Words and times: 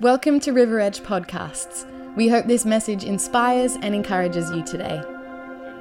Welcome 0.00 0.38
to 0.40 0.52
River 0.52 0.78
Edge 0.78 1.00
Podcasts. 1.00 1.84
We 2.14 2.28
hope 2.28 2.46
this 2.46 2.64
message 2.64 3.02
inspires 3.02 3.74
and 3.74 3.96
encourages 3.96 4.48
you 4.52 4.62
today. 4.62 5.02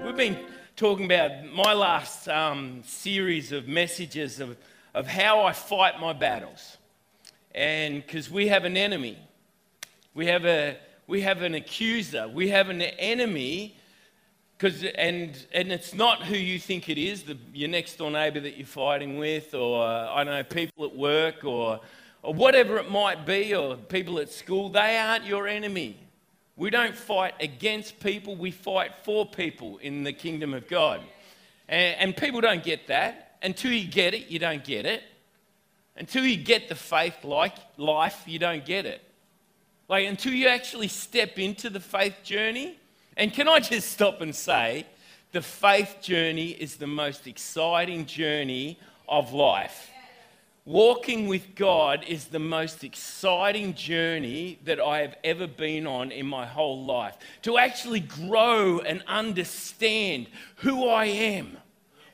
We've 0.03 0.15
been 0.15 0.39
talking 0.75 1.05
about 1.05 1.45
my 1.53 1.73
last 1.73 2.27
um, 2.27 2.81
series 2.83 3.51
of 3.51 3.67
messages 3.67 4.39
of, 4.39 4.57
of 4.95 5.05
how 5.05 5.41
I 5.41 5.53
fight 5.53 5.99
my 5.99 6.13
battles. 6.13 6.77
And 7.53 8.03
because 8.03 8.27
we 8.31 8.47
have 8.47 8.65
an 8.65 8.75
enemy, 8.75 9.19
we 10.15 10.25
have, 10.25 10.45
a, 10.45 10.77
we 11.05 11.21
have 11.21 11.43
an 11.43 11.53
accuser, 11.53 12.27
we 12.27 12.49
have 12.49 12.69
an 12.69 12.81
enemy. 12.81 13.77
Cause, 14.57 14.83
and, 14.95 15.45
and 15.53 15.71
it's 15.71 15.93
not 15.93 16.23
who 16.23 16.35
you 16.35 16.57
think 16.57 16.89
it 16.89 16.97
is, 16.97 17.21
the, 17.21 17.37
your 17.53 17.69
next 17.69 17.97
door 17.97 18.09
neighbour 18.09 18.39
that 18.39 18.57
you're 18.57 18.65
fighting 18.65 19.19
with, 19.19 19.53
or 19.53 19.85
I 19.85 20.23
don't 20.23 20.33
know, 20.33 20.43
people 20.43 20.85
at 20.85 20.95
work, 20.95 21.43
or 21.43 21.81
or 22.23 22.33
whatever 22.33 22.77
it 22.77 22.89
might 22.89 23.25
be, 23.25 23.53
or 23.55 23.75
people 23.75 24.19
at 24.19 24.31
school, 24.31 24.69
they 24.69 24.97
aren't 24.97 25.25
your 25.25 25.47
enemy. 25.47 25.97
We 26.55 26.69
don't 26.69 26.95
fight 26.95 27.35
against 27.39 27.99
people, 27.99 28.35
we 28.35 28.51
fight 28.51 28.91
for 29.03 29.25
people 29.25 29.77
in 29.77 30.03
the 30.03 30.13
kingdom 30.13 30.53
of 30.53 30.67
God. 30.67 31.01
And, 31.69 31.95
and 31.99 32.17
people 32.17 32.41
don't 32.41 32.63
get 32.63 32.87
that. 32.87 33.37
Until 33.43 33.71
you 33.71 33.87
get 33.87 34.13
it, 34.13 34.27
you 34.27 34.39
don't 34.39 34.63
get 34.63 34.85
it. 34.85 35.03
Until 35.95 36.25
you 36.25 36.37
get 36.37 36.69
the 36.69 36.75
faith 36.75 37.23
like 37.23 37.55
life, 37.77 38.23
you 38.25 38.39
don't 38.39 38.65
get 38.65 38.85
it. 38.85 39.01
Like 39.87 40.07
until 40.07 40.33
you 40.33 40.47
actually 40.47 40.87
step 40.87 41.39
into 41.39 41.69
the 41.69 41.79
faith 41.79 42.15
journey. 42.23 42.77
And 43.15 43.33
can 43.33 43.47
I 43.47 43.59
just 43.59 43.91
stop 43.91 44.21
and 44.21 44.35
say, 44.35 44.85
the 45.31 45.41
faith 45.41 45.97
journey 46.01 46.49
is 46.49 46.77
the 46.77 46.87
most 46.87 47.27
exciting 47.27 48.05
journey 48.05 48.79
of 49.07 49.33
life. 49.33 49.91
Walking 50.67 51.29
with 51.29 51.55
God 51.55 52.03
is 52.09 52.25
the 52.25 52.39
most 52.39 52.83
exciting 52.83 53.73
journey 53.73 54.59
that 54.65 54.81
I 54.81 54.99
have 54.99 55.15
ever 55.23 55.47
been 55.47 55.87
on 55.87 56.11
in 56.11 56.27
my 56.27 56.45
whole 56.45 56.83
life. 56.83 57.15
To 57.43 57.57
actually 57.57 58.01
grow 58.01 58.79
and 58.79 59.01
understand 59.07 60.27
who 60.57 60.89
I 60.89 61.05
am, 61.05 61.57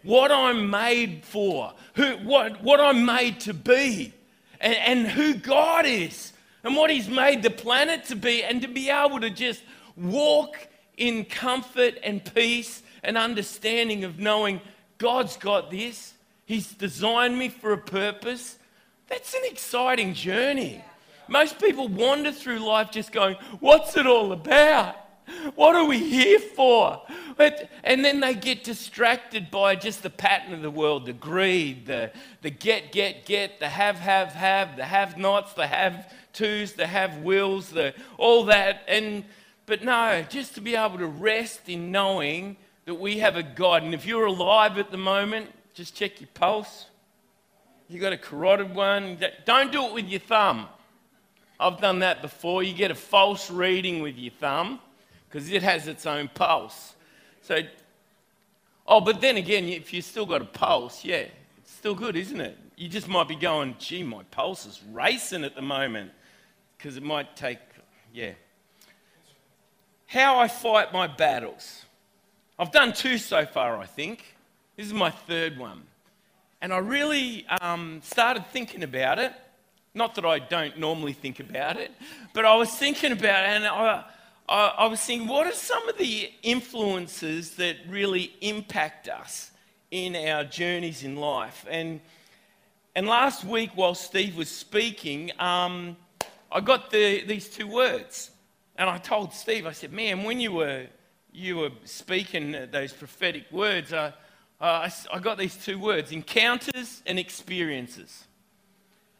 what 0.03 0.31
I'm 0.31 0.69
made 0.69 1.25
for, 1.25 1.73
who, 1.95 2.11
what, 2.17 2.61
what 2.61 2.79
I'm 2.79 3.03
made 3.07 3.39
to 3.39 3.55
be, 3.55 4.13
and, 4.61 4.75
and 4.75 5.07
who 5.07 5.33
God 5.33 5.87
is, 5.87 6.31
and 6.63 6.75
what 6.75 6.91
He's 6.91 7.09
made 7.09 7.41
the 7.41 7.49
planet 7.49 8.05
to 8.05 8.15
be, 8.15 8.43
and 8.43 8.61
to 8.61 8.67
be 8.67 8.91
able 8.91 9.19
to 9.21 9.31
just 9.31 9.63
walk 9.97 10.67
in 10.95 11.25
comfort 11.25 11.95
and 12.03 12.23
peace 12.35 12.83
and 13.01 13.17
understanding 13.17 14.03
of 14.03 14.19
knowing 14.19 14.61
God's 14.99 15.37
got 15.37 15.71
this 15.71 16.13
He's 16.53 16.71
designed 16.71 17.35
me 17.35 17.49
for 17.49 17.73
a 17.73 17.79
purpose. 17.79 18.59
That's 19.07 19.33
an 19.33 19.41
exciting 19.45 20.13
journey. 20.13 20.83
Most 21.27 21.57
people 21.57 21.87
wander 21.87 22.31
through 22.31 22.59
life 22.59 22.91
just 22.91 23.11
going, 23.11 23.37
What's 23.59 23.97
it 23.97 24.05
all 24.05 24.31
about? 24.31 24.95
What 25.55 25.73
are 25.73 25.85
we 25.85 25.97
here 25.97 26.37
for? 26.37 27.01
But, 27.37 27.71
and 27.83 28.05
then 28.05 28.19
they 28.19 28.35
get 28.35 28.63
distracted 28.63 29.49
by 29.49 29.75
just 29.75 30.03
the 30.03 30.11
pattern 30.11 30.53
of 30.53 30.61
the 30.61 30.69
world 30.69 31.07
the 31.07 31.13
greed, 31.13 31.87
the, 31.87 32.11
the 32.43 32.51
get, 32.51 32.91
get, 32.91 33.25
get, 33.25 33.59
the 33.59 33.69
have, 33.69 33.95
have, 33.97 34.33
have, 34.33 34.77
the 34.77 34.85
have 34.85 35.17
nots, 35.17 35.53
the 35.53 35.65
have 35.65 36.13
twos, 36.33 36.73
the 36.73 36.85
have 36.85 37.17
wills, 37.17 37.69
the, 37.69 37.95
all 38.19 38.45
that. 38.45 38.83
And, 38.87 39.25
but 39.65 39.83
no, 39.83 40.23
just 40.29 40.53
to 40.53 40.61
be 40.61 40.75
able 40.75 40.99
to 40.99 41.07
rest 41.07 41.67
in 41.67 41.91
knowing 41.91 42.57
that 42.85 42.95
we 42.95 43.17
have 43.19 43.37
a 43.37 43.43
God. 43.43 43.81
And 43.81 43.95
if 43.95 44.05
you're 44.05 44.27
alive 44.27 44.77
at 44.77 44.91
the 44.91 44.97
moment, 44.97 45.49
just 45.73 45.95
check 45.95 46.21
your 46.21 46.29
pulse. 46.33 46.87
You 47.89 47.99
got 47.99 48.13
a 48.13 48.17
carotid 48.17 48.73
one. 48.73 49.17
Don't 49.45 49.71
do 49.71 49.85
it 49.85 49.93
with 49.93 50.07
your 50.07 50.19
thumb. 50.19 50.67
I've 51.59 51.79
done 51.79 51.99
that 51.99 52.21
before. 52.21 52.63
You 52.63 52.73
get 52.73 52.91
a 52.91 52.95
false 52.95 53.49
reading 53.49 54.01
with 54.01 54.17
your 54.17 54.31
thumb 54.39 54.79
because 55.27 55.51
it 55.51 55.63
has 55.63 55.87
its 55.87 56.05
own 56.05 56.29
pulse. 56.33 56.95
So, 57.41 57.59
oh, 58.87 59.01
but 59.01 59.21
then 59.21 59.37
again, 59.37 59.65
if 59.65 59.93
you've 59.93 60.05
still 60.05 60.25
got 60.25 60.41
a 60.41 60.45
pulse, 60.45 61.03
yeah, 61.03 61.25
it's 61.57 61.71
still 61.71 61.95
good, 61.95 62.15
isn't 62.15 62.39
it? 62.39 62.57
You 62.75 62.89
just 62.89 63.07
might 63.07 63.27
be 63.27 63.35
going, 63.35 63.75
gee, 63.79 64.03
my 64.03 64.23
pulse 64.31 64.65
is 64.65 64.81
racing 64.91 65.43
at 65.43 65.55
the 65.55 65.61
moment 65.61 66.11
because 66.77 66.97
it 66.97 67.03
might 67.03 67.35
take, 67.35 67.59
yeah. 68.13 68.31
How 70.05 70.39
I 70.39 70.47
fight 70.47 70.93
my 70.93 71.07
battles. 71.07 71.85
I've 72.57 72.71
done 72.71 72.93
two 72.93 73.17
so 73.17 73.45
far, 73.45 73.77
I 73.77 73.85
think. 73.85 74.32
This 74.75 74.87
is 74.87 74.93
my 74.93 75.11
third 75.11 75.59
one. 75.59 75.83
And 76.59 76.73
I 76.73 76.79
really 76.79 77.45
um, 77.61 78.01
started 78.03 78.47
thinking 78.47 78.81
about 78.81 79.19
it. 79.19 79.31
Not 79.93 80.15
that 80.15 80.25
I 80.25 80.39
don't 80.39 80.79
normally 80.79 81.13
think 81.13 81.39
about 81.39 81.77
it, 81.77 81.91
but 82.33 82.43
I 82.43 82.55
was 82.55 82.71
thinking 82.71 83.11
about 83.11 83.43
it 83.43 83.49
and 83.49 83.67
I, 83.67 84.03
I, 84.49 84.67
I 84.79 84.85
was 84.87 84.99
thinking, 84.99 85.27
what 85.27 85.45
are 85.45 85.53
some 85.53 85.87
of 85.87 85.99
the 85.99 86.31
influences 86.41 87.55
that 87.57 87.75
really 87.87 88.33
impact 88.41 89.07
us 89.09 89.51
in 89.91 90.15
our 90.15 90.43
journeys 90.43 91.03
in 91.03 91.17
life? 91.17 91.67
And, 91.69 92.01
and 92.95 93.05
last 93.05 93.43
week, 93.43 93.69
while 93.75 93.93
Steve 93.93 94.35
was 94.35 94.49
speaking, 94.49 95.29
um, 95.37 95.95
I 96.51 96.61
got 96.61 96.89
the, 96.89 97.23
these 97.25 97.47
two 97.47 97.67
words. 97.67 98.31
And 98.75 98.89
I 98.89 98.97
told 98.97 99.33
Steve, 99.33 99.67
I 99.67 99.71
said, 99.71 99.93
man, 99.93 100.23
when 100.23 100.39
you 100.39 100.51
were, 100.51 100.87
you 101.31 101.57
were 101.57 101.71
speaking 101.85 102.55
those 102.71 102.91
prophetic 102.91 103.43
words, 103.51 103.93
uh, 103.93 104.13
uh, 104.63 104.87
I, 105.11 105.17
I 105.17 105.19
got 105.19 105.37
these 105.37 105.57
two 105.57 105.77
words 105.77 106.13
encounters 106.13 107.03
and 107.05 107.19
experiences. 107.19 108.23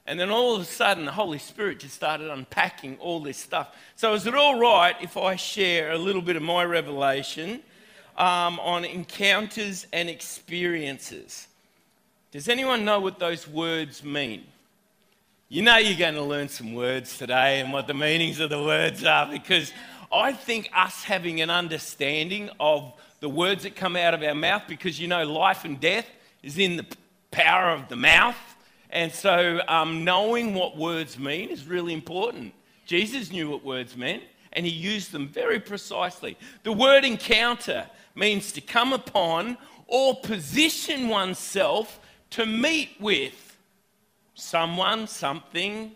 And 0.08 0.18
then 0.18 0.30
all 0.32 0.56
of 0.56 0.62
a 0.62 0.66
sudden, 0.66 1.04
the 1.04 1.12
Holy 1.12 1.38
Spirit 1.38 1.80
just 1.80 1.96
started 1.96 2.30
unpacking 2.30 2.98
all 3.00 3.20
this 3.20 3.38
stuff. 3.38 3.76
So, 3.98 4.14
is 4.14 4.26
it 4.26 4.36
all 4.36 4.58
right 4.58 4.96
if 5.02 5.18
I 5.18 5.36
share 5.36 5.92
a 5.92 5.98
little 5.98 6.22
bit 6.22 6.38
of 6.38 6.44
my 6.44 6.64
revelation 6.64 7.62
um, 8.18 8.58
on 8.62 8.86
encounters 8.86 9.86
and 9.92 10.10
experiences? 10.10 11.48
Does 12.32 12.48
anyone 12.48 12.86
know 12.86 13.02
what 13.02 13.20
those 13.20 13.46
words 13.46 14.02
mean? 14.02 14.46
You 15.50 15.62
know, 15.62 15.78
you're 15.78 16.00
going 16.00 16.16
to 16.16 16.24
learn 16.24 16.48
some 16.48 16.74
words 16.74 17.18
today 17.18 17.60
and 17.60 17.74
what 17.74 17.88
the 17.88 17.94
meanings 17.94 18.40
of 18.40 18.50
the 18.50 18.64
words 18.64 19.04
are 19.04 19.30
because 19.30 19.74
I 20.12 20.32
think 20.32 20.70
us 20.74 21.04
having 21.04 21.42
an 21.42 21.50
understanding 21.50 22.50
of 22.62 22.94
the 23.24 23.30
words 23.30 23.64
that 23.64 23.74
come 23.74 23.96
out 23.96 24.14
of 24.14 24.22
our 24.22 24.36
mouth 24.36 24.64
because 24.68 25.00
you 25.00 25.08
know 25.08 25.24
life 25.24 25.64
and 25.64 25.80
death 25.80 26.06
is 26.42 26.58
in 26.58 26.76
the 26.76 26.86
power 27.32 27.70
of 27.70 27.88
the 27.88 27.96
mouth. 27.96 28.36
And 28.90 29.14
so 29.14 29.62
um, 29.70 30.04
knowing 30.04 30.54
what 30.54 30.76
words 30.76 31.18
mean 31.18 31.48
is 31.48 31.66
really 31.66 31.94
important. 31.94 32.54
Jesus 32.86 33.32
knew 33.32 33.50
what 33.50 33.64
words 33.64 33.96
meant 33.96 34.24
and 34.52 34.66
he 34.66 34.72
used 34.74 35.14
them 35.14 35.30
very 35.30 35.58
precisely. 35.58 36.38
The 36.64 36.74
word 36.74 37.06
encounter 37.06 37.88
means 38.14 38.52
to 38.52 38.60
come 38.60 38.92
upon 38.92 39.58
or 39.88 40.20
position 40.20 41.08
oneself 41.08 42.02
to 42.32 42.46
meet 42.46 42.90
with 43.00 43.56
someone, 44.34 45.08
something. 45.08 45.96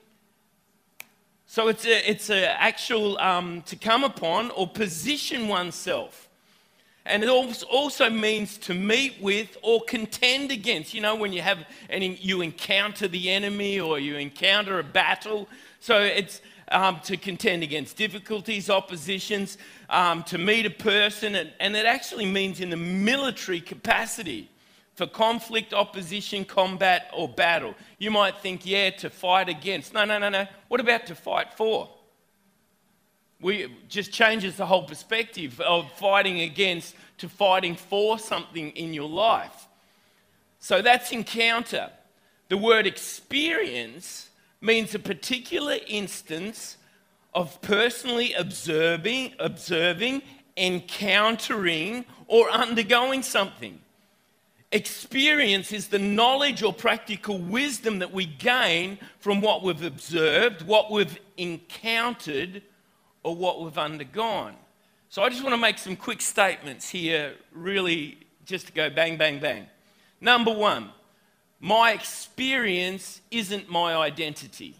So 1.45 1.67
it's 1.67 1.85
a, 1.85 2.09
it's 2.09 2.29
a 2.29 2.49
actual 2.57 3.19
um, 3.19 3.63
to 3.63 3.75
come 3.75 4.05
upon 4.05 4.49
or 4.51 4.65
position 4.65 5.49
oneself. 5.49 6.26
And 7.07 7.23
it 7.23 7.29
also 7.29 8.09
means 8.09 8.57
to 8.59 8.73
meet 8.73 9.15
with 9.21 9.57
or 9.61 9.81
contend 9.87 10.51
against. 10.51 10.93
You 10.93 11.01
know, 11.01 11.15
when 11.15 11.31
you 11.31 11.41
have 11.41 11.65
any, 11.89 12.15
you 12.15 12.41
encounter 12.41 13.07
the 13.07 13.29
enemy 13.29 13.79
or 13.79 13.97
you 13.97 14.17
encounter 14.17 14.77
a 14.79 14.83
battle. 14.83 15.47
So 15.79 16.01
it's 16.01 16.41
um, 16.69 16.99
to 17.05 17.15
contend 17.17 17.63
against 17.63 17.95
difficulties, 17.95 18.69
oppositions, 18.69 19.57
um, 19.89 20.23
to 20.23 20.37
meet 20.37 20.65
a 20.65 20.69
person, 20.69 21.35
and, 21.35 21.51
and 21.59 21.75
it 21.75 21.85
actually 21.85 22.25
means 22.25 22.59
in 22.59 22.69
the 22.69 22.77
military 22.77 23.61
capacity 23.61 24.49
for 24.95 25.07
conflict, 25.07 25.73
opposition, 25.73 26.43
combat, 26.43 27.09
or 27.15 27.29
battle. 27.29 27.75
You 27.99 28.11
might 28.11 28.37
think, 28.39 28.65
yeah, 28.65 28.89
to 28.89 29.09
fight 29.09 29.47
against. 29.47 29.93
No, 29.93 30.05
no, 30.05 30.17
no, 30.17 30.29
no. 30.29 30.45
What 30.67 30.81
about 30.81 31.05
to 31.05 31.15
fight 31.15 31.53
for? 31.53 31.89
We 33.39 33.67
just 33.87 34.11
changes 34.11 34.55
the 34.55 34.65
whole 34.65 34.83
perspective 34.83 35.59
of 35.61 35.91
fighting 35.93 36.41
against 36.41 36.95
to 37.19 37.29
fighting 37.29 37.75
for 37.75 38.17
something 38.17 38.71
in 38.71 38.93
your 38.93 39.09
life. 39.09 39.67
So 40.59 40.81
that's 40.81 41.11
encounter. 41.11 41.91
The 42.49 42.57
word 42.57 42.87
experience 42.87 44.29
means 44.61 44.95
a 44.95 44.99
particular 44.99 45.77
instance 45.87 46.77
of 47.33 47.61
personally 47.61 48.33
observing, 48.33 49.33
observing, 49.37 50.23
encountering, 50.55 52.05
or 52.27 52.49
undergoing 52.49 53.21
something. 53.21 53.79
Experience 54.71 55.71
is 55.71 55.87
the 55.87 55.99
knowledge 55.99 56.63
or 56.63 56.73
practical 56.73 57.37
wisdom 57.37 57.99
that 57.99 58.11
we 58.11 58.25
gain 58.25 58.97
from 59.19 59.39
what 59.39 59.63
we've 59.63 59.83
observed, 59.83 60.63
what 60.63 60.91
we've 60.91 61.19
encountered, 61.37 62.63
or 63.27 63.35
what 63.35 63.61
we've 63.61 63.77
undergone. 63.77 64.55
So 65.09 65.21
I 65.21 65.27
just 65.27 65.43
want 65.43 65.53
to 65.53 65.57
make 65.57 65.77
some 65.77 65.97
quick 65.97 66.21
statements 66.21 66.87
here, 66.87 67.33
really 67.51 68.19
just 68.45 68.67
to 68.67 68.71
go 68.71 68.89
bang, 68.89 69.17
bang, 69.17 69.39
bang. 69.39 69.67
Number 70.21 70.53
one, 70.53 70.91
my 71.59 71.91
experience 71.91 73.19
isn't 73.29 73.69
my 73.69 73.97
identity. 73.97 74.75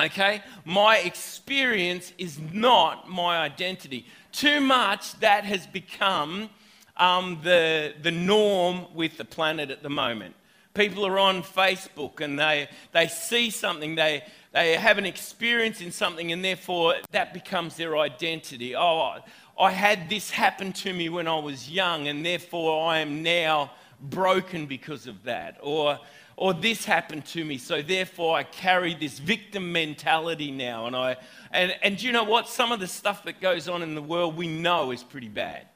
Okay? 0.00 0.42
My 0.64 0.96
experience 1.00 2.14
is 2.16 2.38
not 2.50 3.10
my 3.10 3.40
identity. 3.40 4.06
Too 4.32 4.62
much 4.62 5.20
that 5.20 5.44
has 5.44 5.66
become 5.66 6.48
um, 6.96 7.40
the, 7.42 7.92
the 8.00 8.10
norm 8.10 8.86
with 8.94 9.18
the 9.18 9.26
planet 9.26 9.70
at 9.70 9.82
the 9.82 9.90
moment. 9.90 10.34
People 10.72 11.06
are 11.06 11.18
on 11.18 11.42
Facebook 11.42 12.20
and 12.20 12.38
they, 12.38 12.70
they 12.92 13.06
see 13.06 13.50
something, 13.50 13.96
they, 13.96 14.22
they 14.52 14.76
have 14.76 14.98
an 14.98 15.06
experience 15.06 15.80
in 15.80 15.92
something, 15.92 16.32
and 16.32 16.44
therefore 16.44 16.94
that 17.12 17.32
becomes 17.32 17.76
their 17.76 17.96
identity. 17.98 18.74
Oh, 18.74 19.18
I 19.58 19.70
had 19.70 20.08
this 20.08 20.30
happen 20.30 20.72
to 20.72 20.92
me 20.92 21.08
when 21.08 21.28
I 21.28 21.38
was 21.38 21.70
young, 21.70 22.08
and 22.08 22.24
therefore 22.24 22.90
I 22.90 22.98
am 22.98 23.22
now 23.22 23.70
broken 24.00 24.66
because 24.66 25.06
of 25.06 25.22
that. 25.24 25.58
Or, 25.62 25.98
or 26.36 26.54
this 26.54 26.84
happened 26.84 27.26
to 27.26 27.44
me, 27.44 27.58
so 27.58 27.82
therefore 27.82 28.36
I 28.36 28.42
carry 28.42 28.94
this 28.94 29.18
victim 29.18 29.70
mentality 29.70 30.50
now. 30.50 30.86
And, 30.86 30.96
I, 30.96 31.16
and, 31.52 31.74
and 31.82 32.02
you 32.02 32.10
know 32.10 32.24
what? 32.24 32.48
Some 32.48 32.72
of 32.72 32.80
the 32.80 32.88
stuff 32.88 33.24
that 33.24 33.40
goes 33.40 33.68
on 33.68 33.82
in 33.82 33.94
the 33.94 34.02
world 34.02 34.36
we 34.36 34.48
know 34.48 34.90
is 34.90 35.04
pretty 35.04 35.28
bad. 35.28 35.66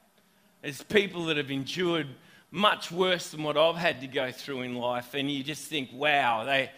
There's 0.61 0.81
people 0.81 1.25
that 1.25 1.37
have 1.37 1.51
endured 1.51 2.07
much 2.51 2.91
worse 2.91 3.29
than 3.29 3.43
what 3.43 3.55
I've 3.55 3.75
had 3.75 4.01
to 4.01 4.07
go 4.07 4.31
through 4.31 4.61
in 4.61 4.75
life. 4.75 5.13
And 5.13 5.29
you 5.31 5.43
just 5.43 5.65
think, 5.65 5.89
wow, 5.93 6.43
they, 6.43 6.71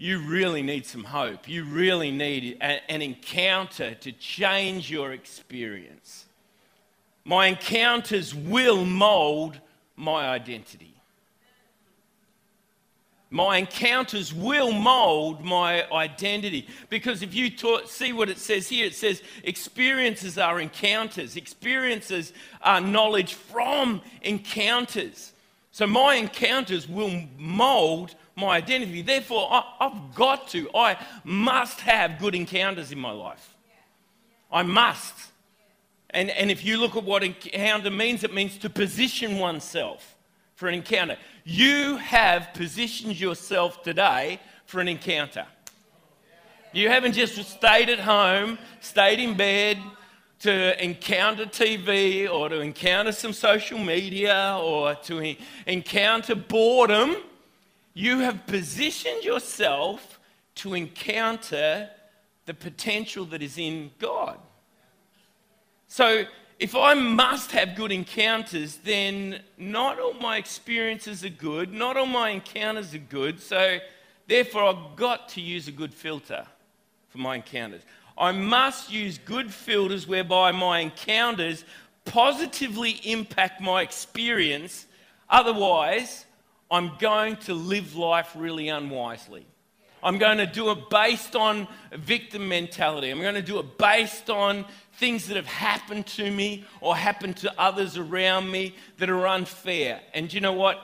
you 0.00 0.18
really 0.20 0.62
need 0.62 0.86
some 0.86 1.04
hope. 1.04 1.46
You 1.46 1.62
really 1.62 2.10
need 2.10 2.56
a, 2.62 2.90
an 2.90 3.02
encounter 3.02 3.94
to 3.96 4.12
change 4.12 4.90
your 4.90 5.12
experience. 5.12 6.24
My 7.26 7.48
encounters 7.48 8.34
will 8.34 8.86
mold 8.86 9.60
my 9.96 10.26
identity. 10.26 10.94
My 13.28 13.58
encounters 13.58 14.32
will 14.32 14.72
mold 14.72 15.44
my 15.44 15.86
identity. 15.92 16.66
Because 16.88 17.22
if 17.22 17.34
you 17.34 17.50
see 17.84 18.14
what 18.14 18.30
it 18.30 18.38
says 18.38 18.70
here, 18.70 18.86
it 18.86 18.94
says 18.94 19.22
experiences 19.44 20.38
are 20.38 20.60
encounters, 20.60 21.36
experiences 21.36 22.32
are 22.62 22.80
knowledge 22.80 23.34
from 23.34 24.00
encounters. 24.22 25.34
So 25.72 25.86
my 25.86 26.14
encounters 26.14 26.88
will 26.88 27.22
mold 27.36 28.14
my 28.36 28.56
identity. 28.56 29.02
Therefore, 29.02 29.48
I, 29.50 29.88
have 29.88 30.14
got 30.14 30.48
to, 30.48 30.68
I 30.74 30.96
must 31.24 31.80
have 31.80 32.18
good 32.18 32.34
encounters 32.34 32.92
in 32.92 32.98
my 32.98 33.12
life. 33.12 33.56
I 34.50 34.62
must. 34.62 35.14
And, 36.10 36.30
and 36.30 36.50
if 36.50 36.64
you 36.64 36.78
look 36.78 36.96
at 36.96 37.04
what 37.04 37.22
encounter 37.22 37.90
means, 37.90 38.24
it 38.24 38.34
means 38.34 38.58
to 38.58 38.70
position 38.70 39.38
oneself 39.38 40.16
for 40.56 40.68
an 40.68 40.74
encounter. 40.74 41.16
You 41.44 41.96
have 41.96 42.52
positioned 42.54 43.18
yourself 43.18 43.82
today 43.82 44.40
for 44.66 44.80
an 44.80 44.88
encounter. 44.88 45.46
You 46.72 46.88
haven't 46.88 47.12
just 47.12 47.36
stayed 47.48 47.88
at 47.88 47.98
home, 47.98 48.58
stayed 48.80 49.18
in 49.18 49.36
bed 49.36 49.78
to 50.40 50.82
encounter 50.82 51.44
TV 51.44 52.30
or 52.30 52.48
to 52.48 52.60
encounter 52.60 53.12
some 53.12 53.32
social 53.32 53.78
media 53.78 54.58
or 54.62 54.94
to 54.94 55.36
encounter 55.66 56.34
boredom. 56.34 57.16
You 58.00 58.20
have 58.20 58.46
positioned 58.46 59.24
yourself 59.24 60.18
to 60.54 60.72
encounter 60.72 61.90
the 62.46 62.54
potential 62.54 63.26
that 63.26 63.42
is 63.42 63.58
in 63.58 63.90
God. 63.98 64.38
So 65.86 66.24
if 66.58 66.74
I 66.74 66.94
must 66.94 67.52
have 67.52 67.76
good 67.76 67.92
encounters, 67.92 68.76
then 68.76 69.40
not 69.58 70.00
all 70.00 70.14
my 70.14 70.38
experiences 70.38 71.26
are 71.26 71.28
good, 71.28 71.74
not 71.74 71.98
all 71.98 72.06
my 72.06 72.30
encounters 72.30 72.94
are 72.94 73.04
good. 73.10 73.38
So, 73.38 73.80
therefore, 74.26 74.64
I've 74.64 74.96
got 74.96 75.28
to 75.30 75.42
use 75.42 75.68
a 75.68 75.72
good 75.72 75.92
filter 75.92 76.46
for 77.10 77.18
my 77.18 77.34
encounters. 77.34 77.82
I 78.16 78.32
must 78.32 78.90
use 78.90 79.18
good 79.18 79.52
filters 79.52 80.08
whereby 80.08 80.52
my 80.52 80.78
encounters 80.78 81.66
positively 82.06 82.92
impact 83.04 83.60
my 83.60 83.82
experience. 83.82 84.86
Otherwise, 85.28 86.24
I'm 86.70 86.92
going 86.98 87.36
to 87.38 87.54
live 87.54 87.96
life 87.96 88.32
really 88.36 88.68
unwisely. 88.68 89.46
I'm 90.02 90.18
going 90.18 90.38
to 90.38 90.46
do 90.46 90.70
it 90.70 90.88
based 90.88 91.36
on 91.36 91.68
victim 91.92 92.48
mentality. 92.48 93.10
I'm 93.10 93.20
going 93.20 93.34
to 93.34 93.42
do 93.42 93.58
it 93.58 93.76
based 93.76 94.30
on 94.30 94.64
things 94.94 95.26
that 95.28 95.36
have 95.36 95.46
happened 95.46 96.06
to 96.06 96.30
me 96.30 96.64
or 96.80 96.96
happened 96.96 97.36
to 97.38 97.52
others 97.60 97.96
around 97.96 98.50
me 98.50 98.74
that 98.98 99.10
are 99.10 99.26
unfair. 99.26 100.00
And 100.14 100.32
you 100.32 100.40
know 100.40 100.52
what? 100.52 100.80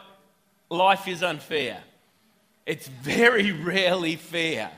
Life 0.69 1.09
is 1.09 1.23
unfair. 1.23 1.83
It's 2.67 2.89
very 2.89 3.53
rarely 3.65 4.17
fair. 4.17 4.71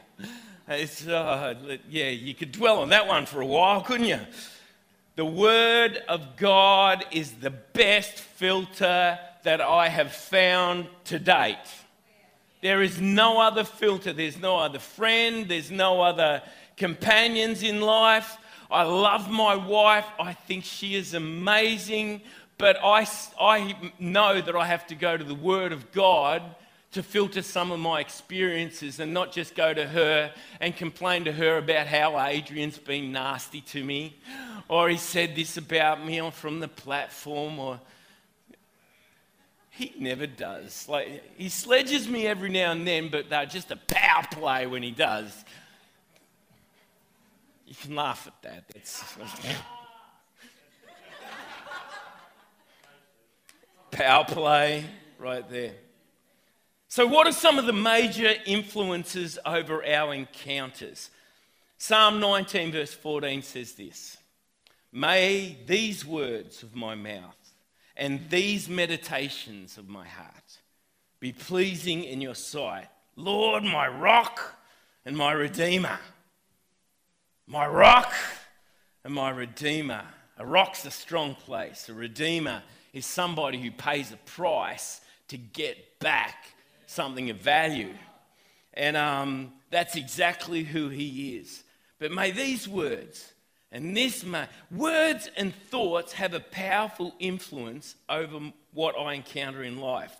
It's, 0.69 1.06
uh, 1.06 1.54
yeah, 1.88 2.11
you 2.11 2.34
could 2.34 2.52
dwell 2.52 2.81
on 2.81 2.90
that 2.90 3.08
one 3.08 3.26
for 3.26 3.40
a 3.40 3.46
while, 3.46 3.81
couldn't 3.81 4.06
you? 4.06 4.20
The 5.16 5.25
Word 5.25 6.00
of 6.08 6.37
God 6.37 7.04
is 7.11 7.32
the 7.32 7.50
best 7.50 8.12
filter 8.12 9.19
that 9.44 9.61
I 9.61 9.88
have 9.88 10.12
found 10.12 10.87
to 11.05 11.19
date. 11.19 11.56
There 12.61 12.82
is 12.82 13.00
no 13.00 13.40
other 13.40 13.64
filter. 13.64 14.12
There's 14.12 14.38
no 14.38 14.58
other 14.58 14.79
friend. 14.79 15.49
There's 15.49 15.70
no 15.70 16.00
other 16.00 16.43
companions 16.76 17.62
in 17.62 17.81
life. 17.81 18.37
I 18.70 18.82
love 18.82 19.31
my 19.31 19.55
wife. 19.55 20.06
I 20.19 20.32
think 20.32 20.64
she 20.64 20.94
is 20.94 21.14
amazing. 21.14 22.23
But 22.58 22.79
I, 22.82 23.06
I 23.40 23.76
know 23.99 24.40
that 24.40 24.56
I 24.56 24.67
have 24.67 24.87
to 24.88 24.94
go 24.94 25.17
to 25.17 25.25
the 25.25 25.35
Word 25.35 25.73
of 25.73 25.93
God 25.93 26.43
to 26.93 27.02
filter 27.02 27.43
some 27.43 27.70
of 27.70 27.79
my 27.79 28.00
experiences 28.00 28.99
and 28.99 29.12
not 29.12 29.31
just 29.31 29.55
go 29.55 29.75
to 29.75 29.87
her 29.87 30.32
and 30.61 30.75
complain 30.75 31.25
to 31.25 31.32
her 31.32 31.58
about 31.58 31.87
how 31.87 32.19
Adrian's 32.19 32.79
been 32.79 33.12
nasty 33.12 33.61
to 33.61 33.85
me 33.85 34.17
or 34.69 34.88
he 34.88 34.96
said 34.96 35.37
this 35.37 35.56
about 35.56 36.05
me 36.05 36.31
from 36.31 36.61
the 36.61 36.69
platform 36.69 37.58
or 37.58 37.79
he 39.78 39.94
never 39.96 40.26
does. 40.26 40.88
Like 40.88 41.22
he 41.36 41.48
sledges 41.48 42.08
me 42.08 42.26
every 42.26 42.48
now 42.48 42.72
and 42.72 42.84
then, 42.86 43.08
but 43.10 43.30
they're 43.30 43.46
just 43.46 43.70
a 43.70 43.76
power 43.76 44.25
play 44.28 44.66
when 44.66 44.82
he 44.82 44.90
does. 44.90 45.44
You 47.64 47.76
can 47.76 47.94
laugh 47.94 48.26
at 48.26 48.42
that. 48.42 48.64
That's 48.75 49.04
power 53.92 54.25
play 54.25 54.84
right 55.16 55.48
there. 55.48 55.75
So, 56.88 57.06
what 57.06 57.28
are 57.28 57.32
some 57.32 57.56
of 57.58 57.66
the 57.66 57.72
major 57.72 58.34
influences 58.46 59.38
over 59.46 59.86
our 59.86 60.12
encounters? 60.12 61.10
Psalm 61.76 62.19
19, 62.19 62.73
verse 62.73 62.94
14 62.94 63.42
says 63.42 63.75
this 63.75 64.16
May 64.90 65.56
these 65.66 66.04
words 66.04 66.64
of 66.64 66.75
my 66.75 66.97
mouth 66.97 67.38
and 67.99 68.31
these 68.31 68.69
meditations 68.69 69.76
of 69.76 69.88
my 69.88 70.07
heart 70.07 70.59
be 71.19 71.33
pleasing 71.33 72.05
in 72.05 72.21
your 72.21 72.37
sight. 72.37 72.87
Lord, 73.17 73.64
my 73.64 73.88
rock 73.88 74.57
and 75.05 75.17
my 75.17 75.33
redeemer. 75.33 75.99
My 77.49 77.67
rock 77.67 78.14
and 79.02 79.12
my 79.12 79.31
redeemer. 79.31 80.05
A 80.38 80.47
rock's 80.47 80.85
a 80.85 80.93
strong 80.93 81.35
place. 81.35 81.88
A 81.88 81.95
redeemer 81.95 82.62
is 82.93 83.05
somebody 83.05 83.61
who 83.61 83.73
pays 83.73 84.12
a 84.12 84.17
price 84.19 85.00
to 85.26 85.37
get 85.37 85.99
back 85.99 86.55
something 86.87 87.31
of 87.31 87.38
value. 87.38 87.93
And 88.75 88.97
um, 88.97 89.52
that's 89.71 89.97
exactly 89.97 90.62
who 90.62 90.88
he 90.88 91.37
is. 91.37 91.64
But 91.99 92.12
may 92.12 92.31
these 92.31 92.69
words 92.69 93.33
and 93.70 93.96
this 93.96 94.25
may, 94.25 94.46
words 94.70 95.28
and 95.37 95.54
thoughts 95.54 96.14
have 96.14 96.32
a 96.32 96.40
powerful 96.40 97.14
influence 97.18 97.96
over 98.08 98.52
what 98.72 98.98
I 98.98 99.14
encounter 99.14 99.62
in 99.62 99.78
life. 99.78 100.16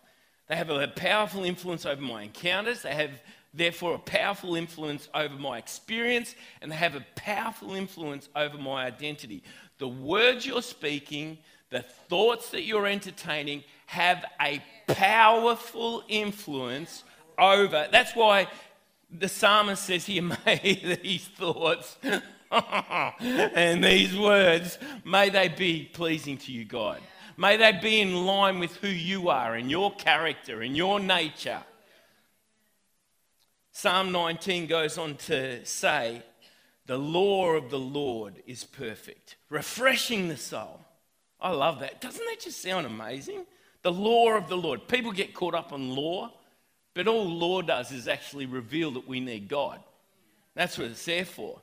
They 0.49 0.57
have 0.57 0.71
a 0.71 0.89
powerful 0.89 1.45
influence 1.45 1.87
over 1.87 2.01
my 2.01 2.23
encounters. 2.23 2.83
They 2.83 2.95
have, 2.95 3.11
therefore, 3.55 3.95
a 3.95 3.99
powerful 3.99 4.55
influence 4.55 5.09
over 5.15 5.35
my 5.35 5.59
experience, 5.59 6.35
and 6.61 6.71
they 6.71 6.77
have 6.77 6.95
a 6.95 7.05
powerful 7.17 7.75
influence 7.75 8.29
over 8.37 8.59
my 8.59 8.85
identity. 8.85 9.43
The 9.79 9.89
words 9.89 10.45
you're 10.45 10.63
speaking, 10.63 11.39
the 11.71 11.83
thoughts 11.83 12.51
that 12.51 12.65
you're 12.65 12.87
entertaining, 12.87 13.65
have 13.87 14.25
a 14.41 14.63
powerful 14.87 16.03
influence 16.09 17.05
over. 17.39 17.89
That's 17.91 18.15
why 18.15 18.49
the 19.11 19.29
psalmist 19.29 19.85
says 19.85 20.05
here, 20.05 20.23
may 20.47 20.99
these 21.03 21.29
thoughts 21.29 21.97
and 22.51 23.85
these 23.85 24.17
words, 24.17 24.79
may 25.05 25.29
they 25.29 25.49
be 25.49 25.91
pleasing 25.93 26.39
to 26.39 26.53
you, 26.53 26.65
God. 26.65 27.01
May 27.37 27.57
they 27.57 27.73
be 27.73 28.01
in 28.01 28.27
line 28.27 28.59
with 28.59 28.77
who 28.77 28.89
you 28.89 29.29
are 29.29 29.55
and 29.55 29.71
your 29.71 29.95
character 29.95 30.63
and 30.63 30.77
your 30.77 30.99
nature. 30.99 31.63
Psalm 33.71 34.11
19 34.11 34.67
goes 34.67 34.99
on 34.99 35.15
to 35.17 35.65
say, 35.65 36.23
The 36.87 36.99
law 36.99 37.51
of 37.51 37.71
the 37.71 37.79
Lord 37.79 38.43
is 38.47 38.65
perfect, 38.65 39.37
refreshing 39.51 40.29
the 40.29 40.37
soul. 40.37 40.81
I 41.41 41.51
love 41.51 41.79
that. 41.81 42.01
Doesn't 42.01 42.25
that 42.27 42.41
just 42.41 42.61
sound 42.61 42.87
amazing? 42.87 43.47
The 43.83 43.93
law 43.93 44.33
of 44.33 44.49
the 44.49 44.57
Lord. 44.57 44.89
People 44.89 45.13
get 45.13 45.35
caught 45.35 45.55
up 45.55 45.73
on 45.73 45.95
law, 45.95 46.33
but 46.95 47.07
all 47.07 47.25
law 47.25 47.63
does 47.63 47.93
is 47.93 48.09
actually 48.09 48.47
reveal 48.47 48.91
that 48.93 49.07
we 49.07 49.21
need 49.21 49.49
God. 49.49 49.81
That's 50.57 50.77
what 50.77 50.89
it's 50.89 51.05
there 51.05 51.25
for. 51.25 51.61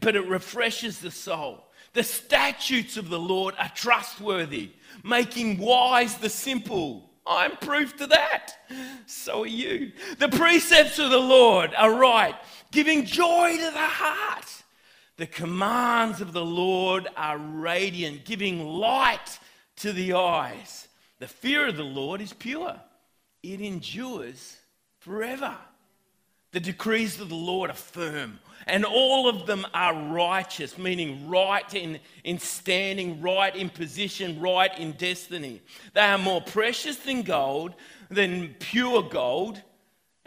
But 0.00 0.16
it 0.16 0.26
refreshes 0.26 0.98
the 0.98 1.10
soul. 1.10 1.64
The 1.92 2.02
statutes 2.02 2.96
of 2.96 3.10
the 3.10 3.18
Lord 3.18 3.54
are 3.58 3.70
trustworthy, 3.74 4.70
making 5.04 5.58
wise 5.58 6.16
the 6.16 6.30
simple. 6.30 7.10
I'm 7.26 7.56
proof 7.58 7.96
to 7.98 8.06
that. 8.08 8.54
So 9.06 9.42
are 9.42 9.46
you. 9.46 9.92
The 10.18 10.28
precepts 10.28 10.98
of 10.98 11.10
the 11.10 11.18
Lord 11.18 11.72
are 11.76 11.94
right, 11.94 12.34
giving 12.70 13.04
joy 13.04 13.56
to 13.58 13.70
the 13.70 13.78
heart. 13.78 14.46
The 15.18 15.26
commands 15.26 16.20
of 16.20 16.32
the 16.32 16.44
Lord 16.44 17.06
are 17.16 17.38
radiant, 17.38 18.24
giving 18.24 18.66
light 18.66 19.38
to 19.76 19.92
the 19.92 20.14
eyes. 20.14 20.88
The 21.18 21.28
fear 21.28 21.68
of 21.68 21.76
the 21.76 21.84
Lord 21.84 22.20
is 22.20 22.32
pure, 22.32 22.74
it 23.42 23.60
endures 23.60 24.56
forever. 24.98 25.56
The 26.52 26.60
decrees 26.60 27.18
of 27.18 27.30
the 27.30 27.34
Lord 27.34 27.70
are 27.70 27.74
firm, 27.74 28.38
and 28.66 28.84
all 28.84 29.26
of 29.26 29.46
them 29.46 29.66
are 29.72 29.94
righteous, 29.94 30.76
meaning 30.76 31.28
right 31.28 31.74
in, 31.74 31.98
in 32.24 32.38
standing, 32.38 33.22
right 33.22 33.56
in 33.56 33.70
position, 33.70 34.38
right 34.38 34.78
in 34.78 34.92
destiny. 34.92 35.62
They 35.94 36.02
are 36.02 36.18
more 36.18 36.42
precious 36.42 36.96
than 36.96 37.22
gold, 37.22 37.74
than 38.10 38.54
pure 38.58 39.02
gold. 39.02 39.62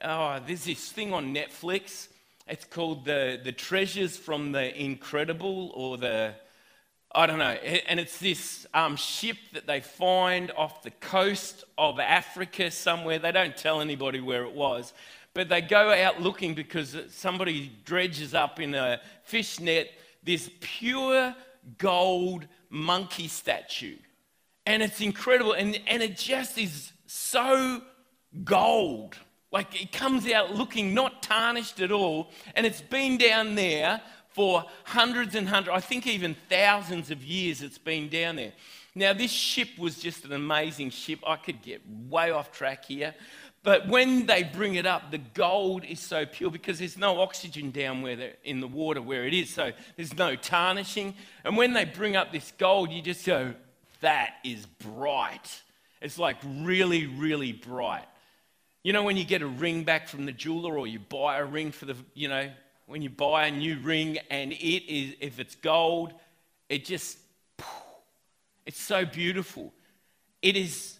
Oh, 0.03 0.39
there's 0.45 0.65
this 0.65 0.91
thing 0.91 1.13
on 1.13 1.33
Netflix. 1.33 2.07
It's 2.47 2.65
called 2.65 3.05
the, 3.05 3.39
the 3.43 3.51
Treasures 3.51 4.17
from 4.17 4.51
the 4.51 4.75
Incredible 4.79 5.71
or 5.75 5.97
the, 5.97 6.33
I 7.11 7.27
don't 7.27 7.39
know. 7.39 7.45
And 7.45 7.99
it's 7.99 8.17
this 8.17 8.67
um, 8.73 8.95
ship 8.95 9.37
that 9.53 9.67
they 9.67 9.79
find 9.79 10.51
off 10.57 10.83
the 10.83 10.91
coast 10.91 11.63
of 11.77 11.99
Africa 11.99 12.71
somewhere. 12.71 13.19
They 13.19 13.31
don't 13.31 13.55
tell 13.55 13.79
anybody 13.79 14.19
where 14.19 14.43
it 14.43 14.53
was. 14.53 14.91
But 15.35 15.49
they 15.49 15.61
go 15.61 15.93
out 15.93 16.21
looking 16.21 16.55
because 16.55 16.97
somebody 17.09 17.69
dredges 17.83 18.33
up 18.33 18.59
in 18.59 18.73
a 18.73 19.01
fish 19.23 19.59
net 19.59 19.89
this 20.23 20.49
pure 20.61 21.35
gold 21.77 22.47
monkey 22.69 23.27
statue. 23.27 23.97
And 24.65 24.81
it's 24.81 25.01
incredible. 25.01 25.51
And, 25.51 25.79
and 25.87 26.01
it 26.01 26.17
just 26.17 26.57
is 26.57 26.93
so 27.05 27.81
gold. 28.45 29.17
Like 29.51 29.79
it 29.79 29.91
comes 29.91 30.25
out 30.31 30.55
looking 30.55 30.93
not 30.93 31.21
tarnished 31.21 31.81
at 31.81 31.91
all. 31.91 32.31
And 32.55 32.65
it's 32.65 32.81
been 32.81 33.17
down 33.17 33.55
there 33.55 34.01
for 34.29 34.63
hundreds 34.85 35.35
and 35.35 35.47
hundreds, 35.47 35.75
I 35.75 35.81
think 35.81 36.07
even 36.07 36.35
thousands 36.49 37.11
of 37.11 37.23
years 37.23 37.61
it's 37.61 37.77
been 37.77 38.07
down 38.09 38.37
there. 38.37 38.53
Now, 38.97 39.11
this 39.11 39.31
ship 39.31 39.69
was 39.77 39.99
just 39.99 40.23
an 40.23 40.31
amazing 40.31 40.89
ship. 40.89 41.19
I 41.27 41.35
could 41.35 41.61
get 41.61 41.81
way 42.09 42.31
off 42.31 42.53
track 42.53 42.85
here. 42.85 43.13
But 43.65 43.87
when 43.87 44.27
they 44.27 44.43
bring 44.43 44.75
it 44.75 44.85
up, 44.85 45.09
the 45.09 45.17
gold 45.17 45.83
is 45.83 45.99
so 45.99 46.27
pure 46.27 46.51
because 46.51 46.77
there's 46.77 46.99
no 46.99 47.19
oxygen 47.19 47.71
down 47.71 48.03
where 48.03 48.33
in 48.43 48.59
the 48.59 48.67
water 48.67 49.01
where 49.01 49.25
it 49.25 49.33
is. 49.33 49.51
So 49.51 49.71
there's 49.95 50.15
no 50.15 50.35
tarnishing. 50.35 51.15
And 51.43 51.57
when 51.57 51.73
they 51.73 51.83
bring 51.83 52.15
up 52.15 52.31
this 52.31 52.53
gold, 52.59 52.91
you 52.91 53.01
just 53.01 53.25
go, 53.25 53.55
that 54.01 54.35
is 54.43 54.67
bright. 54.67 55.61
It's 55.99 56.19
like 56.19 56.37
really, 56.45 57.07
really 57.07 57.53
bright. 57.53 58.05
You 58.83 58.93
know, 58.93 59.01
when 59.01 59.17
you 59.17 59.25
get 59.25 59.41
a 59.41 59.47
ring 59.47 59.83
back 59.83 60.09
from 60.09 60.27
the 60.27 60.31
jeweler 60.31 60.77
or 60.77 60.85
you 60.85 60.99
buy 60.99 61.39
a 61.39 61.45
ring 61.45 61.71
for 61.71 61.85
the, 61.85 61.95
you 62.13 62.27
know, 62.27 62.51
when 62.85 63.01
you 63.01 63.09
buy 63.09 63.47
a 63.47 63.51
new 63.51 63.79
ring 63.79 64.19
and 64.29 64.51
it 64.51 64.93
is, 64.93 65.15
if 65.19 65.39
it's 65.39 65.55
gold, 65.55 66.13
it 66.69 66.85
just, 66.85 67.17
it's 68.67 68.79
so 68.79 69.05
beautiful. 69.05 69.73
It 70.43 70.55
is 70.55 70.94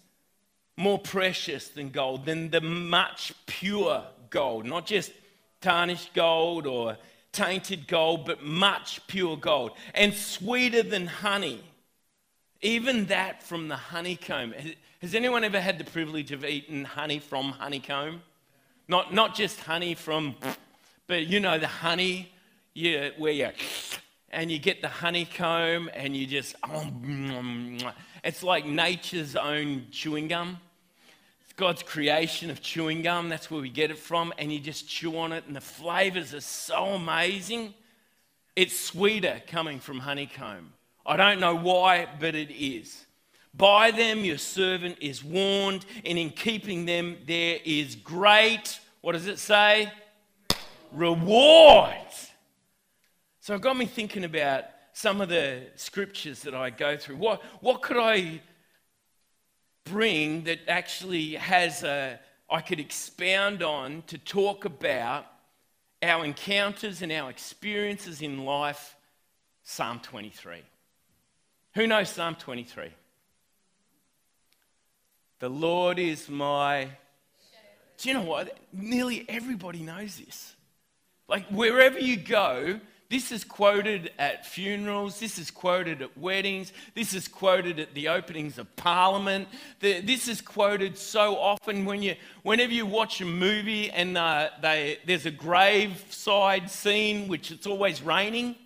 more 0.76 0.98
precious 0.98 1.68
than 1.68 1.90
gold, 1.90 2.26
than 2.26 2.50
the 2.50 2.60
much 2.60 3.32
pure 3.46 4.04
gold, 4.30 4.66
not 4.66 4.86
just 4.86 5.12
tarnished 5.60 6.12
gold 6.12 6.66
or 6.66 6.96
tainted 7.32 7.86
gold, 7.86 8.26
but 8.26 8.42
much 8.42 9.06
pure 9.06 9.36
gold, 9.36 9.72
and 9.94 10.12
sweeter 10.12 10.82
than 10.82 11.06
honey. 11.06 11.62
Even 12.62 13.06
that 13.06 13.42
from 13.42 13.68
the 13.68 13.76
honeycomb. 13.76 14.54
Has 15.02 15.14
anyone 15.14 15.44
ever 15.44 15.60
had 15.60 15.78
the 15.78 15.84
privilege 15.84 16.32
of 16.32 16.44
eating 16.44 16.84
honey 16.84 17.18
from 17.18 17.52
honeycomb? 17.52 18.22
Not, 18.88 19.12
not 19.12 19.34
just 19.34 19.60
honey 19.60 19.94
from, 19.94 20.36
but 21.06 21.26
you 21.26 21.40
know, 21.40 21.58
the 21.58 21.66
honey 21.66 22.32
you, 22.72 23.12
where 23.18 23.32
you, 23.32 23.50
and 24.30 24.50
you 24.50 24.58
get 24.58 24.80
the 24.80 24.88
honeycomb 24.88 25.90
and 25.94 26.16
you 26.16 26.26
just, 26.26 26.54
oh, 26.64 26.86
it's 28.24 28.42
like 28.42 28.66
nature's 28.66 29.36
own 29.36 29.86
chewing 29.90 30.28
gum. 30.28 30.58
God's 31.56 31.82
creation 31.82 32.50
of 32.50 32.60
chewing 32.60 33.02
gum. 33.02 33.28
That's 33.30 33.50
where 33.50 33.60
we 33.60 33.70
get 33.70 33.90
it 33.90 33.98
from. 33.98 34.32
And 34.38 34.52
you 34.52 34.60
just 34.60 34.88
chew 34.88 35.18
on 35.18 35.32
it, 35.32 35.44
and 35.46 35.56
the 35.56 35.60
flavors 35.60 36.34
are 36.34 36.40
so 36.40 36.84
amazing. 36.88 37.74
It's 38.54 38.78
sweeter 38.78 39.40
coming 39.46 39.80
from 39.80 40.00
honeycomb. 40.00 40.72
I 41.04 41.16
don't 41.16 41.40
know 41.40 41.54
why, 41.54 42.08
but 42.20 42.34
it 42.34 42.50
is. 42.50 43.06
By 43.54 43.90
them 43.90 44.24
your 44.24 44.38
servant 44.38 44.98
is 45.00 45.24
warned, 45.24 45.86
and 46.04 46.18
in 46.18 46.30
keeping 46.30 46.84
them 46.84 47.16
there 47.26 47.58
is 47.64 47.96
great, 47.96 48.78
what 49.00 49.12
does 49.12 49.26
it 49.26 49.38
say? 49.38 49.90
Reward. 50.92 51.94
So 53.40 53.54
it 53.54 53.62
got 53.62 53.76
me 53.76 53.86
thinking 53.86 54.24
about 54.24 54.64
some 54.92 55.20
of 55.20 55.28
the 55.28 55.62
scriptures 55.76 56.40
that 56.42 56.54
I 56.54 56.70
go 56.70 56.96
through. 56.96 57.16
What, 57.16 57.42
what 57.60 57.80
could 57.80 57.96
I 57.96 58.40
bring 59.86 60.44
that 60.44 60.58
actually 60.68 61.34
has 61.34 61.82
a, 61.82 62.20
I 62.50 62.60
could 62.60 62.78
expound 62.78 63.62
on 63.62 64.02
to 64.08 64.18
talk 64.18 64.64
about 64.64 65.26
our 66.02 66.24
encounters 66.24 67.00
and 67.02 67.10
our 67.10 67.30
experiences 67.30 68.20
in 68.20 68.44
life, 68.44 68.96
Psalm 69.64 70.00
23. 70.00 70.62
Who 71.74 71.86
knows 71.86 72.10
Psalm 72.10 72.34
23? 72.34 72.90
The 75.38 75.48
Lord 75.48 75.98
is 75.98 76.28
my. 76.28 76.88
Do 77.98 78.08
you 78.08 78.14
know 78.14 78.22
what? 78.22 78.58
Nearly 78.72 79.24
everybody 79.28 79.80
knows 79.80 80.16
this. 80.16 80.54
Like 81.28 81.46
wherever 81.48 81.98
you 81.98 82.16
go, 82.16 82.80
this 83.08 83.30
is 83.30 83.44
quoted 83.44 84.10
at 84.18 84.44
funerals, 84.44 85.20
this 85.20 85.38
is 85.38 85.50
quoted 85.50 86.02
at 86.02 86.18
weddings, 86.18 86.72
this 86.94 87.14
is 87.14 87.28
quoted 87.28 87.78
at 87.78 87.94
the 87.94 88.08
openings 88.08 88.58
of 88.58 88.74
parliament. 88.74 89.48
This 89.80 90.26
is 90.26 90.40
quoted 90.40 90.98
so 90.98 91.36
often 91.36 91.84
when 91.84 92.02
you, 92.02 92.16
whenever 92.42 92.72
you 92.72 92.84
watch 92.84 93.20
a 93.20 93.24
movie 93.24 93.90
and 93.90 94.18
uh, 94.18 94.50
they, 94.60 94.98
there's 95.06 95.26
a 95.26 95.30
graveside 95.30 96.68
scene, 96.68 97.28
which 97.28 97.52
it's 97.52 97.66
always 97.66 98.02
raining. 98.02 98.56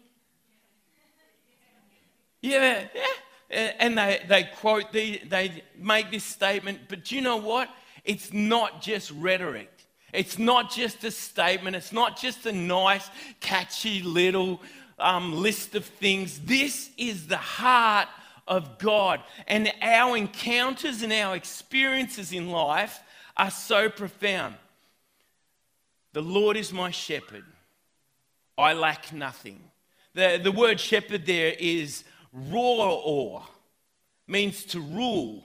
Yeah, 2.41 2.85
yeah. 2.95 3.73
And 3.79 3.99
they, 3.99 4.23
they 4.27 4.45
quote, 4.45 4.93
the, 4.93 5.21
they 5.29 5.63
make 5.77 6.11
this 6.11 6.25
statement, 6.25 6.81
but 6.89 7.05
do 7.05 7.17
you 7.17 7.21
know 7.21 7.37
what? 7.37 7.69
It's 8.05 8.33
not 8.33 8.81
just 8.81 9.11
rhetoric. 9.11 9.80
It's 10.13 10.39
not 10.39 10.71
just 10.71 11.05
a 11.05 11.11
statement, 11.11 11.77
it's 11.77 11.93
not 11.93 12.19
just 12.19 12.47
a 12.47 12.53
nice, 12.53 13.09
catchy 13.41 14.03
little 14.03 14.61
um, 14.99 15.41
list 15.41 15.75
of 15.75 15.85
things. 15.85 16.41
This 16.41 16.91
is 16.97 17.27
the 17.27 17.37
heart 17.37 18.09
of 18.47 18.79
God. 18.79 19.21
And 19.47 19.73
our 19.81 20.17
encounters 20.17 21.03
and 21.03 21.13
our 21.13 21.37
experiences 21.37 22.33
in 22.33 22.51
life 22.51 23.01
are 23.37 23.51
so 23.51 23.89
profound. 23.89 24.57
The 26.13 26.23
Lord 26.23 26.57
is 26.57 26.73
my 26.73 26.91
shepherd, 26.91 27.45
I 28.59 28.73
lack 28.73 29.13
nothing. 29.13 29.63
The, 30.15 30.41
the 30.43 30.51
word 30.51 30.81
shepherd 30.81 31.25
there 31.25 31.55
is 31.59 32.03
roar, 32.33 33.45
means 34.27 34.65
to 34.65 34.81
rule. 34.81 35.45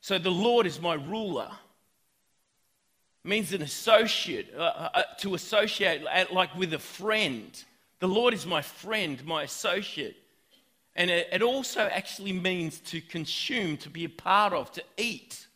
So 0.00 0.18
the 0.18 0.30
Lord 0.30 0.66
is 0.66 0.80
my 0.80 0.94
ruler 0.94 1.50
means 3.26 3.52
an 3.52 3.62
associate, 3.62 4.52
uh, 4.56 4.60
uh, 4.60 4.88
uh, 4.94 5.02
to 5.18 5.34
associate 5.34 6.02
like 6.32 6.54
with 6.56 6.72
a 6.72 6.78
friend. 6.78 7.64
The 8.00 8.08
Lord 8.08 8.34
is 8.34 8.46
my 8.46 8.62
friend, 8.62 9.24
my 9.24 9.42
associate. 9.44 10.16
And 10.94 11.10
it, 11.10 11.28
it 11.32 11.42
also 11.42 11.80
actually 11.80 12.32
means 12.32 12.78
to 12.80 13.00
consume, 13.00 13.76
to 13.78 13.90
be 13.90 14.04
a 14.04 14.08
part 14.08 14.52
of, 14.52 14.72
to 14.72 14.82
eat. 14.96 15.46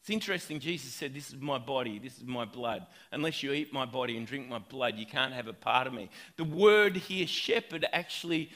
It's 0.00 0.10
interesting, 0.10 0.58
Jesus 0.58 0.92
said, 0.92 1.12
This 1.14 1.28
is 1.28 1.40
my 1.40 1.58
body, 1.58 1.98
this 1.98 2.16
is 2.16 2.24
my 2.24 2.44
blood. 2.44 2.86
Unless 3.12 3.42
you 3.42 3.52
eat 3.52 3.72
my 3.72 3.84
body 3.84 4.16
and 4.16 4.26
drink 4.26 4.48
my 4.48 4.58
blood, 4.58 4.96
you 4.96 5.06
can't 5.06 5.34
have 5.34 5.48
a 5.48 5.52
part 5.52 5.86
of 5.86 5.92
me. 5.92 6.10
The 6.36 6.44
word 6.44 6.96
here, 6.96 7.26
shepherd, 7.26 7.86
actually, 7.92 8.50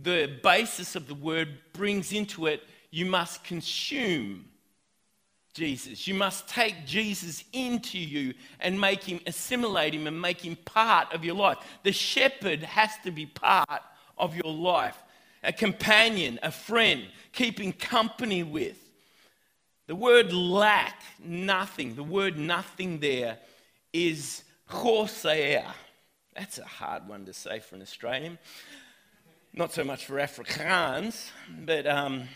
the 0.00 0.38
basis 0.42 0.96
of 0.96 1.08
the 1.08 1.14
word 1.14 1.58
brings 1.72 2.12
into 2.12 2.46
it, 2.46 2.62
you 2.90 3.06
must 3.06 3.42
consume 3.42 4.44
Jesus. 5.54 6.06
You 6.06 6.14
must 6.14 6.48
take 6.48 6.86
Jesus 6.86 7.44
into 7.52 7.98
you 7.98 8.34
and 8.60 8.80
make 8.80 9.04
him, 9.04 9.20
assimilate 9.26 9.94
him, 9.94 10.06
and 10.06 10.20
make 10.20 10.40
him 10.40 10.56
part 10.56 11.12
of 11.12 11.24
your 11.24 11.34
life. 11.34 11.58
The 11.82 11.92
shepherd 11.92 12.62
has 12.62 12.90
to 13.04 13.10
be 13.10 13.26
part 13.26 13.82
of 14.16 14.34
your 14.34 14.52
life, 14.52 14.96
a 15.42 15.52
companion, 15.52 16.38
a 16.42 16.50
friend, 16.50 17.04
keeping 17.32 17.72
company 17.72 18.42
with. 18.42 18.78
The 19.88 19.96
word 19.96 20.32
lack, 20.32 21.02
nothing, 21.22 21.96
the 21.96 22.02
word 22.02 22.38
nothing 22.38 23.00
there 23.00 23.38
is 23.92 24.44
chosea. 24.70 25.74
That's 26.34 26.58
a 26.58 26.64
hard 26.64 27.06
one 27.08 27.26
to 27.26 27.34
say 27.34 27.58
for 27.58 27.74
an 27.74 27.82
Australian. 27.82 28.38
Not 29.52 29.74
so 29.74 29.84
much 29.84 30.06
for 30.06 30.14
Afrikaans, 30.14 31.30
but 31.66 31.86
um, 31.86 32.28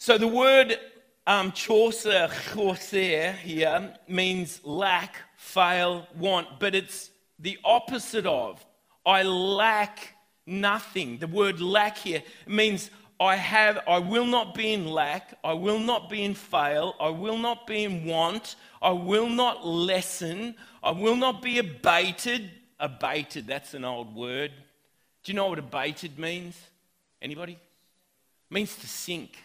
So 0.00 0.16
the 0.16 0.28
word 0.28 0.78
um, 1.26 1.50
Chaucer, 1.50 2.30
Chaucer 2.52 3.32
here 3.32 3.92
means 4.06 4.60
lack, 4.64 5.16
fail, 5.36 6.06
want, 6.16 6.60
but 6.60 6.76
it's 6.76 7.10
the 7.40 7.58
opposite 7.64 8.24
of. 8.24 8.64
I 9.04 9.24
lack 9.24 10.14
nothing. 10.46 11.18
The 11.18 11.26
word 11.26 11.60
lack 11.60 11.98
here 11.98 12.22
means 12.46 12.90
I 13.18 13.34
have, 13.34 13.80
I 13.88 13.98
will 13.98 14.24
not 14.24 14.54
be 14.54 14.72
in 14.72 14.86
lack, 14.86 15.36
I 15.42 15.52
will 15.54 15.80
not 15.80 16.08
be 16.08 16.22
in 16.22 16.34
fail, 16.34 16.94
I 17.00 17.08
will 17.08 17.36
not 17.36 17.66
be 17.66 17.82
in 17.82 18.04
want, 18.04 18.54
I 18.80 18.92
will 18.92 19.28
not 19.28 19.66
lessen, 19.66 20.54
I 20.80 20.92
will 20.92 21.16
not 21.16 21.42
be 21.42 21.58
abated. 21.58 22.52
Abated, 22.78 23.48
that's 23.48 23.74
an 23.74 23.84
old 23.84 24.14
word. 24.14 24.52
Do 25.24 25.32
you 25.32 25.34
know 25.34 25.48
what 25.48 25.58
abated 25.58 26.20
means? 26.20 26.56
Anybody? 27.20 27.54
It 27.54 28.54
means 28.54 28.76
to 28.76 28.86
sink. 28.86 29.36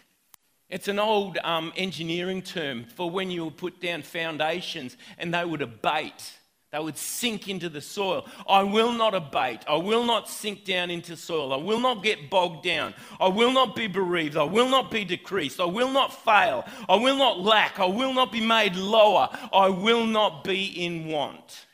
It's 0.70 0.88
an 0.88 0.98
old 0.98 1.38
um, 1.44 1.72
engineering 1.76 2.42
term 2.42 2.86
for 2.96 3.10
when 3.10 3.30
you 3.30 3.44
would 3.44 3.56
put 3.56 3.80
down 3.80 4.02
foundations 4.02 4.96
and 5.18 5.32
they 5.32 5.44
would 5.44 5.62
abate. 5.62 6.38
They 6.72 6.80
would 6.80 6.98
sink 6.98 7.48
into 7.48 7.68
the 7.68 7.80
soil. 7.80 8.26
I 8.48 8.64
will 8.64 8.92
not 8.92 9.14
abate. 9.14 9.60
I 9.68 9.76
will 9.76 10.04
not 10.04 10.28
sink 10.28 10.64
down 10.64 10.90
into 10.90 11.16
soil. 11.16 11.52
I 11.52 11.58
will 11.58 11.78
not 11.78 12.02
get 12.02 12.30
bogged 12.30 12.64
down. 12.64 12.94
I 13.20 13.28
will 13.28 13.52
not 13.52 13.76
be 13.76 13.86
bereaved. 13.86 14.36
I 14.36 14.42
will 14.42 14.68
not 14.68 14.90
be 14.90 15.04
decreased. 15.04 15.60
I 15.60 15.66
will 15.66 15.92
not 15.92 16.12
fail. 16.24 16.64
I 16.88 16.96
will 16.96 17.16
not 17.16 17.38
lack. 17.38 17.78
I 17.78 17.84
will 17.84 18.12
not 18.12 18.32
be 18.32 18.44
made 18.44 18.74
lower. 18.74 19.28
I 19.52 19.68
will 19.68 20.04
not 20.04 20.42
be 20.42 20.64
in 20.64 21.06
want. 21.06 21.66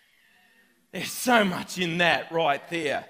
There's 0.93 1.11
so 1.11 1.45
much 1.45 1.79
in 1.79 1.97
that 1.99 2.31
right 2.31 2.69
there. 2.69 3.07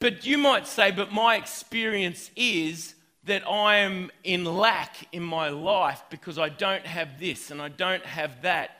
But 0.00 0.26
you 0.26 0.36
might 0.36 0.66
say, 0.66 0.90
but 0.90 1.12
my 1.12 1.36
experience 1.36 2.30
is 2.36 2.94
that 3.26 3.46
I 3.48 3.76
am 3.78 4.10
in 4.24 4.44
lack 4.44 4.96
in 5.12 5.22
my 5.22 5.48
life 5.48 6.02
because 6.10 6.38
I 6.38 6.48
don't 6.48 6.86
have 6.86 7.18
this 7.18 7.50
and 7.50 7.60
I 7.60 7.68
don't 7.68 8.04
have 8.06 8.42
that. 8.42 8.70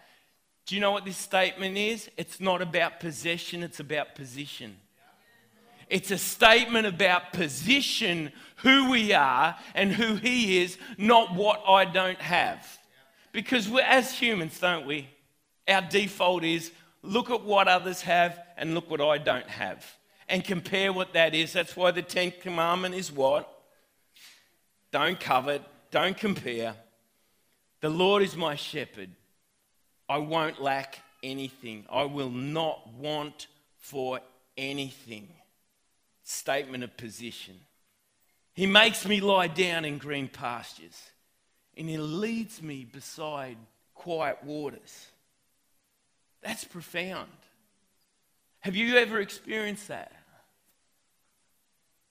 Do 0.66 0.74
you 0.74 0.80
know 0.80 0.92
what 0.92 1.04
this 1.04 1.16
statement 1.16 1.76
is? 1.76 2.08
It's 2.16 2.40
not 2.40 2.62
about 2.62 2.98
possession, 2.98 3.62
it's 3.62 3.80
about 3.80 4.14
position. 4.14 4.76
It's 5.88 6.10
a 6.10 6.18
statement 6.18 6.86
about 6.86 7.32
position, 7.32 8.32
who 8.56 8.90
we 8.90 9.12
are 9.12 9.56
and 9.74 9.92
who 9.92 10.16
He 10.16 10.60
is, 10.60 10.78
not 10.98 11.34
what 11.34 11.62
I 11.68 11.84
don't 11.84 12.20
have. 12.20 12.66
Because 13.32 13.68
we're, 13.68 13.82
as 13.82 14.12
humans, 14.12 14.58
don't 14.58 14.86
we? 14.86 15.08
Our 15.68 15.82
default 15.82 16.42
is 16.42 16.72
look 17.02 17.30
at 17.30 17.42
what 17.42 17.68
others 17.68 18.02
have 18.02 18.40
and 18.56 18.74
look 18.74 18.90
what 18.90 19.00
I 19.00 19.18
don't 19.18 19.48
have. 19.48 19.84
And 20.28 20.42
compare 20.42 20.92
what 20.92 21.12
that 21.12 21.34
is. 21.34 21.52
That's 21.52 21.76
why 21.76 21.92
the 21.92 22.02
10th 22.02 22.40
commandment 22.40 22.96
is 22.96 23.12
what? 23.12 23.55
Don't 24.96 25.20
covet, 25.20 25.60
don't 25.90 26.16
compare. 26.16 26.74
The 27.82 27.90
Lord 27.90 28.22
is 28.22 28.34
my 28.34 28.54
shepherd. 28.54 29.10
I 30.08 30.16
won't 30.16 30.62
lack 30.62 31.00
anything. 31.22 31.84
I 31.92 32.04
will 32.04 32.30
not 32.30 32.94
want 32.94 33.46
for 33.76 34.20
anything. 34.56 35.28
Statement 36.22 36.82
of 36.82 36.96
position. 36.96 37.60
He 38.54 38.64
makes 38.64 39.04
me 39.06 39.20
lie 39.20 39.48
down 39.48 39.84
in 39.84 39.98
green 39.98 40.28
pastures, 40.28 40.98
and 41.76 41.90
He 41.90 41.98
leads 41.98 42.62
me 42.62 42.86
beside 42.90 43.58
quiet 43.94 44.42
waters. 44.44 45.08
That's 46.40 46.64
profound. 46.64 47.28
Have 48.60 48.74
you 48.74 48.96
ever 48.96 49.20
experienced 49.20 49.88
that? 49.88 50.10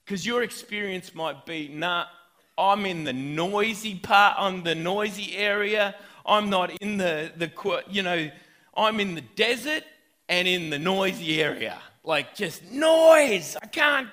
Because 0.05 0.23
your 0.23 0.43
experience 0.43 1.15
might 1.15 1.47
be, 1.47 1.67
nah, 1.67 2.05
I'm 2.57 2.85
in 2.85 3.03
the 3.03 3.13
noisy 3.13 3.95
part, 3.95 4.35
I'm 4.37 4.63
the 4.63 4.75
noisy 4.75 5.35
area. 5.35 5.95
I'm 6.25 6.49
not 6.49 6.71
in 6.81 6.97
the, 6.97 7.31
the, 7.37 7.51
you 7.89 8.01
know, 8.01 8.29
I'm 8.75 8.99
in 8.99 9.15
the 9.15 9.21
desert 9.21 9.83
and 10.27 10.47
in 10.47 10.69
the 10.69 10.79
noisy 10.79 11.41
area. 11.41 11.79
Like 12.03 12.35
just 12.35 12.71
noise. 12.71 13.55
I 13.61 13.67
can't, 13.67 14.09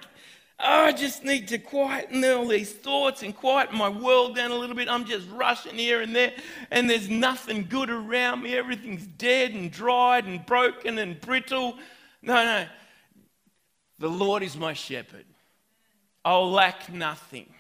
oh, 0.61 0.85
I 0.87 0.93
just 0.93 1.25
need 1.25 1.49
to 1.49 1.59
quieten 1.59 2.25
all 2.25 2.47
these 2.47 2.73
thoughts 2.73 3.23
and 3.23 3.35
quieten 3.35 3.79
my 3.79 3.89
world 3.89 4.37
down 4.37 4.51
a 4.51 4.57
little 4.57 4.77
bit. 4.77 4.89
I'm 4.89 5.05
just 5.05 5.29
rushing 5.31 5.75
here 5.75 6.03
and 6.03 6.15
there, 6.15 6.33
and 6.71 6.89
there's 6.89 7.09
nothing 7.09 7.67
good 7.69 7.91
around 7.91 8.43
me. 8.43 8.57
Everything's 8.57 9.07
dead 9.07 9.53
and 9.53 9.71
dried 9.71 10.27
and 10.27 10.45
broken 10.45 10.99
and 10.99 11.21
brittle. 11.21 11.79
No, 12.23 12.35
no. 12.35 12.67
The 13.99 14.09
Lord 14.09 14.43
is 14.43 14.57
my 14.57 14.73
shepherd. 14.75 15.25
I'll 16.25 16.51
lack 16.51 16.93
nothing. 16.93 17.52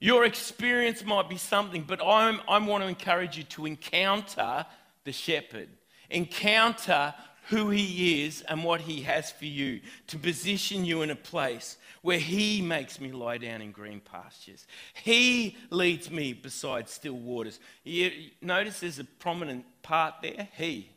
Your 0.00 0.24
experience 0.24 1.04
might 1.04 1.28
be 1.28 1.36
something, 1.36 1.82
but 1.82 2.00
I'm, 2.04 2.40
I 2.48 2.58
want 2.58 2.84
to 2.84 2.88
encourage 2.88 3.36
you 3.36 3.44
to 3.44 3.66
encounter 3.66 4.64
the 5.04 5.12
shepherd, 5.12 5.68
encounter 6.08 7.14
who 7.48 7.70
he 7.70 8.24
is 8.24 8.42
and 8.42 8.62
what 8.62 8.80
he 8.82 9.02
has 9.02 9.30
for 9.30 9.46
you, 9.46 9.80
to 10.08 10.18
position 10.18 10.84
you 10.84 11.02
in 11.02 11.10
a 11.10 11.16
place 11.16 11.78
where 12.02 12.18
he 12.18 12.60
makes 12.60 13.00
me 13.00 13.10
lie 13.10 13.38
down 13.38 13.60
in 13.60 13.72
green 13.72 14.00
pastures. 14.00 14.66
He 15.02 15.56
leads 15.70 16.10
me 16.10 16.32
beside 16.32 16.88
still 16.88 17.14
waters. 17.14 17.58
You 17.84 18.12
notice 18.40 18.80
there's 18.80 18.98
a 18.98 19.04
prominent 19.04 19.64
part 19.82 20.14
there, 20.22 20.48
he. 20.56 20.90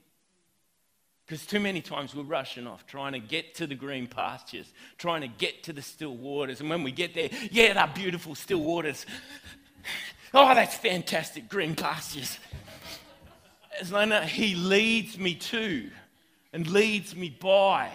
Because 1.32 1.46
too 1.46 1.62
many 1.62 1.80
times 1.80 2.14
we're 2.14 2.24
rushing 2.24 2.68
off, 2.68 2.86
trying 2.86 3.14
to 3.14 3.20
get 3.20 3.56
to 3.56 3.66
the 3.66 3.74
green 3.74 4.06
pastures, 4.06 4.66
trying 4.98 5.22
to 5.22 5.30
get 5.30 5.64
to 5.64 5.72
the 5.72 5.82
still 5.82 6.14
waters. 6.14 6.60
And 6.60 6.70
when 6.70 6.84
we 6.84 6.92
get 6.92 7.14
there, 7.14 7.30
yeah, 7.50 7.72
they're 7.72 7.90
beautiful 7.96 8.36
still 8.36 8.60
waters. 8.60 9.06
Oh, 10.34 10.54
that's 10.56 10.78
fantastic, 10.78 11.50
green 11.50 11.76
pastures. 11.76 12.40
As 13.82 13.92
I 13.92 14.06
know, 14.06 14.22
he 14.22 14.56
leads 14.56 15.18
me 15.18 15.36
to 15.36 15.90
and 16.54 16.68
leads 16.68 17.16
me 17.18 17.30
by. 17.30 17.92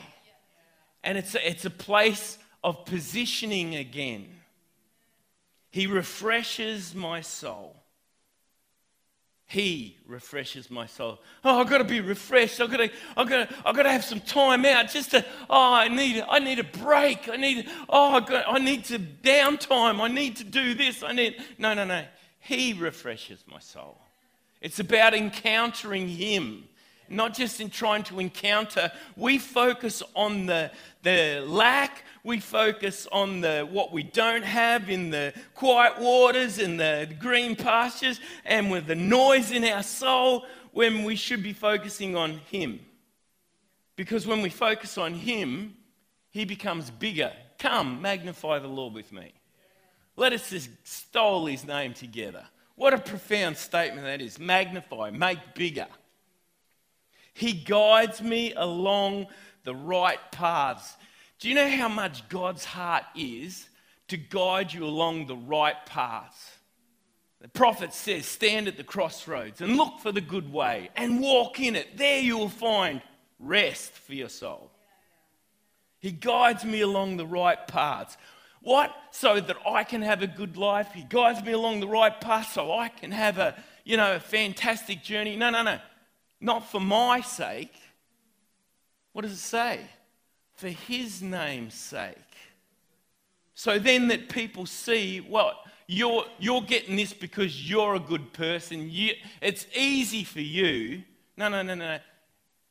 And 1.02 1.16
it's 1.16 1.34
a, 1.34 1.48
it's 1.48 1.64
a 1.64 1.70
place 1.70 2.36
of 2.62 2.84
positioning 2.84 3.76
again. 3.76 4.28
He 5.70 5.86
refreshes 5.86 6.94
my 6.94 7.22
soul. 7.22 7.74
He 9.48 9.96
refreshes 10.08 10.72
my 10.72 10.86
soul. 10.86 11.20
Oh, 11.44 11.60
I've 11.60 11.70
got 11.70 11.78
to 11.78 11.84
be 11.84 12.00
refreshed. 12.00 12.60
I've 12.60 12.70
got 12.70 12.78
to, 12.78 12.90
I've 13.16 13.28
got 13.28 13.48
to, 13.48 13.56
I've 13.64 13.76
got 13.76 13.84
to 13.84 13.92
have 13.92 14.04
some 14.04 14.20
time 14.20 14.64
out 14.64 14.90
just 14.90 15.12
to, 15.12 15.24
oh, 15.48 15.74
I 15.74 15.86
need, 15.86 16.24
I 16.28 16.40
need 16.40 16.58
a 16.58 16.64
break. 16.64 17.28
I 17.28 17.36
need, 17.36 17.68
oh, 17.88 18.16
I've 18.16 18.26
got, 18.26 18.44
I 18.48 18.58
need 18.58 18.84
to 18.86 18.98
downtime. 18.98 20.00
I 20.00 20.08
need 20.08 20.36
to 20.36 20.44
do 20.44 20.74
this. 20.74 21.04
I 21.04 21.12
need, 21.12 21.36
no, 21.58 21.74
no, 21.74 21.84
no. 21.84 22.04
He 22.40 22.72
refreshes 22.72 23.44
my 23.46 23.60
soul. 23.60 23.98
It's 24.60 24.80
about 24.80 25.14
encountering 25.14 26.08
Him, 26.08 26.64
not 27.08 27.34
just 27.34 27.60
in 27.60 27.70
trying 27.70 28.02
to 28.04 28.20
encounter. 28.20 28.90
We 29.16 29.38
focus 29.38 30.02
on 30.14 30.46
the, 30.46 30.70
the 31.02 31.44
lack, 31.46 32.04
we 32.26 32.40
focus 32.40 33.06
on 33.12 33.40
the 33.40 33.66
what 33.70 33.92
we 33.92 34.02
don't 34.02 34.42
have 34.42 34.90
in 34.90 35.10
the 35.10 35.32
quiet 35.54 36.00
waters 36.00 36.58
and 36.58 36.78
the 36.78 37.08
green 37.20 37.54
pastures 37.54 38.20
and 38.44 38.70
with 38.70 38.86
the 38.86 38.96
noise 38.96 39.52
in 39.52 39.64
our 39.64 39.84
soul 39.84 40.44
when 40.72 41.04
we 41.04 41.14
should 41.14 41.42
be 41.42 41.52
focusing 41.52 42.16
on 42.16 42.38
him. 42.50 42.80
Because 43.94 44.26
when 44.26 44.42
we 44.42 44.50
focus 44.50 44.98
on 44.98 45.14
him 45.14 45.74
he 46.30 46.44
becomes 46.44 46.90
bigger. 46.90 47.32
Come 47.58 48.02
magnify 48.02 48.58
the 48.58 48.68
lord 48.68 48.92
with 48.92 49.12
me. 49.12 49.32
Let 50.16 50.32
us 50.32 50.68
stole 50.82 51.46
his 51.46 51.64
name 51.64 51.94
together. 51.94 52.44
What 52.74 52.92
a 52.92 52.98
profound 52.98 53.56
statement 53.56 54.04
that 54.04 54.20
is. 54.20 54.38
Magnify 54.38 55.10
make 55.10 55.54
bigger 55.54 55.86
he 57.36 57.52
guides 57.52 58.20
me 58.20 58.52
along 58.54 59.26
the 59.64 59.74
right 59.74 60.20
paths 60.32 60.96
do 61.38 61.48
you 61.48 61.54
know 61.54 61.68
how 61.68 61.88
much 61.88 62.28
God's 62.28 62.64
heart 62.64 63.04
is 63.14 63.68
to 64.08 64.16
guide 64.16 64.72
you 64.72 64.84
along 64.84 65.26
the 65.26 65.36
right 65.36 65.76
paths? 65.86 66.52
The 67.40 67.48
prophet 67.48 67.92
says, 67.92 68.24
Stand 68.24 68.68
at 68.68 68.76
the 68.76 68.84
crossroads 68.84 69.60
and 69.60 69.76
look 69.76 70.00
for 70.00 70.12
the 70.12 70.22
good 70.22 70.50
way 70.50 70.90
and 70.96 71.20
walk 71.20 71.60
in 71.60 71.76
it. 71.76 71.96
There 71.96 72.20
you 72.20 72.38
will 72.38 72.48
find 72.48 73.02
rest 73.38 73.92
for 73.92 74.14
your 74.14 74.30
soul. 74.30 74.70
He 75.98 76.10
guides 76.10 76.64
me 76.64 76.80
along 76.80 77.16
the 77.16 77.26
right 77.26 77.66
paths. 77.68 78.16
What? 78.62 78.94
So 79.10 79.38
that 79.38 79.56
I 79.68 79.84
can 79.84 80.02
have 80.02 80.22
a 80.22 80.26
good 80.26 80.56
life. 80.56 80.88
He 80.94 81.02
guides 81.02 81.44
me 81.44 81.52
along 81.52 81.80
the 81.80 81.86
right 81.86 82.18
path 82.18 82.52
so 82.52 82.72
I 82.72 82.88
can 82.88 83.12
have 83.12 83.38
a, 83.38 83.54
you 83.84 83.96
know, 83.96 84.16
a 84.16 84.20
fantastic 84.20 85.02
journey. 85.02 85.36
No, 85.36 85.50
no, 85.50 85.62
no. 85.62 85.78
Not 86.40 86.70
for 86.70 86.80
my 86.80 87.20
sake. 87.20 87.74
What 89.12 89.22
does 89.22 89.32
it 89.32 89.38
say? 89.38 89.80
for 90.56 90.68
his 90.68 91.22
name's 91.22 91.74
sake. 91.74 92.16
So 93.54 93.78
then 93.78 94.08
that 94.08 94.28
people 94.28 94.66
see, 94.66 95.20
well, 95.20 95.52
you're, 95.86 96.24
you're 96.38 96.62
getting 96.62 96.96
this 96.96 97.12
because 97.12 97.68
you're 97.70 97.94
a 97.94 98.00
good 98.00 98.32
person. 98.32 98.88
You, 98.90 99.12
it's 99.40 99.66
easy 99.74 100.24
for 100.24 100.40
you. 100.40 101.04
No, 101.36 101.48
no, 101.48 101.62
no, 101.62 101.74
no. 101.74 101.98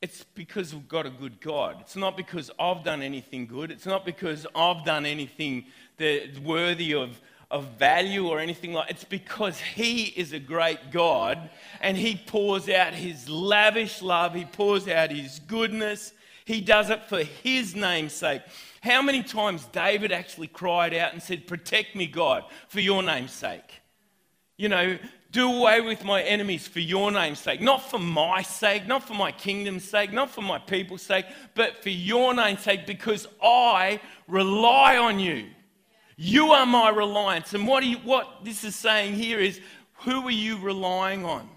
it's 0.01 0.23
because 0.35 0.73
we've 0.73 0.87
got 0.87 1.05
a 1.05 1.11
good 1.11 1.39
God. 1.39 1.77
It's 1.81 1.95
not 1.95 2.17
because 2.17 2.51
I've 2.59 2.83
done 2.83 3.01
anything 3.01 3.45
good. 3.45 3.71
It's 3.71 3.85
not 3.85 4.03
because 4.03 4.45
I've 4.55 4.83
done 4.83 5.05
anything 5.05 5.65
that's 5.97 6.39
worthy 6.39 6.93
of, 6.93 7.21
of 7.51 7.77
value 7.77 8.27
or 8.27 8.39
anything 8.39 8.73
like 8.73 8.89
It's 8.89 9.03
because 9.03 9.59
He 9.59 10.05
is 10.05 10.33
a 10.33 10.39
great 10.39 10.91
God 10.91 11.49
and 11.81 11.97
He 11.97 12.15
pours 12.15 12.69
out 12.69 12.93
His 12.93 13.29
lavish 13.29 14.01
love. 14.01 14.33
He 14.33 14.45
pours 14.45 14.87
out 14.87 15.11
His 15.11 15.39
goodness. 15.39 16.13
He 16.45 16.61
does 16.61 16.89
it 16.89 17.03
for 17.05 17.23
His 17.23 17.75
name's 17.75 18.13
sake. 18.13 18.41
How 18.81 19.01
many 19.01 19.23
times 19.23 19.65
David 19.71 20.11
actually 20.11 20.47
cried 20.47 20.93
out 20.93 21.13
and 21.13 21.21
said, 21.21 21.47
Protect 21.47 21.95
me, 21.95 22.07
God, 22.07 22.43
for 22.67 22.79
your 22.79 23.01
name's 23.01 23.31
sake? 23.31 23.81
You 24.57 24.69
know, 24.69 24.97
do 25.31 25.51
away 25.51 25.81
with 25.81 26.05
my 26.05 26.21
enemies 26.23 26.65
for 26.65 26.79
your 26.79 27.11
name's 27.11 27.39
sake. 27.39 27.59
Not 27.59 27.89
for 27.89 27.99
my 27.99 28.41
sake, 28.41 28.87
not 28.87 29.03
for 29.03 29.15
my 29.15 29.33
kingdom's 29.33 29.83
sake, 29.83 30.13
not 30.13 30.29
for 30.29 30.41
my 30.41 30.59
people's 30.59 31.01
sake, 31.01 31.25
but 31.55 31.83
for 31.83 31.89
your 31.89 32.33
name's 32.33 32.61
sake 32.61 32.87
because 32.87 33.27
I 33.43 33.99
rely 34.29 34.97
on 34.97 35.19
you. 35.19 35.47
You 36.17 36.51
are 36.51 36.65
my 36.65 36.89
reliance. 36.89 37.53
And 37.53 37.67
what, 37.67 37.83
what 38.03 38.43
this 38.43 38.63
is 38.63 38.75
saying 38.75 39.15
here 39.15 39.39
is 39.39 39.59
who 39.99 40.27
are 40.27 40.31
you 40.31 40.57
relying 40.57 41.25
on? 41.25 41.49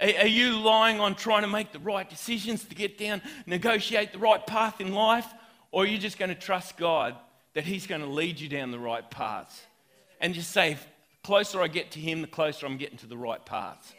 Are, 0.00 0.08
are 0.20 0.26
you 0.26 0.50
relying 0.50 1.00
on 1.00 1.14
trying 1.14 1.42
to 1.42 1.48
make 1.48 1.72
the 1.72 1.78
right 1.78 2.08
decisions 2.08 2.64
to 2.64 2.74
get 2.74 2.98
down, 2.98 3.22
negotiate 3.46 4.12
the 4.12 4.18
right 4.18 4.44
path 4.46 4.80
in 4.80 4.92
life? 4.92 5.26
Or 5.70 5.84
are 5.84 5.86
you 5.86 5.98
just 5.98 6.18
going 6.18 6.28
to 6.28 6.34
trust 6.34 6.76
God 6.76 7.14
that 7.54 7.64
He's 7.64 7.86
going 7.86 8.02
to 8.02 8.06
lead 8.06 8.38
you 8.38 8.48
down 8.48 8.70
the 8.70 8.78
right 8.78 9.08
paths? 9.10 9.62
And 10.20 10.34
just 10.34 10.50
say, 10.50 10.76
closer 11.24 11.62
I 11.62 11.68
get 11.68 11.92
to 11.92 12.00
Him, 12.00 12.20
the 12.20 12.26
closer 12.26 12.66
I'm 12.66 12.76
getting 12.76 12.98
to 12.98 13.06
the 13.06 13.16
right 13.16 13.44
path. 13.44 13.94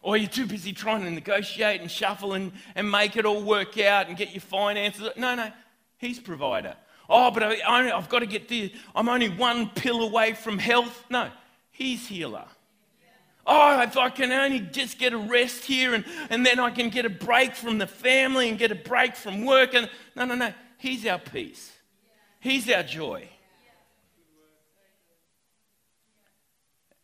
Or 0.00 0.16
you're 0.16 0.30
too 0.30 0.46
busy 0.46 0.72
trying 0.72 1.02
to 1.02 1.10
negotiate 1.10 1.80
and 1.80 1.90
shuffle 1.90 2.32
and, 2.32 2.52
and 2.74 2.90
make 2.90 3.16
it 3.16 3.26
all 3.26 3.42
work 3.42 3.78
out 3.78 4.08
and 4.08 4.16
get 4.16 4.32
your 4.32 4.40
finances. 4.40 5.08
No, 5.16 5.34
no, 5.34 5.50
He's 5.98 6.18
provider. 6.18 6.76
Oh, 7.08 7.30
but 7.30 7.42
I, 7.42 7.84
have 7.84 8.08
got 8.08 8.18
to 8.18 8.26
get 8.26 8.48
this. 8.48 8.70
I'm 8.94 9.08
only 9.08 9.28
one 9.28 9.70
pill 9.70 10.02
away 10.02 10.34
from 10.34 10.58
health. 10.58 11.04
No, 11.08 11.30
He's 11.78 12.08
healer. 12.08 12.44
Oh, 13.46 13.80
if 13.82 13.96
I 13.96 14.10
can 14.10 14.32
only 14.32 14.58
just 14.58 14.98
get 14.98 15.12
a 15.12 15.16
rest 15.16 15.64
here 15.64 15.94
and, 15.94 16.04
and 16.28 16.44
then 16.44 16.58
I 16.58 16.70
can 16.70 16.90
get 16.90 17.06
a 17.06 17.10
break 17.10 17.54
from 17.54 17.78
the 17.78 17.86
family 17.86 18.48
and 18.48 18.58
get 18.58 18.72
a 18.72 18.74
break 18.74 19.14
from 19.14 19.46
work. 19.46 19.74
And 19.74 19.88
no, 20.16 20.24
no, 20.24 20.34
no. 20.34 20.52
He's 20.76 21.06
our 21.06 21.20
peace. 21.20 21.72
He's 22.40 22.68
our 22.68 22.82
joy. 22.82 23.28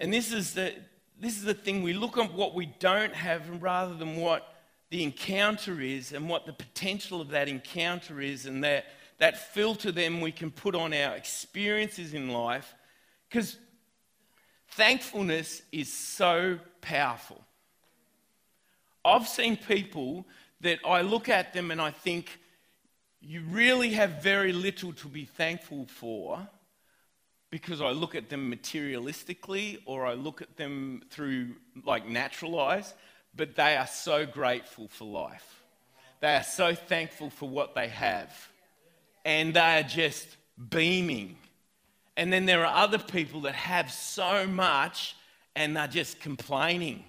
And 0.00 0.12
this 0.12 0.32
is 0.32 0.54
the, 0.54 0.74
this 1.20 1.36
is 1.36 1.44
the 1.44 1.54
thing 1.54 1.84
we 1.84 1.92
look 1.92 2.18
at 2.18 2.34
what 2.34 2.52
we 2.52 2.66
don't 2.66 3.14
have 3.14 3.62
rather 3.62 3.94
than 3.94 4.16
what 4.16 4.56
the 4.90 5.04
encounter 5.04 5.80
is 5.80 6.12
and 6.12 6.28
what 6.28 6.46
the 6.46 6.52
potential 6.52 7.20
of 7.20 7.28
that 7.28 7.48
encounter 7.48 8.20
is, 8.20 8.44
and 8.46 8.64
that, 8.64 8.86
that 9.18 9.52
filter 9.52 9.92
then 9.92 10.20
we 10.20 10.32
can 10.32 10.50
put 10.50 10.74
on 10.74 10.92
our 10.92 11.14
experiences 11.16 12.14
in 12.14 12.30
life. 12.30 12.74
Because 13.28 13.56
thankfulness 14.70 15.62
is 15.72 15.92
so 15.92 16.58
powerful. 16.80 17.42
I've 19.04 19.28
seen 19.28 19.56
people 19.56 20.26
that 20.60 20.78
I 20.86 21.02
look 21.02 21.28
at 21.28 21.52
them 21.52 21.70
and 21.70 21.80
I 21.80 21.90
think, 21.90 22.38
you 23.26 23.42
really 23.50 23.90
have 23.92 24.22
very 24.22 24.52
little 24.52 24.92
to 24.92 25.08
be 25.08 25.24
thankful 25.24 25.86
for 25.86 26.46
because 27.50 27.80
I 27.80 27.90
look 27.90 28.14
at 28.14 28.28
them 28.28 28.52
materialistically 28.52 29.78
or 29.86 30.04
I 30.04 30.14
look 30.14 30.42
at 30.42 30.56
them 30.56 31.02
through 31.10 31.54
like 31.86 32.06
natural 32.06 32.58
eyes, 32.58 32.92
but 33.34 33.54
they 33.56 33.76
are 33.76 33.86
so 33.86 34.26
grateful 34.26 34.88
for 34.88 35.04
life. 35.04 35.62
They 36.20 36.34
are 36.34 36.42
so 36.42 36.74
thankful 36.74 37.30
for 37.30 37.48
what 37.48 37.74
they 37.74 37.88
have. 37.88 38.30
And 39.24 39.54
they 39.54 39.80
are 39.80 39.82
just 39.82 40.26
beaming. 40.70 41.36
And 42.16 42.32
then 42.32 42.46
there 42.46 42.64
are 42.64 42.84
other 42.84 42.98
people 42.98 43.42
that 43.42 43.54
have 43.54 43.90
so 43.90 44.46
much 44.46 45.16
and 45.56 45.76
they're 45.76 45.86
just 45.86 46.20
complaining. 46.20 47.04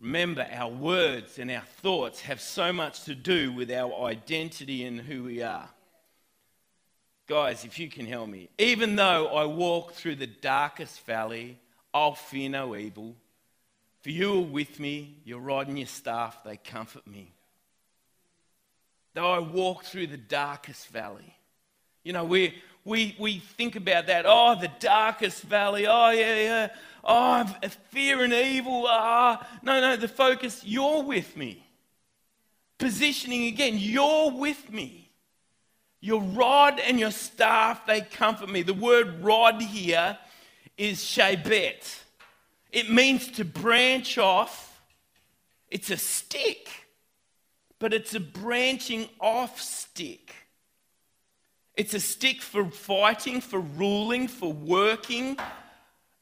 Remember, 0.00 0.46
our 0.52 0.70
words 0.70 1.38
and 1.38 1.50
our 1.50 1.64
thoughts 1.82 2.20
have 2.22 2.40
so 2.40 2.72
much 2.72 3.04
to 3.04 3.14
do 3.14 3.52
with 3.52 3.70
our 3.70 4.04
identity 4.04 4.84
and 4.84 5.00
who 5.00 5.24
we 5.24 5.42
are. 5.42 5.68
Guys, 7.26 7.64
if 7.64 7.78
you 7.78 7.88
can 7.88 8.06
help 8.06 8.28
me, 8.28 8.48
even 8.58 8.94
though 8.94 9.28
I 9.28 9.46
walk 9.46 9.94
through 9.94 10.16
the 10.16 10.26
darkest 10.26 11.00
valley, 11.06 11.58
I'll 11.92 12.14
fear 12.14 12.48
no 12.48 12.76
evil. 12.76 13.16
For 14.00 14.10
you 14.10 14.34
are 14.34 14.42
with 14.42 14.78
me, 14.78 15.16
your 15.24 15.40
rod 15.40 15.66
and 15.68 15.78
your 15.78 15.88
staff, 15.88 16.44
they 16.44 16.58
comfort 16.58 17.06
me. 17.06 17.32
Though 19.16 19.30
I 19.30 19.38
walk 19.38 19.84
through 19.84 20.08
the 20.08 20.18
darkest 20.18 20.88
valley, 20.88 21.34
you 22.04 22.12
know, 22.12 22.26
we, 22.26 22.54
we, 22.84 23.16
we 23.18 23.38
think 23.38 23.74
about 23.74 24.08
that. 24.08 24.26
Oh, 24.28 24.60
the 24.60 24.70
darkest 24.78 25.42
valley. 25.44 25.86
Oh, 25.86 26.10
yeah, 26.10 26.36
yeah. 26.36 26.68
Oh, 27.02 27.68
fear 27.92 28.22
and 28.22 28.34
evil. 28.34 28.84
Ah, 28.86 29.48
no, 29.62 29.80
no, 29.80 29.96
the 29.96 30.06
focus, 30.06 30.62
you're 30.66 31.02
with 31.02 31.34
me. 31.34 31.66
Positioning 32.76 33.46
again, 33.46 33.76
you're 33.78 34.32
with 34.32 34.70
me. 34.70 35.10
Your 36.02 36.20
rod 36.20 36.78
and 36.78 37.00
your 37.00 37.10
staff, 37.10 37.86
they 37.86 38.02
comfort 38.02 38.50
me. 38.50 38.60
The 38.60 38.74
word 38.74 39.24
rod 39.24 39.62
here 39.62 40.18
is 40.76 40.98
shabet. 40.98 42.02
It 42.70 42.90
means 42.90 43.28
to 43.28 43.46
branch 43.46 44.18
off. 44.18 44.78
It's 45.70 45.88
a 45.88 45.96
stick, 45.96 46.68
but 47.78 47.92
it's 47.92 48.14
a 48.14 48.20
branching 48.20 49.08
off 49.20 49.60
stick. 49.60 50.34
It's 51.74 51.92
a 51.92 52.00
stick 52.00 52.40
for 52.40 52.70
fighting, 52.70 53.40
for 53.40 53.60
ruling, 53.60 54.28
for 54.28 54.52
working, 54.52 55.36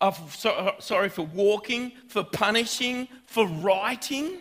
uh, 0.01 0.11
for, 0.11 0.75
sorry, 0.81 1.09
for 1.09 1.23
walking, 1.23 1.93
for 2.09 2.25
punishing, 2.25 3.07
for 3.27 3.47
writing. 3.47 4.39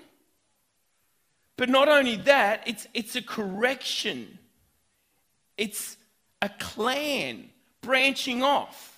But 1.55 1.69
not 1.69 1.87
only 1.87 2.15
that, 2.17 2.63
it's, 2.65 2.87
it's 2.95 3.15
a 3.15 3.21
correction. 3.21 4.39
It's 5.55 5.97
a 6.41 6.49
clan 6.49 7.49
branching 7.81 8.41
off. 8.41 8.89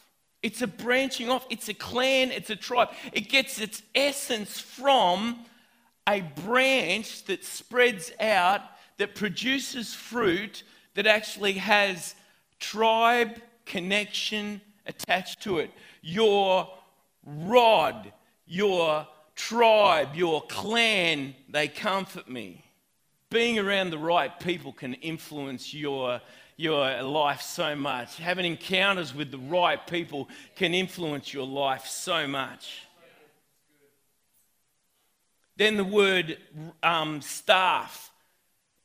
It's 0.41 0.62
a 0.62 0.67
branching 0.67 1.30
off. 1.30 1.45
It's 1.49 1.67
a 1.67 1.73
clan. 1.73 2.32
It's 2.32 2.49
a 2.49 2.56
tribe. 2.56 2.89
It 3.12 3.28
gets 3.28 3.60
its 3.60 3.82
essence 3.93 4.60
from 4.60 5.39
a 6.08 6.22
branch 6.22 7.24
that 7.26 7.44
spreads 7.44 8.12
out, 8.20 8.62
that 8.98 9.15
produces 9.15 9.94
fruit, 9.94 10.63
that 10.94 11.08
actually 11.08 11.54
has 11.54 12.15
tribe 12.60 13.41
connection 13.65 14.62
attached 14.86 15.41
to 15.41 15.60
it. 15.60 15.72
Your 16.02 16.70
rod, 17.26 18.12
your 18.46 19.08
tribe, 19.36 20.15
your 20.15 20.41
clan, 20.44 21.36
they 21.50 21.68
comfort 21.68 22.30
me. 22.30 22.63
Being 23.30 23.60
around 23.60 23.89
the 23.89 23.98
right 23.98 24.39
people 24.39 24.72
can 24.72 24.94
influence 24.96 25.74
your 25.74 26.22
your 26.58 27.02
life 27.04 27.41
so 27.41 27.76
much. 27.76 28.18
Having 28.18 28.46
encounters 28.46 29.13
with 29.13 29.30
the 29.30 29.38
right 29.38 29.86
people 29.88 30.30
can 30.56 30.74
influence 30.74 31.34
your 31.34 31.46
life 31.46 31.86
so 31.86 32.28
much. 32.28 32.84
Then 35.58 35.78
the 35.78 35.84
word 35.84 36.38
um, 36.84 37.22
staff, 37.22 38.12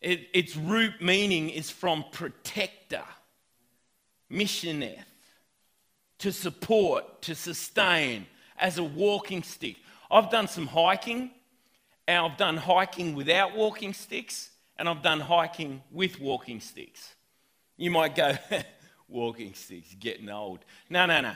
it, 0.01 0.29
its 0.33 0.57
root 0.57 1.01
meaning 1.01 1.51
is 1.51 1.71
from 1.71 2.05
protector, 2.13 3.05
missioneth, 4.29 5.05
to 6.19 6.33
support, 6.33 7.23
to 7.23 7.35
sustain, 7.35 8.27
as 8.59 8.79
a 8.79 8.85
walking 8.85 9.43
stick. 9.43 9.77
I've 10.11 10.31
done 10.31 10.47
some 10.47 10.67
hiking, 10.67 11.31
and 12.07 12.27
I've 12.27 12.37
done 12.37 12.57
hiking 12.57 13.15
without 13.15 13.57
walking 13.57 13.95
sticks, 13.95 14.51
and 14.77 14.89
I've 14.89 15.03
done 15.03 15.21
hiking 15.21 15.83
with 15.91 16.21
walking 16.21 16.61
sticks. 16.61 17.15
You 17.77 17.91
might 17.91 18.15
go, 18.15 18.37
walking 19.09 19.55
sticks, 19.55 19.95
getting 19.99 20.29
old. 20.29 20.61
No, 20.89 21.07
no, 21.07 21.21
no. 21.21 21.33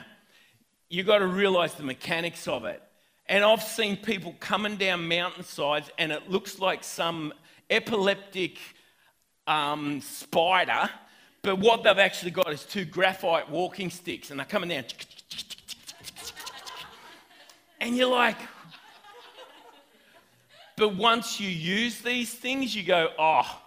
You've 0.89 1.07
got 1.07 1.19
to 1.19 1.27
realize 1.27 1.73
the 1.73 1.83
mechanics 1.83 2.47
of 2.47 2.65
it. 2.65 2.81
And 3.27 3.43
I've 3.43 3.63
seen 3.63 3.97
people 3.97 4.35
coming 4.39 4.75
down 4.75 5.07
mountainsides, 5.07 5.89
and 5.97 6.11
it 6.11 6.29
looks 6.29 6.59
like 6.59 6.83
some 6.83 7.33
epileptic 7.69 8.59
um, 9.47 9.99
spider, 10.01 10.89
but 11.41 11.57
what 11.57 11.83
they've 11.83 11.97
actually 11.97 12.31
got 12.31 12.51
is 12.51 12.63
two 12.63 12.85
graphite 12.85 13.49
walking 13.49 13.89
sticks, 13.89 14.29
and 14.29 14.39
they're 14.39 14.45
coming 14.45 14.69
down. 14.69 14.83
And 17.81 17.97
you're 17.97 18.09
like, 18.09 18.37
but 20.77 20.95
once 20.95 21.39
you 21.39 21.49
use 21.49 22.01
these 22.01 22.33
things, 22.33 22.75
you 22.75 22.83
go, 22.83 23.09
oh, 23.17 23.61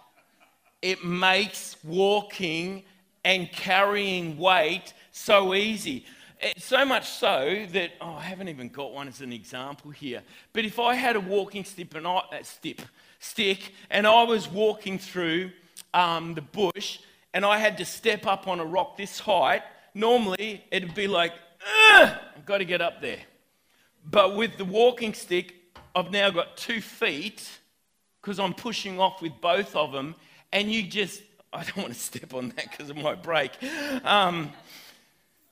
it 0.81 1.03
makes 1.03 1.75
walking 1.83 2.83
and 3.25 3.51
carrying 3.51 4.37
weight 4.37 4.93
so 5.11 5.53
easy. 5.53 6.05
It's 6.41 6.63
so 6.63 6.85
much 6.85 7.09
so 7.09 7.65
that, 7.73 7.91
oh, 7.99 8.13
I 8.13 8.21
haven't 8.21 8.47
even 8.47 8.69
got 8.69 8.93
one 8.93 9.09
as 9.09 9.19
an 9.19 9.33
example 9.33 9.91
here. 9.91 10.21
But 10.53 10.63
if 10.63 10.79
I 10.79 10.95
had 10.95 11.17
a 11.17 11.19
walking 11.19 11.65
stick 11.65 11.93
and 11.95 12.07
I, 12.07 12.17
uh, 12.17 12.43
stick, 12.43 12.79
stick 13.19 13.73
and 13.89 14.07
I 14.07 14.23
was 14.23 14.49
walking 14.49 14.99
through 14.99 15.51
um, 15.93 16.35
the 16.35 16.41
bush 16.41 16.99
and 17.33 17.45
I 17.45 17.57
had 17.57 17.77
to 17.79 17.85
step 17.85 18.25
up 18.25 18.47
on 18.47 18.61
a 18.61 18.65
rock 18.65 18.95
this 18.95 19.19
height, 19.19 19.63
normally 19.93 20.63
it'd 20.71 20.95
be 20.95 21.07
like, 21.07 21.33
I've 21.91 22.45
got 22.45 22.59
to 22.59 22.65
get 22.65 22.81
up 22.81 23.01
there. 23.01 23.19
But 24.09 24.37
with 24.37 24.57
the 24.57 24.65
walking 24.65 25.13
stick, 25.13 25.55
I've 25.93 26.09
now 26.09 26.29
got 26.29 26.55
two 26.55 26.79
feet 26.79 27.49
because 28.21 28.39
I'm 28.39 28.53
pushing 28.53 28.97
off 28.97 29.21
with 29.21 29.33
both 29.41 29.75
of 29.75 29.91
them, 29.91 30.15
and 30.53 30.71
you 30.71 30.83
just, 30.83 31.21
I 31.51 31.63
don't 31.63 31.77
want 31.77 31.93
to 31.93 31.99
step 31.99 32.33
on 32.33 32.49
that 32.49 32.71
because 32.71 32.89
it 32.89 32.95
might 32.95 33.23
break. 33.23 33.51
Um, 34.03 34.51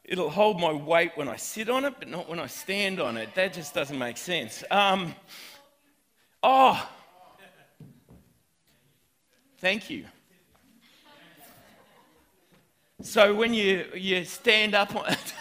it'll 0.08 0.30
hold 0.30 0.60
my 0.60 0.72
weight 0.72 1.12
when 1.16 1.28
I 1.28 1.36
sit 1.36 1.70
on 1.70 1.84
it, 1.84 1.96
but 2.00 2.08
not 2.08 2.30
when 2.30 2.40
I 2.40 2.48
stand 2.48 3.02
on 3.02 3.18
it. 3.18 3.36
That 3.36 3.54
just 3.54 3.74
doesn't 3.74 3.98
make 3.98 4.18
sense. 4.18 4.64
Um, 4.72 5.14
oh, 6.42 6.90
thank 9.60 9.90
you. 9.90 10.06
So 13.02 13.36
when 13.36 13.54
you, 13.54 13.86
you 13.94 14.24
stand 14.24 14.74
up 14.74 14.96
on 14.96 15.12
it, 15.12 15.34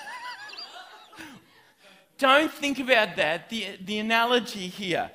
don't 2.19 2.53
think 2.53 2.81
about 2.81 3.17
that. 3.17 3.49
The, 3.49 3.79
the 3.83 3.99
analogy 4.01 4.67
here. 4.67 5.11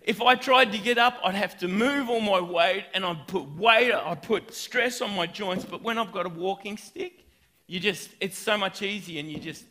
If 0.00 0.22
I 0.22 0.36
tried 0.36 0.72
to 0.72 0.78
get 0.78 0.96
up, 0.96 1.18
I'd 1.24 1.34
have 1.34 1.58
to 1.58 1.68
move 1.68 2.08
all 2.08 2.20
my 2.20 2.40
weight 2.40 2.86
and 2.94 3.04
I'd 3.04 3.26
put 3.26 3.48
weight, 3.56 3.92
I'd 3.92 4.22
put 4.22 4.54
stress 4.54 5.00
on 5.00 5.14
my 5.14 5.26
joints. 5.26 5.64
But 5.64 5.82
when 5.82 5.98
I've 5.98 6.12
got 6.12 6.24
a 6.24 6.30
walking 6.30 6.76
stick, 6.76 7.21
you 7.72 7.80
just, 7.80 8.10
it's 8.20 8.36
so 8.36 8.58
much 8.58 8.82
easier 8.82 9.18
and 9.18 9.32
you 9.32 9.38
just, 9.38 9.64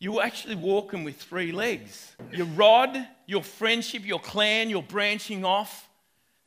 you're 0.00 0.20
actually 0.20 0.56
walking 0.56 1.04
with 1.04 1.14
three 1.14 1.52
legs. 1.52 2.16
Your 2.32 2.46
rod, 2.46 2.98
your 3.26 3.44
friendship, 3.44 4.04
your 4.04 4.18
clan, 4.18 4.68
your 4.68 4.82
branching 4.82 5.44
off, 5.44 5.88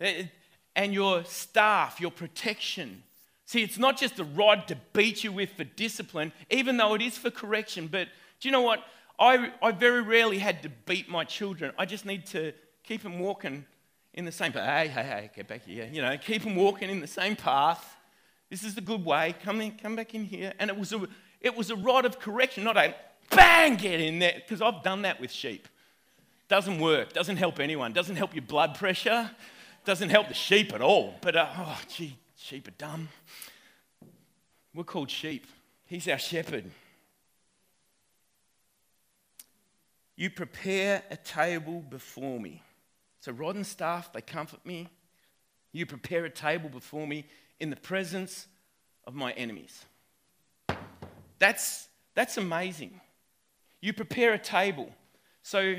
eh, 0.01 0.23
and 0.75 0.93
your 0.93 1.23
staff, 1.23 2.01
your 2.01 2.11
protection. 2.11 3.03
See, 3.45 3.63
it's 3.63 3.77
not 3.77 3.97
just 3.97 4.19
a 4.19 4.25
rod 4.25 4.67
to 4.67 4.77
beat 4.91 5.23
you 5.23 5.31
with 5.31 5.51
for 5.51 5.63
discipline, 5.63 6.33
even 6.49 6.75
though 6.75 6.93
it 6.93 7.01
is 7.01 7.17
for 7.17 7.31
correction. 7.31 7.87
But 7.87 8.09
do 8.41 8.49
you 8.49 8.51
know 8.51 8.63
what? 8.63 8.83
I, 9.17 9.53
I 9.61 9.71
very 9.71 10.01
rarely 10.01 10.39
had 10.39 10.61
to 10.63 10.69
beat 10.85 11.07
my 11.07 11.23
children. 11.23 11.71
I 11.77 11.85
just 11.85 12.05
need 12.05 12.25
to 12.27 12.51
keep 12.83 13.01
them 13.01 13.17
walking 13.17 13.63
in 14.13 14.25
the 14.25 14.31
same 14.33 14.51
path. 14.51 14.67
Hey, 14.67 14.89
hey, 14.89 15.03
hey, 15.03 15.31
get 15.33 15.47
back 15.47 15.63
here. 15.63 15.89
You 15.89 16.01
know, 16.01 16.17
keep 16.17 16.43
them 16.43 16.57
walking 16.57 16.89
in 16.89 16.99
the 16.99 17.07
same 17.07 17.37
path. 17.37 17.95
This 18.51 18.65
is 18.65 18.75
the 18.75 18.81
good 18.81 19.05
way. 19.05 19.33
Come 19.43 19.61
in, 19.61 19.71
come 19.71 19.95
back 19.95 20.13
in 20.13 20.25
here. 20.25 20.51
And 20.59 20.69
it 20.69 20.77
was 20.77 20.91
a, 20.91 21.07
it 21.39 21.55
was 21.55 21.71
a 21.71 21.75
rod 21.77 22.03
of 22.03 22.19
correction, 22.19 22.65
not 22.65 22.75
a 22.75 22.93
bang, 23.33 23.77
get 23.77 24.01
in 24.01 24.19
there. 24.19 24.33
Because 24.35 24.61
I've 24.61 24.83
done 24.83 25.03
that 25.03 25.21
with 25.21 25.31
sheep. 25.31 25.69
Doesn't 26.49 26.79
work. 26.79 27.13
Doesn't 27.13 27.37
help 27.37 27.61
anyone. 27.61 27.93
Doesn't 27.93 28.17
help 28.17 28.35
your 28.35 28.43
blood 28.43 28.75
pressure. 28.75 29.31
Doesn't 29.85 30.09
help 30.09 30.27
the 30.27 30.33
sheep 30.33 30.73
at 30.73 30.81
all. 30.81 31.15
But 31.21 31.37
uh, 31.37 31.47
oh, 31.59 31.79
gee, 31.87 32.17
sheep 32.35 32.67
are 32.67 32.71
dumb. 32.71 33.07
We're 34.75 34.83
called 34.83 35.09
sheep. 35.09 35.47
He's 35.85 36.09
our 36.09 36.19
shepherd. 36.19 36.69
You 40.17 40.29
prepare 40.29 41.03
a 41.09 41.15
table 41.15 41.85
before 41.89 42.37
me. 42.37 42.61
So, 43.21 43.31
rod 43.31 43.55
and 43.55 43.65
staff, 43.65 44.11
they 44.11 44.21
comfort 44.21 44.65
me. 44.65 44.89
You 45.71 45.85
prepare 45.85 46.25
a 46.25 46.29
table 46.29 46.67
before 46.67 47.07
me 47.07 47.25
in 47.61 47.69
the 47.69 47.75
presence 47.75 48.47
of 49.05 49.13
my 49.13 49.31
enemies. 49.33 49.85
That's, 51.39 51.87
that's 52.15 52.37
amazing. 52.37 52.99
You 53.79 53.93
prepare 53.93 54.33
a 54.33 54.39
table. 54.39 54.89
So, 55.43 55.75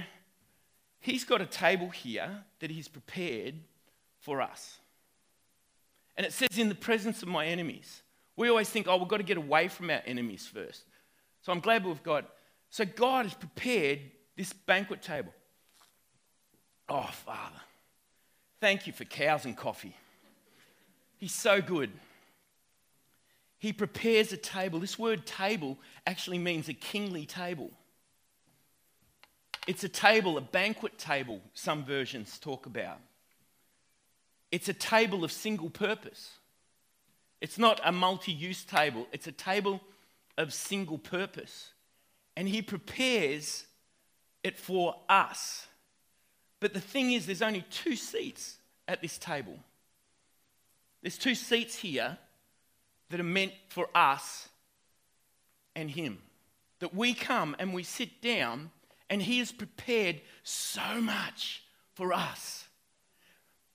he's 1.00 1.24
got 1.24 1.40
a 1.40 1.46
table 1.46 1.88
here 1.90 2.44
that 2.60 2.70
he's 2.70 2.88
prepared 2.88 3.54
for 4.20 4.40
us. 4.40 4.78
And 6.16 6.24
it 6.24 6.32
says, 6.32 6.56
in 6.56 6.68
the 6.68 6.74
presence 6.74 7.22
of 7.22 7.28
my 7.28 7.46
enemies. 7.46 8.02
We 8.36 8.48
always 8.48 8.68
think, 8.70 8.86
oh, 8.88 8.96
we've 8.96 9.08
got 9.08 9.18
to 9.18 9.24
get 9.24 9.36
away 9.36 9.68
from 9.68 9.90
our 9.90 10.02
enemies 10.06 10.46
first. 10.46 10.84
So 11.42 11.52
I'm 11.52 11.60
glad 11.60 11.84
we've 11.84 12.02
got. 12.02 12.30
So 12.70 12.84
God 12.84 13.26
has 13.26 13.34
prepared 13.34 14.00
this 14.36 14.52
banquet 14.52 15.02
table. 15.02 15.32
Oh, 16.88 17.10
Father, 17.24 17.60
thank 18.60 18.86
you 18.86 18.92
for 18.92 19.04
cows 19.04 19.44
and 19.44 19.56
coffee. 19.56 19.96
He's 21.22 21.30
so 21.30 21.62
good. 21.62 21.92
He 23.60 23.72
prepares 23.72 24.32
a 24.32 24.36
table. 24.36 24.80
This 24.80 24.98
word 24.98 25.24
table 25.24 25.78
actually 26.04 26.38
means 26.38 26.68
a 26.68 26.74
kingly 26.74 27.26
table. 27.26 27.70
It's 29.68 29.84
a 29.84 29.88
table, 29.88 30.36
a 30.36 30.40
banquet 30.40 30.98
table, 30.98 31.40
some 31.54 31.84
versions 31.84 32.40
talk 32.40 32.66
about. 32.66 32.98
It's 34.50 34.68
a 34.68 34.72
table 34.72 35.22
of 35.22 35.30
single 35.30 35.70
purpose. 35.70 36.38
It's 37.40 37.56
not 37.56 37.80
a 37.84 37.92
multi 37.92 38.32
use 38.32 38.64
table, 38.64 39.06
it's 39.12 39.28
a 39.28 39.32
table 39.32 39.80
of 40.36 40.52
single 40.52 40.98
purpose. 40.98 41.70
And 42.36 42.48
He 42.48 42.62
prepares 42.62 43.64
it 44.42 44.58
for 44.58 44.96
us. 45.08 45.68
But 46.58 46.74
the 46.74 46.80
thing 46.80 47.12
is, 47.12 47.26
there's 47.26 47.42
only 47.42 47.64
two 47.70 47.94
seats 47.94 48.56
at 48.88 49.00
this 49.00 49.18
table. 49.18 49.60
There's 51.02 51.18
two 51.18 51.34
seats 51.34 51.76
here 51.76 52.16
that 53.10 53.20
are 53.20 53.24
meant 53.24 53.52
for 53.68 53.88
us 53.94 54.48
and 55.74 55.90
Him. 55.90 56.18
That 56.80 56.94
we 56.94 57.14
come 57.14 57.54
and 57.58 57.74
we 57.74 57.82
sit 57.82 58.22
down, 58.22 58.70
and 59.10 59.22
He 59.22 59.38
has 59.38 59.52
prepared 59.52 60.20
so 60.42 61.00
much 61.00 61.62
for 61.94 62.12
us. 62.12 62.66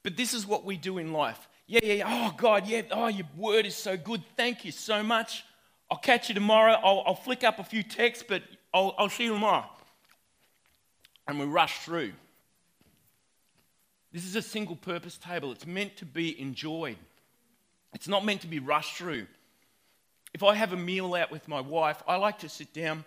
But 0.03 0.17
this 0.17 0.33
is 0.33 0.47
what 0.47 0.65
we 0.65 0.77
do 0.77 0.97
in 0.97 1.13
life 1.13 1.47
yeah, 1.67 1.81
yeah, 1.83 1.93
yeah. 1.95 2.03
Oh, 2.07 2.33
God, 2.35 2.65
yeah. 2.65 2.83
Oh, 2.91 3.07
your 3.07 3.27
word 3.35 3.65
is 3.65 3.75
so 3.75 3.97
good. 3.97 4.23
Thank 4.37 4.63
you 4.63 4.71
so 4.71 5.03
much. 5.03 5.43
I'll 5.91 5.97
catch 5.97 6.29
you 6.29 6.35
tomorrow. 6.35 6.73
I'll, 6.81 7.03
I'll 7.05 7.15
flick 7.15 7.43
up 7.43 7.59
a 7.59 7.63
few 7.63 7.83
texts, 7.83 8.23
but 8.27 8.41
I'll, 8.73 8.95
I'll 8.97 9.09
see 9.09 9.25
you 9.25 9.33
tomorrow. 9.33 9.65
And 11.27 11.39
we 11.39 11.45
rush 11.45 11.79
through. 11.79 12.13
This 14.13 14.25
is 14.25 14.37
a 14.37 14.41
single 14.41 14.77
purpose 14.77 15.17
table. 15.17 15.51
It's 15.51 15.67
meant 15.67 15.97
to 15.97 16.05
be 16.05 16.39
enjoyed, 16.39 16.97
it's 17.97 18.07
not 18.07 18.23
meant 18.23 18.41
to 18.41 18.47
be 18.47 18.59
rushed 18.59 18.93
through. 18.93 19.25
If 20.31 20.43
I 20.43 20.53
have 20.53 20.71
a 20.71 20.77
meal 20.77 21.15
out 21.15 21.31
with 21.31 21.47
my 21.47 21.61
wife, 21.61 22.03
I 22.07 22.17
like 22.17 22.37
to 22.39 22.49
sit 22.49 22.71
down, 22.71 23.03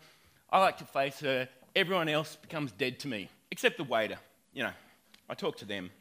I 0.50 0.58
like 0.58 0.78
to 0.78 0.84
face 0.84 1.20
her. 1.20 1.48
Everyone 1.76 2.08
else 2.08 2.34
becomes 2.34 2.72
dead 2.72 2.98
to 2.98 3.06
me, 3.06 3.28
except 3.52 3.76
the 3.76 3.84
waiter. 3.84 4.18
You 4.52 4.64
know, 4.64 4.72
I 5.28 5.34
talk 5.34 5.58
to 5.58 5.64
them. 5.64 5.92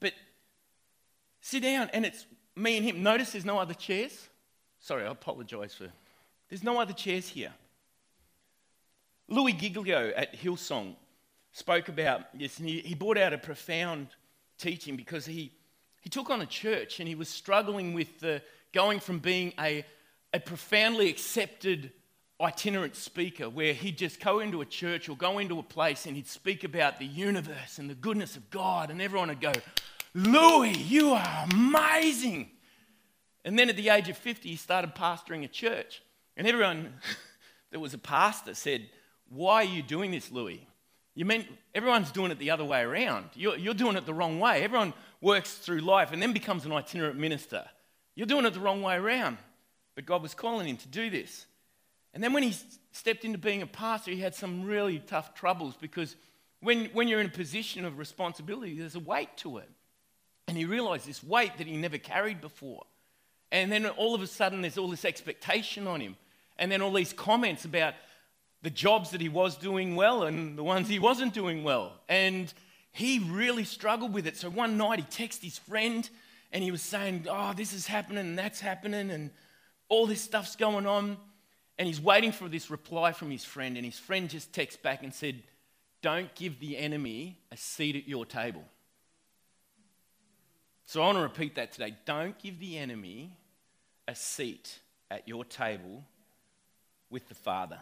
But 0.00 0.12
Sit 1.40 1.62
down, 1.62 1.88
and 1.94 2.04
it's 2.04 2.26
me 2.54 2.76
and 2.76 2.84
him. 2.84 3.02
Notice 3.02 3.32
there's 3.32 3.46
no 3.46 3.58
other 3.58 3.72
chairs. 3.72 4.28
Sorry, 4.80 5.06
I 5.06 5.10
apologize 5.10 5.74
for. 5.74 5.88
There's 6.50 6.62
no 6.62 6.78
other 6.78 6.92
chairs 6.92 7.26
here. 7.26 7.54
Louie 9.28 9.54
Giglio 9.54 10.12
at 10.14 10.36
Hillsong 10.36 10.94
spoke 11.52 11.88
about 11.88 12.38
this, 12.38 12.58
and 12.58 12.68
he, 12.68 12.80
he 12.80 12.94
brought 12.94 13.16
out 13.16 13.32
a 13.32 13.38
profound 13.38 14.08
teaching 14.58 14.94
because 14.94 15.24
he, 15.24 15.52
he 16.04 16.10
took 16.10 16.28
on 16.28 16.42
a 16.42 16.46
church 16.46 17.00
and 17.00 17.08
he 17.08 17.14
was 17.14 17.30
struggling 17.30 17.94
with 17.94 18.20
the, 18.20 18.42
going 18.72 19.00
from 19.00 19.20
being 19.20 19.54
a, 19.58 19.86
a 20.34 20.38
profoundly 20.38 21.08
accepted 21.08 21.92
itinerant 22.38 22.94
speaker 22.94 23.48
where 23.48 23.72
he'd 23.72 23.96
just 23.96 24.20
go 24.20 24.40
into 24.40 24.60
a 24.60 24.66
church 24.66 25.08
or 25.08 25.16
go 25.16 25.38
into 25.38 25.58
a 25.58 25.62
place 25.62 26.04
and 26.04 26.14
he'd 26.14 26.28
speak 26.28 26.62
about 26.62 26.98
the 26.98 27.06
universe 27.06 27.78
and 27.78 27.88
the 27.88 27.94
goodness 27.94 28.36
of 28.36 28.50
God, 28.50 28.90
and 28.90 29.00
everyone 29.00 29.28
would 29.28 29.40
go, 29.40 29.52
Louie, 30.14 30.76
you 30.76 31.14
are 31.14 31.46
amazing. 31.50 32.50
And 33.46 33.58
then 33.58 33.70
at 33.70 33.76
the 33.76 33.88
age 33.88 34.10
of 34.10 34.18
50, 34.18 34.46
he 34.46 34.56
started 34.56 34.94
pastoring 34.94 35.42
a 35.42 35.48
church. 35.48 36.02
And 36.36 36.46
everyone 36.46 36.92
that 37.72 37.80
was 37.80 37.94
a 37.94 37.98
pastor 37.98 38.54
said, 38.54 38.90
Why 39.30 39.62
are 39.62 39.64
you 39.64 39.82
doing 39.82 40.10
this, 40.10 40.30
Louie? 40.30 40.68
You 41.14 41.24
mean 41.24 41.46
everyone's 41.74 42.10
doing 42.10 42.30
it 42.32 42.38
the 42.38 42.50
other 42.50 42.64
way 42.64 42.80
around. 42.82 43.30
You're, 43.34 43.56
you're 43.56 43.74
doing 43.74 43.96
it 43.96 44.04
the 44.04 44.14
wrong 44.14 44.40
way. 44.40 44.62
Everyone 44.62 44.92
works 45.24 45.54
through 45.54 45.80
life 45.80 46.12
and 46.12 46.20
then 46.20 46.32
becomes 46.32 46.66
an 46.66 46.72
itinerant 46.72 47.18
minister. 47.18 47.64
You're 48.14 48.26
doing 48.26 48.44
it 48.44 48.52
the 48.52 48.60
wrong 48.60 48.82
way 48.82 48.94
around. 48.96 49.38
But 49.94 50.06
God 50.06 50.22
was 50.22 50.34
calling 50.34 50.66
him 50.66 50.76
to 50.76 50.88
do 50.88 51.08
this. 51.08 51.46
And 52.12 52.22
then 52.22 52.32
when 52.32 52.42
he 52.42 52.54
stepped 52.92 53.24
into 53.24 53.38
being 53.38 53.62
a 53.62 53.66
pastor, 53.66 54.10
he 54.10 54.20
had 54.20 54.34
some 54.34 54.64
really 54.64 54.98
tough 54.98 55.34
troubles 55.34 55.74
because 55.80 56.14
when, 56.60 56.86
when 56.86 57.08
you're 57.08 57.20
in 57.20 57.26
a 57.26 57.30
position 57.30 57.84
of 57.84 57.98
responsibility, 57.98 58.78
there's 58.78 58.94
a 58.94 59.00
weight 59.00 59.36
to 59.38 59.58
it. 59.58 59.70
And 60.46 60.56
he 60.56 60.64
realized 60.64 61.06
this 61.06 61.24
weight 61.24 61.56
that 61.58 61.66
he 61.66 61.76
never 61.76 61.98
carried 61.98 62.40
before. 62.40 62.84
And 63.50 63.72
then 63.72 63.86
all 63.86 64.14
of 64.14 64.22
a 64.22 64.26
sudden, 64.26 64.60
there's 64.60 64.78
all 64.78 64.88
this 64.88 65.04
expectation 65.04 65.86
on 65.86 66.00
him. 66.00 66.16
And 66.58 66.70
then 66.70 66.82
all 66.82 66.92
these 66.92 67.12
comments 67.12 67.64
about 67.64 67.94
the 68.62 68.70
jobs 68.70 69.10
that 69.10 69.20
he 69.20 69.28
was 69.28 69.56
doing 69.56 69.96
well 69.96 70.22
and 70.24 70.58
the 70.58 70.64
ones 70.64 70.88
he 70.88 70.98
wasn't 70.98 71.34
doing 71.34 71.64
well. 71.64 71.92
And 72.08 72.52
he 72.94 73.18
really 73.18 73.64
struggled 73.64 74.14
with 74.14 74.26
it. 74.26 74.38
So 74.38 74.48
one 74.48 74.78
night 74.78 75.00
he 75.00 75.04
texted 75.04 75.42
his 75.42 75.58
friend 75.58 76.08
and 76.50 76.64
he 76.64 76.70
was 76.70 76.80
saying, 76.80 77.26
Oh, 77.28 77.52
this 77.52 77.74
is 77.74 77.86
happening 77.86 78.18
and 78.18 78.38
that's 78.38 78.60
happening 78.60 79.10
and 79.10 79.30
all 79.88 80.06
this 80.06 80.22
stuff's 80.22 80.56
going 80.56 80.86
on. 80.86 81.18
And 81.76 81.86
he's 81.86 82.00
waiting 82.00 82.32
for 82.32 82.48
this 82.48 82.70
reply 82.70 83.12
from 83.12 83.30
his 83.30 83.44
friend. 83.44 83.76
And 83.76 83.84
his 83.84 83.98
friend 83.98 84.30
just 84.30 84.52
texts 84.52 84.80
back 84.80 85.02
and 85.02 85.12
said, 85.12 85.42
don't 86.04 86.34
give 86.34 86.60
the 86.60 86.76
enemy 86.76 87.38
a 87.50 87.56
seat 87.56 87.96
at 87.96 88.06
your 88.06 88.26
table. 88.26 88.62
So 90.84 91.00
I 91.00 91.06
want 91.06 91.16
to 91.16 91.22
repeat 91.22 91.54
that 91.54 91.72
today. 91.72 91.96
Don't 92.04 92.38
give 92.38 92.60
the 92.60 92.76
enemy 92.76 93.32
a 94.06 94.14
seat 94.14 94.80
at 95.10 95.26
your 95.26 95.46
table 95.46 96.04
with 97.08 97.26
the 97.30 97.34
Father. 97.34 97.78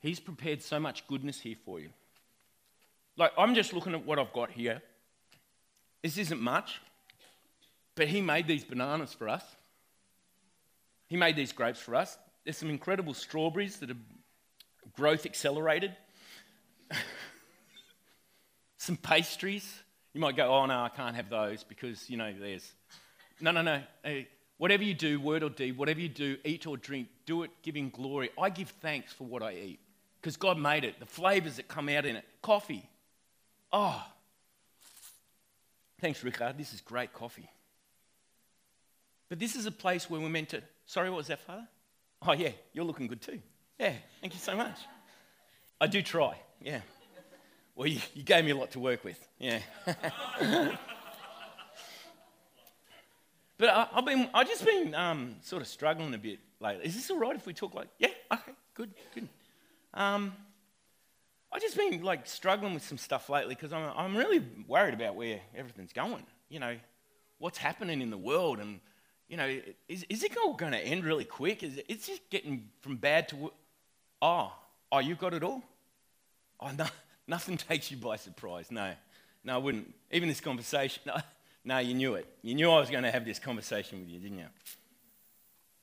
He's 0.00 0.18
prepared 0.18 0.62
so 0.62 0.80
much 0.80 1.06
goodness 1.06 1.40
here 1.40 1.56
for 1.62 1.78
you. 1.78 1.90
Like, 3.16 3.32
I'm 3.36 3.54
just 3.54 3.72
looking 3.72 3.94
at 3.94 4.04
what 4.06 4.18
I've 4.18 4.32
got 4.32 4.50
here. 4.50 4.82
This 6.02 6.18
isn't 6.18 6.40
much, 6.40 6.80
but 7.94 8.08
He 8.08 8.20
made 8.20 8.46
these 8.46 8.64
bananas 8.64 9.12
for 9.12 9.28
us. 9.28 9.44
He 11.08 11.16
made 11.16 11.36
these 11.36 11.52
grapes 11.52 11.78
for 11.78 11.94
us. 11.94 12.16
There's 12.44 12.56
some 12.56 12.70
incredible 12.70 13.14
strawberries 13.14 13.76
that 13.78 13.90
are 13.90 13.96
growth 14.96 15.26
accelerated. 15.26 15.94
some 18.78 18.96
pastries. 18.96 19.80
You 20.12 20.20
might 20.20 20.36
go, 20.36 20.46
oh 20.46 20.66
no, 20.66 20.82
I 20.82 20.88
can't 20.88 21.14
have 21.14 21.30
those 21.30 21.64
because, 21.64 22.08
you 22.10 22.16
know, 22.16 22.32
there's. 22.38 22.72
No, 23.40 23.50
no, 23.50 23.62
no. 23.62 23.82
Hey, 24.02 24.28
whatever 24.58 24.82
you 24.82 24.94
do, 24.94 25.20
word 25.20 25.42
or 25.42 25.50
deed, 25.50 25.76
whatever 25.76 26.00
you 26.00 26.08
do, 26.08 26.36
eat 26.44 26.66
or 26.66 26.76
drink, 26.76 27.08
do 27.26 27.42
it 27.42 27.50
giving 27.62 27.90
glory. 27.90 28.30
I 28.40 28.50
give 28.50 28.70
thanks 28.80 29.12
for 29.12 29.24
what 29.24 29.42
I 29.42 29.52
eat 29.52 29.80
because 30.20 30.36
God 30.36 30.58
made 30.58 30.84
it, 30.84 31.00
the 31.00 31.06
flavors 31.06 31.56
that 31.56 31.68
come 31.68 31.88
out 31.88 32.06
in 32.06 32.16
it. 32.16 32.24
Coffee. 32.42 32.88
Oh. 33.72 34.04
Thanks, 36.00 36.22
Richard. 36.24 36.58
This 36.58 36.74
is 36.74 36.80
great 36.80 37.12
coffee. 37.12 37.48
But 39.28 39.38
this 39.38 39.56
is 39.56 39.66
a 39.66 39.70
place 39.70 40.10
where 40.10 40.20
we're 40.20 40.28
meant 40.28 40.50
to. 40.50 40.62
Sorry, 40.84 41.08
what 41.08 41.18
was 41.18 41.28
that, 41.28 41.40
Father? 41.40 41.66
Oh, 42.26 42.32
yeah, 42.32 42.50
you're 42.72 42.84
looking 42.84 43.06
good 43.06 43.22
too. 43.22 43.40
Yeah, 43.78 43.94
thank 44.20 44.34
you 44.34 44.40
so 44.40 44.56
much. 44.56 44.78
I 45.80 45.86
do 45.86 46.02
try, 46.02 46.38
yeah. 46.60 46.80
Well, 47.74 47.88
you, 47.88 48.00
you 48.14 48.22
gave 48.22 48.44
me 48.44 48.50
a 48.50 48.56
lot 48.56 48.70
to 48.72 48.78
work 48.78 49.02
with, 49.02 49.18
yeah. 49.38 49.60
but 53.58 53.68
I, 53.68 53.88
have 53.94 54.04
been, 54.04 54.28
I've 54.34 54.46
just 54.46 54.64
been 54.64 54.94
um, 54.94 55.36
sort 55.40 55.62
of 55.62 55.68
struggling 55.68 56.12
a 56.14 56.18
bit 56.18 56.38
lately. 56.60 56.84
Is 56.84 56.94
this 56.94 57.10
all 57.10 57.18
right 57.18 57.34
if 57.34 57.46
we 57.46 57.54
talk 57.54 57.74
like, 57.74 57.88
yeah, 57.98 58.10
okay, 58.32 58.52
good, 58.74 58.90
good. 59.14 59.28
Um, 59.94 60.34
I've 61.52 61.60
just 61.60 61.76
been 61.76 62.02
like 62.02 62.26
struggling 62.26 62.74
with 62.74 62.84
some 62.84 62.98
stuff 62.98 63.28
lately 63.28 63.54
because 63.54 63.72
I'm, 63.72 63.90
I'm 63.96 64.16
really 64.16 64.42
worried 64.66 64.94
about 64.94 65.14
where 65.14 65.40
everything's 65.54 65.92
going. 65.92 66.24
You 66.48 66.60
know, 66.60 66.76
what's 67.38 67.58
happening 67.58 68.00
in 68.00 68.10
the 68.10 68.18
world 68.18 68.58
and 68.58 68.80
you 69.32 69.38
know, 69.38 69.60
is, 69.88 70.04
is 70.10 70.22
it 70.22 70.36
all 70.36 70.52
going 70.52 70.72
to 70.72 70.78
end 70.78 71.04
really 71.04 71.24
quick? 71.24 71.62
Is 71.62 71.78
it, 71.78 71.86
it's 71.88 72.06
just 72.06 72.28
getting 72.28 72.68
from 72.82 72.96
bad 72.96 73.28
to, 73.30 73.50
oh, 74.20 74.52
oh, 74.92 74.98
you 74.98 75.14
got 75.14 75.32
it 75.32 75.42
all? 75.42 75.62
Oh, 76.60 76.70
no, 76.76 76.84
nothing 77.26 77.56
takes 77.56 77.90
you 77.90 77.96
by 77.96 78.16
surprise. 78.16 78.70
No, 78.70 78.92
no, 79.42 79.54
I 79.54 79.56
wouldn't. 79.56 79.90
Even 80.10 80.28
this 80.28 80.42
conversation, 80.42 81.02
no, 81.06 81.16
no, 81.64 81.78
you 81.78 81.94
knew 81.94 82.14
it. 82.16 82.26
You 82.42 82.54
knew 82.54 82.70
I 82.70 82.78
was 82.78 82.90
going 82.90 83.04
to 83.04 83.10
have 83.10 83.24
this 83.24 83.38
conversation 83.38 84.00
with 84.00 84.08
you, 84.10 84.20
didn't 84.20 84.38
you? 84.38 84.48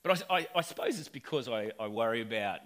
But 0.03 0.23
I, 0.29 0.38
I, 0.38 0.47
I 0.58 0.62
suppose 0.62 0.99
it's 0.99 1.10
because 1.10 1.49
I, 1.49 1.71
I 1.79 1.88
worry 1.88 2.21
about, 2.21 2.60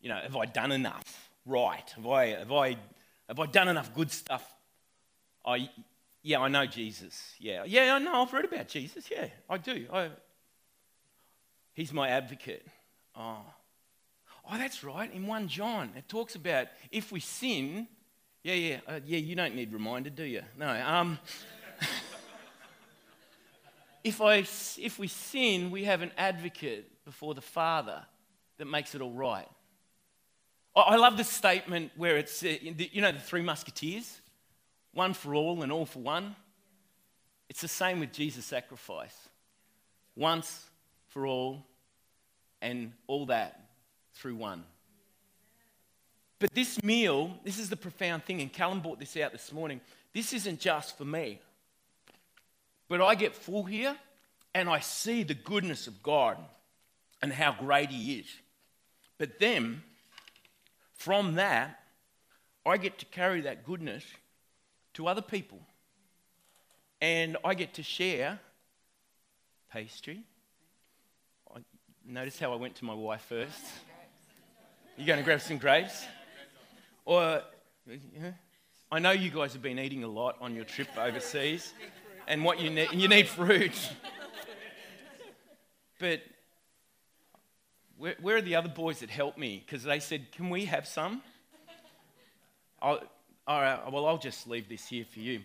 you 0.00 0.08
know, 0.08 0.16
have 0.16 0.34
I 0.34 0.46
done 0.46 0.72
enough 0.72 1.23
right? 1.46 1.88
Have 1.96 2.06
I, 2.06 2.26
have 2.26 2.52
I, 2.52 2.76
have 3.28 3.40
I 3.40 3.46
done 3.46 3.68
enough 3.68 3.94
good 3.94 4.10
stuff? 4.10 4.44
I, 5.44 5.68
yeah, 6.22 6.40
I 6.40 6.48
know 6.48 6.66
Jesus. 6.66 7.34
Yeah, 7.38 7.64
yeah, 7.66 7.94
I 7.94 7.98
know. 7.98 8.22
I've 8.22 8.32
read 8.32 8.44
about 8.44 8.68
Jesus. 8.68 9.08
Yeah, 9.10 9.26
I 9.48 9.58
do. 9.58 9.86
I, 9.92 10.10
He's 11.74 11.92
my 11.92 12.08
advocate. 12.08 12.64
Oh. 13.16 13.42
Oh, 14.50 14.58
that's 14.58 14.84
right. 14.84 15.12
In 15.12 15.26
1 15.26 15.48
John, 15.48 15.90
it 15.96 16.08
talks 16.08 16.36
about 16.36 16.68
if 16.90 17.10
we 17.10 17.20
sin, 17.20 17.88
yeah, 18.42 18.54
yeah, 18.54 18.80
uh, 18.86 19.00
yeah, 19.04 19.18
you 19.18 19.34
don't 19.34 19.54
need 19.54 19.72
reminded, 19.72 20.14
do 20.14 20.22
you? 20.22 20.42
No. 20.56 20.68
Um, 20.68 21.18
if, 24.04 24.20
I, 24.20 24.36
if 24.36 24.98
we 24.98 25.08
sin, 25.08 25.70
we 25.70 25.84
have 25.84 26.02
an 26.02 26.12
advocate 26.16 27.04
before 27.04 27.34
the 27.34 27.40
Father 27.40 28.04
that 28.58 28.66
makes 28.66 28.94
it 28.94 29.00
all 29.00 29.12
right. 29.12 29.48
I 30.76 30.96
love 30.96 31.16
the 31.16 31.24
statement 31.24 31.92
where 31.96 32.16
it's, 32.16 32.42
uh, 32.42 32.56
you 32.60 33.00
know, 33.00 33.12
the 33.12 33.20
three 33.20 33.42
musketeers 33.42 34.20
one 34.92 35.12
for 35.12 35.34
all 35.34 35.62
and 35.62 35.72
all 35.72 35.86
for 35.86 35.98
one. 35.98 36.36
It's 37.48 37.60
the 37.60 37.68
same 37.68 38.00
with 38.00 38.12
Jesus' 38.12 38.44
sacrifice 38.44 39.28
once 40.16 40.70
for 41.08 41.26
all, 41.26 41.64
and 42.62 42.92
all 43.06 43.26
that 43.26 43.60
through 44.14 44.36
one. 44.36 44.64
But 46.38 46.54
this 46.54 46.82
meal, 46.82 47.38
this 47.44 47.58
is 47.58 47.68
the 47.68 47.76
profound 47.76 48.24
thing, 48.24 48.40
and 48.40 48.52
Callum 48.52 48.80
brought 48.80 48.98
this 48.98 49.16
out 49.16 49.32
this 49.32 49.52
morning. 49.52 49.80
This 50.12 50.32
isn't 50.32 50.60
just 50.60 50.96
for 50.96 51.04
me. 51.04 51.40
But 52.88 53.00
I 53.00 53.14
get 53.14 53.34
full 53.34 53.64
here 53.64 53.96
and 54.54 54.68
I 54.68 54.80
see 54.80 55.22
the 55.22 55.34
goodness 55.34 55.86
of 55.86 56.02
God 56.02 56.38
and 57.22 57.32
how 57.32 57.52
great 57.52 57.90
He 57.90 58.18
is. 58.18 58.26
But 59.18 59.38
then, 59.38 59.82
from 61.04 61.34
that, 61.34 61.80
I 62.64 62.78
get 62.78 62.98
to 63.00 63.04
carry 63.04 63.42
that 63.42 63.66
goodness 63.66 64.02
to 64.94 65.06
other 65.06 65.20
people. 65.20 65.58
And 67.02 67.36
I 67.44 67.52
get 67.52 67.74
to 67.74 67.82
share 67.82 68.40
pastry, 69.70 70.22
I, 71.54 71.58
Notice 72.06 72.38
how 72.38 72.54
I 72.54 72.56
went 72.56 72.76
to 72.76 72.86
my 72.86 72.94
wife 72.94 73.26
first. 73.28 73.64
You're 74.96 75.06
going 75.06 75.18
to 75.18 75.24
grab 75.24 75.42
some 75.42 75.58
grapes? 75.58 76.06
Or, 77.04 77.42
I 78.90 78.98
know 78.98 79.10
you 79.10 79.28
guys 79.28 79.52
have 79.52 79.60
been 79.60 79.78
eating 79.78 80.04
a 80.04 80.08
lot 80.08 80.38
on 80.40 80.54
your 80.54 80.64
trip 80.64 80.88
overseas, 80.96 81.74
and 82.26 82.42
what 82.42 82.60
you 82.60 82.70
need, 82.70 82.88
you 82.94 83.08
need 83.08 83.28
fruit. 83.28 83.90
but 85.98 86.22
where, 87.98 88.14
where, 88.20 88.36
are 88.36 88.42
the 88.42 88.56
other 88.56 88.68
boys 88.68 89.00
that 89.00 89.10
helped 89.10 89.38
me? 89.38 89.62
Because 89.64 89.84
they 89.84 90.00
said, 90.00 90.32
"Can 90.32 90.50
we 90.50 90.64
have 90.66 90.86
some?" 90.86 91.22
I'll, 92.80 93.00
all 93.46 93.60
right. 93.60 93.92
Well, 93.92 94.06
I'll 94.06 94.18
just 94.18 94.46
leave 94.46 94.68
this 94.68 94.86
here 94.86 95.04
for 95.10 95.20
you. 95.20 95.40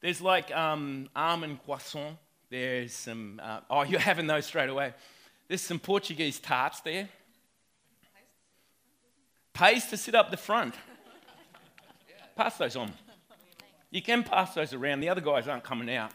There's 0.00 0.20
like 0.20 0.54
um, 0.54 1.08
almond 1.16 1.60
croissant. 1.64 2.16
There's 2.50 2.92
some. 2.92 3.40
Uh, 3.42 3.60
oh, 3.70 3.82
you're 3.88 4.00
having 4.00 4.26
those 4.26 4.46
straight 4.46 4.70
away. 4.70 4.94
There's 5.48 5.62
some 5.62 5.78
Portuguese 5.78 6.38
tarts 6.38 6.80
there. 6.80 7.08
Pays 9.52 9.86
to 9.86 9.96
sit 9.96 10.14
up 10.14 10.30
the 10.30 10.36
front. 10.36 10.74
Pass 12.36 12.58
those 12.58 12.76
on. 12.76 12.92
You 13.90 14.02
can 14.02 14.22
pass 14.22 14.54
those 14.54 14.72
around. 14.72 15.00
The 15.00 15.08
other 15.08 15.20
guys 15.20 15.48
aren't 15.48 15.64
coming 15.64 15.92
out. 15.94 16.12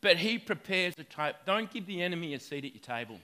But 0.00 0.18
he 0.18 0.38
prepares 0.38 0.94
the 0.94 1.04
table. 1.04 1.36
Don't 1.44 1.70
give 1.72 1.86
the 1.86 2.02
enemy 2.02 2.34
a 2.34 2.38
seat 2.38 2.64
at 2.64 2.74
your 2.74 2.82
table. 2.82 3.18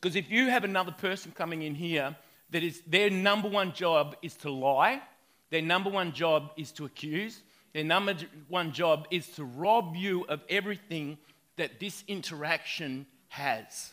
Because 0.00 0.16
if 0.16 0.30
you 0.30 0.48
have 0.50 0.64
another 0.64 0.92
person 0.92 1.32
coming 1.32 1.62
in 1.62 1.74
here 1.74 2.16
that 2.50 2.62
is 2.62 2.82
their 2.86 3.10
number 3.10 3.48
one 3.48 3.72
job 3.72 4.16
is 4.22 4.34
to 4.36 4.50
lie, 4.50 5.02
their 5.50 5.62
number 5.62 5.90
one 5.90 6.12
job 6.12 6.52
is 6.56 6.72
to 6.72 6.84
accuse, 6.84 7.42
their 7.72 7.84
number 7.84 8.14
one 8.48 8.72
job 8.72 9.06
is 9.10 9.28
to 9.30 9.44
rob 9.44 9.96
you 9.96 10.24
of 10.28 10.40
everything 10.48 11.18
that 11.56 11.80
this 11.80 12.04
interaction 12.06 13.06
has 13.28 13.92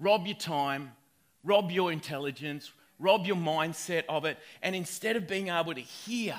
rob 0.00 0.26
your 0.26 0.36
time, 0.36 0.90
rob 1.44 1.70
your 1.70 1.92
intelligence, 1.92 2.72
rob 2.98 3.26
your 3.26 3.36
mindset 3.36 4.04
of 4.08 4.24
it. 4.24 4.38
And 4.62 4.74
instead 4.74 5.14
of 5.14 5.28
being 5.28 5.48
able 5.48 5.74
to 5.74 5.80
hear 5.80 6.36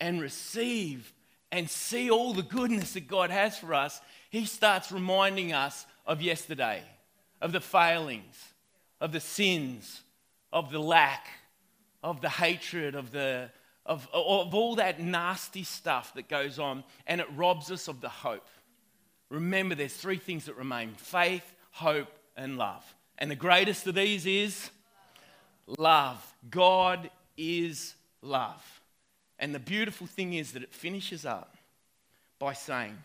and 0.00 0.20
receive 0.20 1.12
and 1.52 1.70
see 1.70 2.10
all 2.10 2.32
the 2.32 2.42
goodness 2.42 2.94
that 2.94 3.06
God 3.06 3.30
has 3.30 3.56
for 3.56 3.74
us, 3.74 4.00
He 4.30 4.46
starts 4.46 4.90
reminding 4.90 5.52
us 5.52 5.86
of 6.06 6.20
yesterday, 6.20 6.82
of 7.44 7.52
the 7.52 7.60
failings, 7.60 8.54
of 9.02 9.12
the 9.12 9.20
sins, 9.20 10.00
of 10.50 10.72
the 10.72 10.78
lack, 10.78 11.28
of 12.02 12.22
the 12.22 12.28
hatred, 12.30 12.94
of, 12.94 13.12
the, 13.12 13.50
of, 13.84 14.08
of 14.14 14.54
all 14.54 14.76
that 14.76 14.98
nasty 14.98 15.62
stuff 15.62 16.14
that 16.14 16.26
goes 16.26 16.58
on, 16.58 16.82
and 17.06 17.20
it 17.20 17.26
robs 17.36 17.70
us 17.70 17.86
of 17.86 18.00
the 18.00 18.08
hope. 18.08 18.48
Remember, 19.28 19.74
there's 19.74 19.92
three 19.92 20.16
things 20.16 20.46
that 20.46 20.56
remain 20.56 20.94
faith, 20.94 21.44
hope, 21.70 22.08
and 22.34 22.56
love. 22.56 22.82
And 23.18 23.30
the 23.30 23.36
greatest 23.36 23.86
of 23.86 23.94
these 23.94 24.24
is 24.24 24.70
love. 25.78 26.34
God 26.50 27.10
is 27.36 27.94
love. 28.22 28.80
And 29.38 29.54
the 29.54 29.58
beautiful 29.58 30.06
thing 30.06 30.32
is 30.32 30.52
that 30.52 30.62
it 30.62 30.72
finishes 30.72 31.26
up 31.26 31.58
by 32.38 32.54
saying, 32.54 32.96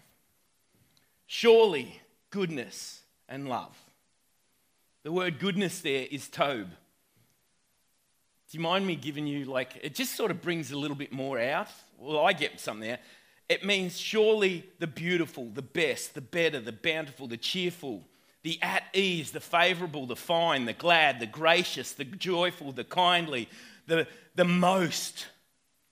Surely 1.27 1.99
goodness 2.29 3.01
and 3.27 3.49
love. 3.49 3.77
The 5.03 5.11
word 5.11 5.39
goodness 5.39 5.79
there 5.81 6.07
is 6.11 6.27
tobe. 6.27 6.69
Do 6.69 8.57
you 8.57 8.59
mind 8.59 8.85
me 8.85 8.95
giving 8.95 9.27
you, 9.27 9.45
like, 9.45 9.79
it 9.81 9.95
just 9.95 10.15
sort 10.15 10.31
of 10.31 10.41
brings 10.41 10.71
a 10.71 10.77
little 10.77 10.97
bit 10.97 11.13
more 11.13 11.39
out? 11.39 11.69
Well, 11.97 12.25
I 12.25 12.33
get 12.33 12.59
something 12.59 12.87
there. 12.87 12.99
It 13.47 13.63
means 13.63 13.99
surely 13.99 14.67
the 14.79 14.87
beautiful, 14.87 15.49
the 15.53 15.61
best, 15.61 16.15
the 16.15 16.21
better, 16.21 16.59
the 16.59 16.71
bountiful, 16.71 17.27
the 17.27 17.37
cheerful, 17.37 18.03
the 18.43 18.59
at 18.61 18.83
ease, 18.93 19.31
the 19.31 19.39
favorable, 19.39 20.05
the 20.05 20.15
fine, 20.15 20.65
the 20.65 20.73
glad, 20.73 21.19
the 21.19 21.25
gracious, 21.25 21.93
the 21.93 22.05
joyful, 22.05 22.71
the 22.71 22.83
kindly, 22.83 23.47
the, 23.87 24.07
the 24.35 24.45
most, 24.45 25.27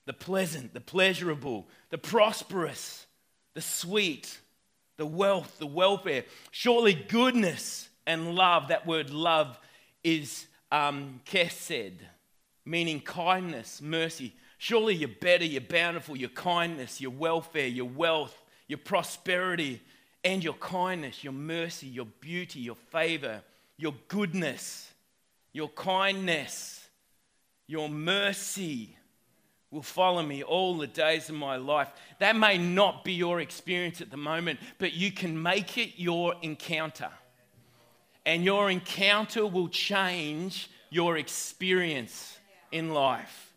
the 0.06 0.14
pleasant, 0.14 0.74
the 0.74 0.82
pleasurable, 0.82 1.68
the 1.90 1.98
prosperous, 1.98 3.06
the 3.54 3.62
sweet, 3.62 4.40
the 4.98 5.06
wealth, 5.06 5.60
the 5.60 5.68
welfare. 5.68 6.26
Surely 6.52 6.94
goodness 6.94 7.87
and 8.08 8.34
love, 8.34 8.70
that 8.70 8.88
word 8.88 9.12
love 9.12 9.60
is 10.04 10.48
um, 10.72 11.22
kesed, 11.26 11.94
meaning 12.66 13.02
kindness, 13.02 13.82
mercy. 13.82 14.34
Surely 14.58 14.96
you're 14.96 15.10
better, 15.10 15.46
you're 15.46 15.62
bountiful, 15.62 16.18
your 16.18 16.30
kindness, 16.30 17.00
your 17.00 17.12
welfare, 17.12 17.68
your 17.68 17.86
wealth, 17.86 18.36
your 18.68 18.80
prosperity, 18.80 19.82
and 20.24 20.44
your 20.44 20.56
kindness, 20.56 21.24
your 21.24 21.34
mercy, 21.34 21.88
your 21.88 22.08
beauty, 22.22 22.60
your 22.60 22.76
favor, 22.76 23.42
your 23.78 23.94
goodness, 24.08 24.92
your 25.54 25.70
kindness, 25.70 26.88
your 27.68 27.90
mercy 27.90 28.98
will 29.70 29.84
follow 29.84 30.24
me 30.24 30.44
all 30.44 30.78
the 30.78 30.88
days 30.88 31.30
of 31.30 31.36
my 31.36 31.58
life. 31.58 31.90
That 32.20 32.36
may 32.36 32.58
not 32.58 33.04
be 33.04 33.14
your 33.14 33.42
experience 33.42 34.00
at 34.02 34.10
the 34.10 34.18
moment, 34.18 34.60
but 34.80 34.94
you 34.94 35.12
can 35.12 35.42
make 35.42 35.78
it 35.78 35.92
your 35.98 36.36
encounter. 36.42 37.10
And 38.28 38.44
your 38.44 38.70
encounter 38.70 39.48
will 39.48 39.70
change 39.70 40.70
your 40.90 41.18
experience 41.18 42.38
in 42.74 42.94
life. 42.94 43.54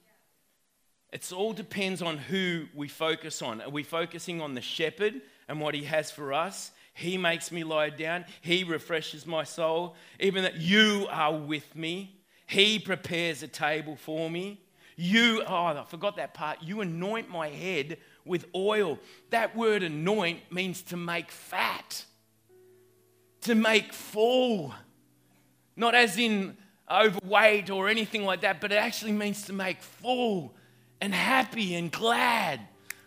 It 1.13 1.33
all 1.33 1.53
depends 1.53 2.03
on 2.03 2.17
who 2.17 2.67
we 2.73 2.87
focus 2.87 3.43
on. 3.43 3.61
Are 3.61 3.69
we 3.69 3.83
focusing 3.83 4.41
on 4.41 4.55
the 4.55 4.61
shepherd 4.61 5.23
and 5.49 5.61
what 5.61 5.75
he 5.75 5.83
has 5.85 6.13
for 6.13 6.33
us? 6.33 6.71
He 6.95 7.19
makes 7.19 7.51
me 7.51 7.65
lie 7.65 7.91
down. 7.91 8.27
He 8.43 8.63
refreshes 8.63 9.27
my 9.27 9.43
soul. 9.43 9.97
Even 10.21 10.45
that 10.45 10.61
you 10.61 11.09
are 11.11 11.37
with 11.37 11.75
me. 11.75 12.21
He 12.47 12.79
prepares 12.79 13.43
a 13.43 13.49
table 13.49 13.97
for 13.97 14.31
me. 14.31 14.61
You, 14.95 15.43
oh, 15.49 15.65
I 15.65 15.85
forgot 15.89 16.15
that 16.17 16.33
part. 16.33 16.63
You 16.63 16.81
anoint 16.81 17.29
my 17.29 17.49
head 17.49 17.99
with 18.25 18.47
oil. 18.55 19.01
That 19.31 19.57
word 19.57 19.83
anoint 19.83 20.53
means 20.53 20.83
to 20.83 20.97
make 20.97 21.33
fat, 21.33 22.05
to 23.43 23.55
make 23.55 23.93
full. 23.93 24.75
Not 25.77 25.95
as 25.95 26.19
in 26.19 26.57
overweight 26.91 27.71
or 27.71 27.89
anything 27.89 28.25
like 28.25 28.41
that, 28.41 28.61
but 28.61 28.73
it 28.73 28.77
actually 28.77 29.13
means 29.13 29.43
to 29.45 29.53
make 29.53 29.81
full 29.83 30.55
and 31.01 31.15
happy 31.15 31.75
and 31.75 31.91
glad. 31.91 32.61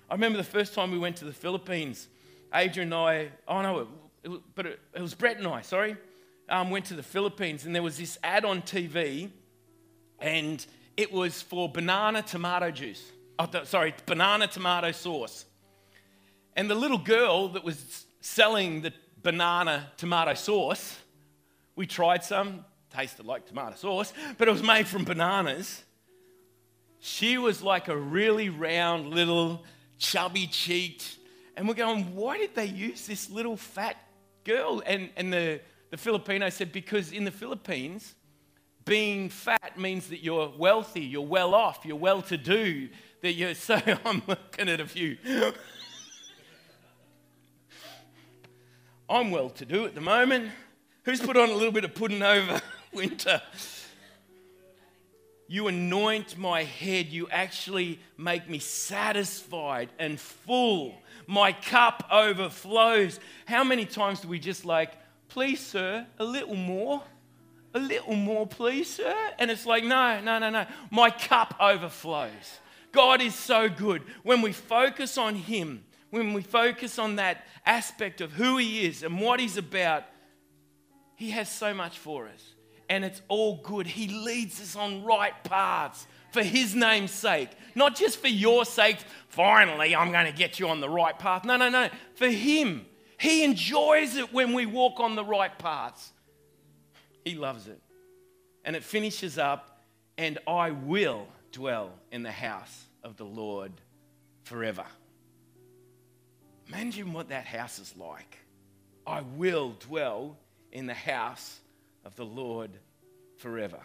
I 0.10 0.14
remember 0.14 0.38
the 0.38 0.44
first 0.44 0.74
time 0.74 0.92
we 0.92 0.98
went 0.98 1.18
to 1.18 1.26
the 1.26 1.34
Philippines, 1.34 2.08
Adrian 2.54 2.94
and 2.94 2.96
I, 2.96 3.30
oh 3.48 3.62
no, 3.62 3.80
it, 3.80 3.88
it, 4.24 4.42
but 4.56 4.66
it, 4.66 4.80
it, 4.96 5.02
was 5.02 5.14
Brett 5.14 5.38
and 5.38 5.48
I, 5.48 5.62
sorry, 5.62 5.98
um, 6.50 6.70
went 6.70 6.86
to 6.86 6.94
the 6.94 7.04
Philippines 7.04 7.66
and 7.66 7.76
there 7.76 7.84
was 7.84 7.98
this 7.98 8.18
ad 8.24 8.46
on 8.46 8.62
TV 8.62 9.30
and 10.20 10.66
it 10.96 11.12
was 11.12 11.42
for 11.42 11.70
banana 11.70 12.22
tomato 12.22 12.72
juice. 12.72 13.04
Oh, 13.40 13.50
sorry, 13.64 13.94
banana 14.06 14.48
tomato 14.48 14.92
sauce. 14.92 15.46
And 16.56 16.70
the 16.70 16.76
little 16.76 17.00
girl 17.00 17.50
that 17.50 17.64
was 17.64 18.06
selling 18.22 18.82
the 18.82 18.94
banana 19.24 19.92
tomato 19.98 20.34
sauce, 20.34 21.00
we 21.76 21.88
tried 21.88 22.24
some, 22.24 22.66
tasted 22.96 23.26
like 23.26 23.48
tomato 23.48 23.76
sauce, 23.76 24.14
but 24.38 24.48
it 24.48 24.52
was 24.52 24.62
made 24.62 24.88
from 24.88 25.04
bananas. 25.04 25.84
She 27.00 27.38
was 27.38 27.64
like 27.64 27.88
a 27.88 27.98
really 27.98 28.50
round, 28.50 29.10
little, 29.10 29.64
chubby 29.98 30.48
cheeked. 30.48 31.18
And 31.56 31.68
we're 31.68 31.74
going, 31.74 32.16
why 32.16 32.38
did 32.38 32.56
they 32.56 32.66
use 32.66 33.08
this 33.08 33.30
little 33.30 33.58
fat 33.58 33.98
girl? 34.44 34.82
And, 34.86 35.10
and 35.16 35.32
the, 35.32 35.62
the 35.90 35.98
Filipino 35.98 36.50
said, 36.50 36.72
because 36.72 37.12
in 37.12 37.24
the 37.24 37.32
Philippines, 37.32 38.16
being 38.86 39.30
fat 39.30 39.78
means 39.78 40.08
that 40.08 40.24
you're 40.24 40.52
wealthy, 40.58 41.02
you're 41.02 41.22
well 41.22 41.56
off, 41.56 41.86
you're 41.86 41.96
well 41.96 42.22
to 42.24 42.38
do. 42.38 42.90
That 43.22 43.34
you're 43.34 43.56
so, 43.56 43.80
I'm 44.06 44.22
looking 44.28 44.70
at 44.70 44.80
a 44.80 44.88
few. 44.88 45.18
I'm 49.10 49.32
well 49.32 49.50
to 49.52 49.66
do 49.66 49.86
at 49.86 49.96
the 49.96 50.02
moment. 50.02 50.52
Who's 51.04 51.20
put 51.20 51.36
on 51.36 51.50
a 51.50 51.54
little 51.54 51.72
bit 51.72 51.84
of 51.84 51.94
pudding 51.94 52.24
over 52.24 52.62
winter? 52.94 53.42
You 55.48 55.68
anoint 55.68 56.38
my 56.38 56.64
head. 56.64 57.08
You 57.08 57.28
actually 57.30 58.00
make 58.18 58.50
me 58.50 58.60
satisfied 58.60 59.90
and 60.00 60.20
full. 60.20 60.96
My 61.28 61.52
cup 61.52 62.08
overflows. 62.12 63.20
How 63.46 63.64
many 63.64 63.86
times 63.86 64.22
do 64.22 64.28
we 64.28 64.40
just 64.40 64.66
like, 64.66 64.94
please, 65.28 65.60
sir, 65.60 66.08
a 66.18 66.24
little 66.24 66.56
more? 66.56 67.04
A 67.76 67.80
little 67.80 68.16
more, 68.16 68.48
please, 68.48 68.96
sir? 68.96 69.16
And 69.38 69.52
it's 69.52 69.66
like, 69.66 69.84
no, 69.84 70.22
no, 70.22 70.40
no, 70.40 70.50
no. 70.50 70.66
My 70.92 71.10
cup 71.10 71.56
overflows. 71.60 72.60
God 72.92 73.22
is 73.22 73.36
so 73.36 73.68
good. 73.68 74.04
When 74.22 74.42
we 74.42 74.54
focus 74.54 75.18
on 75.18 75.36
Him, 75.36 75.84
when 76.14 76.34
we 76.34 76.44
focus 76.44 77.00
on 77.00 77.16
that 77.16 77.44
aspect 77.66 78.22
of 78.22 78.32
who 78.32 78.58
He 78.58 78.86
is 78.86 79.02
and 79.02 79.20
what 79.20 79.40
He's 79.40 79.58
about, 79.58 80.04
He 81.16 81.32
has 81.32 81.50
so 81.50 81.74
much 81.74 81.98
for 81.98 82.28
us 82.28 82.54
and 82.88 83.04
it's 83.04 83.24
all 83.28 83.60
good. 83.64 83.88
He 83.88 84.08
leads 84.08 84.62
us 84.62 84.76
on 84.76 85.04
right 85.04 85.34
paths 85.44 86.06
for 86.32 86.44
His 86.44 86.76
name's 86.76 87.10
sake, 87.10 87.50
not 87.74 87.96
just 87.96 88.20
for 88.20 88.28
your 88.28 88.64
sake. 88.66 88.98
Finally, 89.30 89.96
I'm 89.96 90.12
going 90.12 90.28
to 90.28 90.38
get 90.38 90.60
you 90.60 90.68
on 90.68 90.82
the 90.82 90.90
right 90.90 91.18
path. 91.18 91.46
No, 91.46 91.58
no, 91.58 91.70
no. 91.70 91.90
For 92.14 92.30
Him. 92.30 92.86
He 93.18 93.44
enjoys 93.44 94.16
it 94.16 94.32
when 94.32 94.54
we 94.54 94.68
walk 94.68 95.00
on 95.00 95.16
the 95.16 95.26
right 95.26 95.58
paths. 95.58 96.12
He 97.26 97.34
loves 97.34 97.68
it. 97.68 97.82
And 98.64 98.76
it 98.76 98.84
finishes 98.84 99.40
up, 99.40 99.82
and 100.18 100.38
I 100.46 100.70
will 100.70 101.26
dwell 101.52 101.94
in 102.12 102.22
the 102.22 102.32
house 102.32 102.86
of 103.04 103.18
the 103.18 103.26
Lord 103.26 103.72
forever. 104.44 104.86
Imagine 106.68 107.14
what 107.14 107.30
that 107.30 107.46
house 107.46 107.80
is 107.80 107.94
like. 107.98 108.40
I 109.06 109.22
will 109.36 109.76
dwell 109.80 110.38
in 110.72 110.86
the 110.86 110.94
house 110.94 111.60
of 112.06 112.16
the 112.16 112.26
Lord 112.26 112.72
forever. 113.38 113.80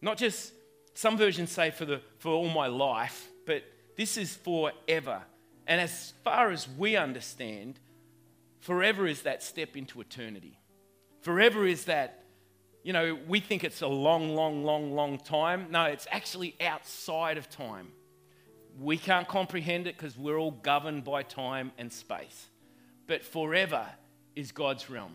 Not 0.00 0.18
just, 0.18 0.52
some 0.94 1.16
versions 1.16 1.50
say 1.50 1.70
for, 1.70 1.84
the, 1.84 2.00
for 2.18 2.30
all 2.30 2.48
my 2.48 2.66
life, 2.66 3.28
but 3.46 3.64
this 3.96 4.16
is 4.16 4.34
forever. 4.34 5.22
And 5.66 5.80
as 5.80 6.12
far 6.22 6.50
as 6.50 6.68
we 6.68 6.96
understand, 6.96 7.80
forever 8.60 9.06
is 9.06 9.22
that 9.22 9.42
step 9.42 9.76
into 9.76 10.00
eternity. 10.00 10.58
Forever 11.22 11.66
is 11.66 11.86
that, 11.86 12.24
you 12.82 12.92
know, 12.92 13.18
we 13.26 13.40
think 13.40 13.64
it's 13.64 13.80
a 13.80 13.86
long, 13.86 14.34
long, 14.34 14.62
long, 14.62 14.94
long 14.94 15.18
time. 15.18 15.68
No, 15.70 15.84
it's 15.84 16.06
actually 16.10 16.54
outside 16.60 17.38
of 17.38 17.48
time. 17.48 17.88
We 18.80 18.96
can't 18.96 19.28
comprehend 19.28 19.86
it 19.86 19.96
because 19.96 20.18
we're 20.18 20.38
all 20.38 20.50
governed 20.50 21.04
by 21.04 21.22
time 21.22 21.72
and 21.78 21.92
space. 21.92 22.48
But 23.06 23.24
forever 23.24 23.86
is 24.34 24.52
God's 24.52 24.90
realm 24.90 25.14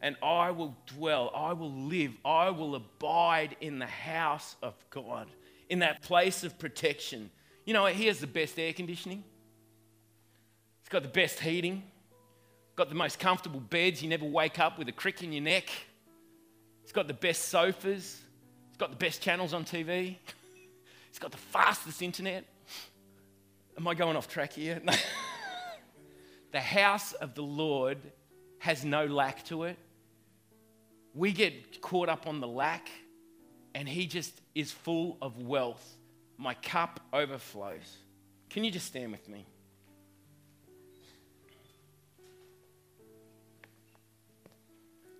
and 0.00 0.16
I 0.22 0.50
will 0.50 0.76
dwell, 0.86 1.30
I 1.34 1.52
will 1.52 1.72
live, 1.72 2.12
I 2.24 2.50
will 2.50 2.74
abide 2.74 3.56
in 3.60 3.78
the 3.78 3.86
house 3.86 4.56
of 4.62 4.74
God, 4.90 5.28
in 5.68 5.80
that 5.80 6.02
place 6.02 6.44
of 6.44 6.58
protection. 6.58 7.30
You 7.64 7.74
know, 7.74 7.86
he 7.86 8.06
has 8.06 8.20
the 8.20 8.26
best 8.26 8.58
air 8.58 8.72
conditioning, 8.72 9.24
he's 10.80 10.88
got 10.88 11.02
the 11.02 11.08
best 11.08 11.40
heating, 11.40 11.82
got 12.76 12.88
the 12.88 12.94
most 12.94 13.18
comfortable 13.18 13.60
beds. 13.60 14.02
You 14.02 14.08
never 14.08 14.24
wake 14.24 14.58
up 14.58 14.78
with 14.78 14.88
a 14.88 14.92
crick 14.92 15.22
in 15.22 15.32
your 15.32 15.42
neck. 15.42 15.68
He's 16.82 16.92
got 16.92 17.08
the 17.08 17.14
best 17.14 17.48
sofas, 17.48 18.20
he's 18.68 18.76
got 18.76 18.90
the 18.90 18.96
best 18.96 19.20
channels 19.20 19.52
on 19.52 19.64
TV, 19.64 20.16
he's 21.08 21.18
got 21.18 21.32
the 21.32 21.38
fastest 21.38 22.02
internet. 22.02 22.44
Am 23.78 23.88
I 23.88 23.94
going 23.94 24.16
off 24.16 24.28
track 24.28 24.52
here? 24.52 24.82
the 26.52 26.60
house 26.60 27.12
of 27.14 27.34
the 27.34 27.42
Lord 27.42 27.98
has 28.58 28.84
no 28.84 29.06
lack 29.06 29.44
to 29.46 29.64
it 29.64 29.78
we 31.18 31.32
get 31.32 31.80
caught 31.80 32.08
up 32.08 32.26
on 32.26 32.40
the 32.40 32.46
lack, 32.46 32.88
and 33.74 33.88
He 33.88 34.06
just 34.06 34.40
is 34.54 34.70
full 34.70 35.18
of 35.20 35.42
wealth. 35.42 35.96
My 36.36 36.54
cup 36.54 37.00
overflows. 37.12 37.96
Can 38.50 38.62
you 38.62 38.70
just 38.70 38.86
stand 38.86 39.10
with 39.10 39.28
me? 39.28 39.44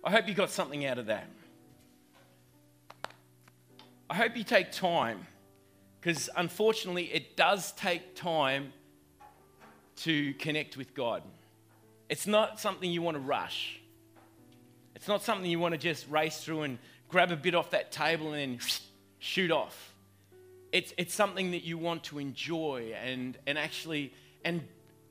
I 0.03 0.11
hope 0.11 0.29
you 0.29 0.33
got 0.33 0.49
something 0.49 0.85
out 0.85 0.97
of 0.97 1.07
that. 1.07 1.27
I 4.09 4.15
hope 4.15 4.37
you 4.37 4.45
take 4.45 4.71
time, 4.71 5.27
because 5.99 6.29
unfortunately, 6.35 7.05
it 7.05 7.35
does 7.35 7.71
take 7.73 8.15
time 8.15 8.73
to 9.97 10.33
connect 10.35 10.77
with 10.77 10.93
God. 10.93 11.23
It's 12.07 12.25
not 12.25 12.59
something 12.59 12.89
you 12.89 13.01
want 13.01 13.15
to 13.15 13.21
rush. 13.21 13.79
It's 14.95 15.07
not 15.07 15.21
something 15.23 15.49
you 15.49 15.59
want 15.59 15.73
to 15.73 15.77
just 15.77 16.09
race 16.09 16.43
through 16.43 16.63
and 16.63 16.77
grab 17.09 17.31
a 17.31 17.35
bit 17.35 17.55
off 17.55 17.71
that 17.71 17.91
table 17.91 18.33
and 18.33 18.59
then 18.59 18.59
shoot 19.19 19.51
off. 19.51 19.93
It's, 20.71 20.93
it's 20.97 21.13
something 21.13 21.51
that 21.51 21.63
you 21.63 21.77
want 21.77 22.03
to 22.05 22.19
enjoy 22.19 22.93
and, 23.03 23.37
and 23.47 23.57
actually 23.57 24.13
and, 24.43 24.61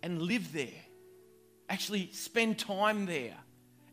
and 0.03 0.23
live 0.23 0.53
there. 0.53 0.69
Actually 1.69 2.11
spend 2.13 2.59
time 2.59 3.07
there. 3.07 3.35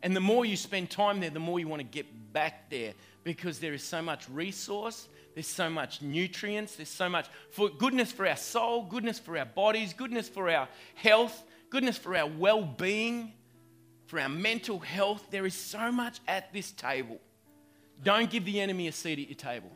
And 0.01 0.15
the 0.15 0.21
more 0.21 0.45
you 0.45 0.55
spend 0.55 0.89
time 0.89 1.19
there, 1.19 1.29
the 1.29 1.39
more 1.39 1.59
you 1.59 1.67
want 1.67 1.79
to 1.79 1.87
get 1.87 2.05
back 2.31 2.69
there 2.69 2.93
because 3.23 3.59
there 3.59 3.73
is 3.73 3.83
so 3.83 4.01
much 4.01 4.29
resource, 4.29 5.07
There's 5.35 5.47
so 5.47 5.69
much 5.69 6.01
nutrients. 6.01 6.77
There's 6.77 6.89
so 6.89 7.09
much 7.09 7.27
for 7.51 7.69
goodness 7.69 8.11
for 8.11 8.25
our 8.25 8.37
soul, 8.37 8.83
goodness 8.83 9.19
for 9.19 9.37
our 9.37 9.45
bodies, 9.45 9.93
goodness 9.93 10.29
for 10.29 10.49
our 10.49 10.67
health, 10.95 11.43
goodness 11.69 11.97
for 11.97 12.15
our 12.15 12.25
well 12.25 12.63
being, 12.63 13.33
for 14.07 14.19
our 14.19 14.29
mental 14.29 14.79
health. 14.79 15.27
There 15.29 15.45
is 15.45 15.53
so 15.53 15.91
much 15.91 16.19
at 16.27 16.51
this 16.53 16.71
table. 16.71 17.19
Don't 18.01 18.29
give 18.29 18.45
the 18.45 18.61
enemy 18.61 18.87
a 18.87 18.93
seat 18.93 19.19
at 19.19 19.27
your 19.27 19.35
table. 19.35 19.71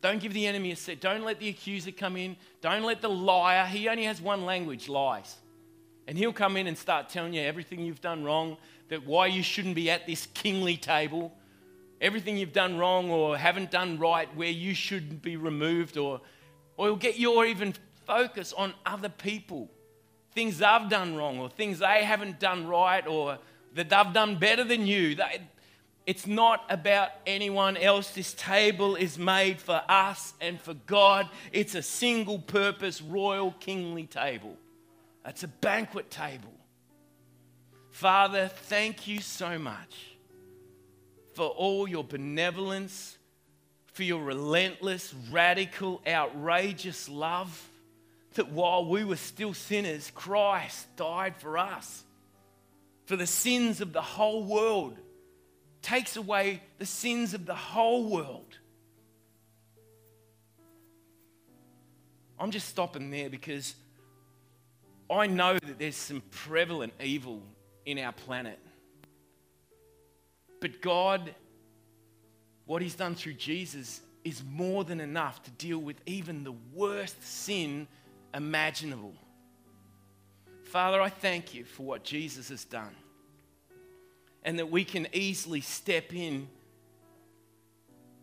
Don't 0.00 0.20
give 0.20 0.34
the 0.34 0.46
enemy 0.46 0.70
a 0.72 0.76
seat. 0.76 1.00
Don't 1.00 1.24
let 1.24 1.40
the 1.40 1.48
accuser 1.48 1.90
come 1.90 2.16
in. 2.16 2.36
Don't 2.60 2.84
let 2.84 3.00
the 3.00 3.08
liar, 3.08 3.66
he 3.66 3.88
only 3.88 4.04
has 4.04 4.20
one 4.20 4.44
language 4.44 4.88
lies. 4.88 5.36
And 6.06 6.16
he'll 6.16 6.32
come 6.32 6.56
in 6.56 6.66
and 6.66 6.76
start 6.76 7.08
telling 7.08 7.32
you 7.32 7.42
everything 7.42 7.80
you've 7.80 8.00
done 8.00 8.22
wrong, 8.22 8.58
that 8.88 9.06
why 9.06 9.26
you 9.26 9.42
shouldn't 9.42 9.74
be 9.74 9.90
at 9.90 10.06
this 10.06 10.26
kingly 10.34 10.76
table, 10.76 11.32
everything 12.00 12.36
you've 12.36 12.52
done 12.52 12.78
wrong 12.78 13.10
or 13.10 13.36
haven't 13.36 13.70
done 13.70 13.98
right, 13.98 14.34
where 14.36 14.50
you 14.50 14.74
should 14.74 15.22
be 15.22 15.36
removed, 15.36 15.96
or, 15.96 16.20
or 16.76 16.96
get 16.96 17.18
your 17.18 17.44
even 17.44 17.74
focus 18.06 18.52
on 18.52 18.74
other 18.86 19.08
people, 19.08 19.68
things 20.32 20.58
they've 20.58 20.88
done 20.88 21.16
wrong, 21.16 21.38
or 21.38 21.48
things 21.48 21.78
they 21.80 22.04
haven't 22.04 22.38
done 22.40 22.66
right, 22.66 23.06
or 23.06 23.38
that 23.74 23.88
they've 23.88 24.12
done 24.12 24.38
better 24.38 24.64
than 24.64 24.86
you. 24.86 25.14
They, 25.14 25.42
it's 26.06 26.26
not 26.26 26.64
about 26.70 27.10
anyone 27.26 27.76
else. 27.76 28.12
This 28.12 28.32
table 28.32 28.96
is 28.96 29.18
made 29.18 29.60
for 29.60 29.82
us 29.88 30.32
and 30.40 30.58
for 30.58 30.72
God. 30.72 31.28
It's 31.52 31.74
a 31.74 31.82
single 31.82 32.38
purpose, 32.38 33.02
royal, 33.02 33.52
kingly 33.60 34.06
table. 34.06 34.56
It's 35.26 35.42
a 35.42 35.48
banquet 35.48 36.10
table. 36.10 36.54
Father, 37.90 38.48
thank 38.48 39.06
you 39.06 39.20
so 39.20 39.58
much 39.58 40.07
for 41.38 41.46
all 41.46 41.88
your 41.88 42.02
benevolence, 42.02 43.16
for 43.92 44.02
your 44.02 44.20
relentless, 44.20 45.14
radical, 45.30 46.02
outrageous 46.04 47.08
love. 47.08 47.70
That 48.34 48.50
while 48.50 48.84
we 48.84 49.04
were 49.04 49.14
still 49.14 49.54
sinners, 49.54 50.10
Christ 50.12 50.96
died 50.96 51.36
for 51.36 51.56
us, 51.56 52.02
for 53.06 53.14
the 53.14 53.24
sins 53.24 53.80
of 53.80 53.92
the 53.92 54.02
whole 54.02 54.42
world 54.42 54.96
takes 55.80 56.16
away 56.16 56.60
the 56.78 56.86
sins 56.86 57.34
of 57.34 57.46
the 57.46 57.54
whole 57.54 58.10
world. 58.10 58.58
I'm 62.36 62.50
just 62.50 62.68
stopping 62.68 63.12
there 63.12 63.30
because 63.30 63.76
I 65.08 65.28
know 65.28 65.52
that 65.52 65.78
there's 65.78 65.94
some 65.94 66.20
prevalent 66.32 66.94
evil 67.00 67.40
in 67.86 68.00
our 68.00 68.12
planet. 68.12 68.58
But 70.60 70.80
God, 70.80 71.34
what 72.66 72.82
He's 72.82 72.94
done 72.94 73.14
through 73.14 73.34
Jesus 73.34 74.00
is 74.24 74.42
more 74.44 74.84
than 74.84 75.00
enough 75.00 75.42
to 75.44 75.50
deal 75.52 75.78
with 75.78 75.96
even 76.06 76.44
the 76.44 76.54
worst 76.74 77.22
sin 77.22 77.86
imaginable. 78.34 79.14
Father, 80.64 81.00
I 81.00 81.08
thank 81.08 81.54
you 81.54 81.64
for 81.64 81.84
what 81.84 82.04
Jesus 82.04 82.50
has 82.50 82.64
done 82.64 82.94
and 84.42 84.58
that 84.58 84.70
we 84.70 84.84
can 84.84 85.06
easily 85.12 85.60
step 85.60 86.14
in 86.14 86.48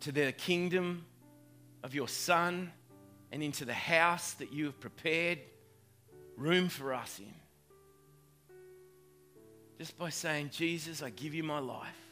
to 0.02 0.12
the 0.12 0.32
kingdom 0.32 1.06
of 1.84 1.96
your 1.96 2.08
Son 2.08 2.72
and 3.32 3.42
into 3.42 3.66
the 3.66 3.74
house 3.74 4.34
that 4.34 4.54
you 4.54 4.66
have 4.66 4.80
prepared 4.80 5.40
room 6.38 6.70
for 6.70 6.94
us 6.94 7.20
in. 7.20 7.34
Just 9.78 9.98
by 9.98 10.10
saying, 10.10 10.52
Jesus, 10.52 11.02
I 11.02 11.10
give 11.10 11.34
you 11.34 11.44
my 11.44 11.60
life. 11.60 12.05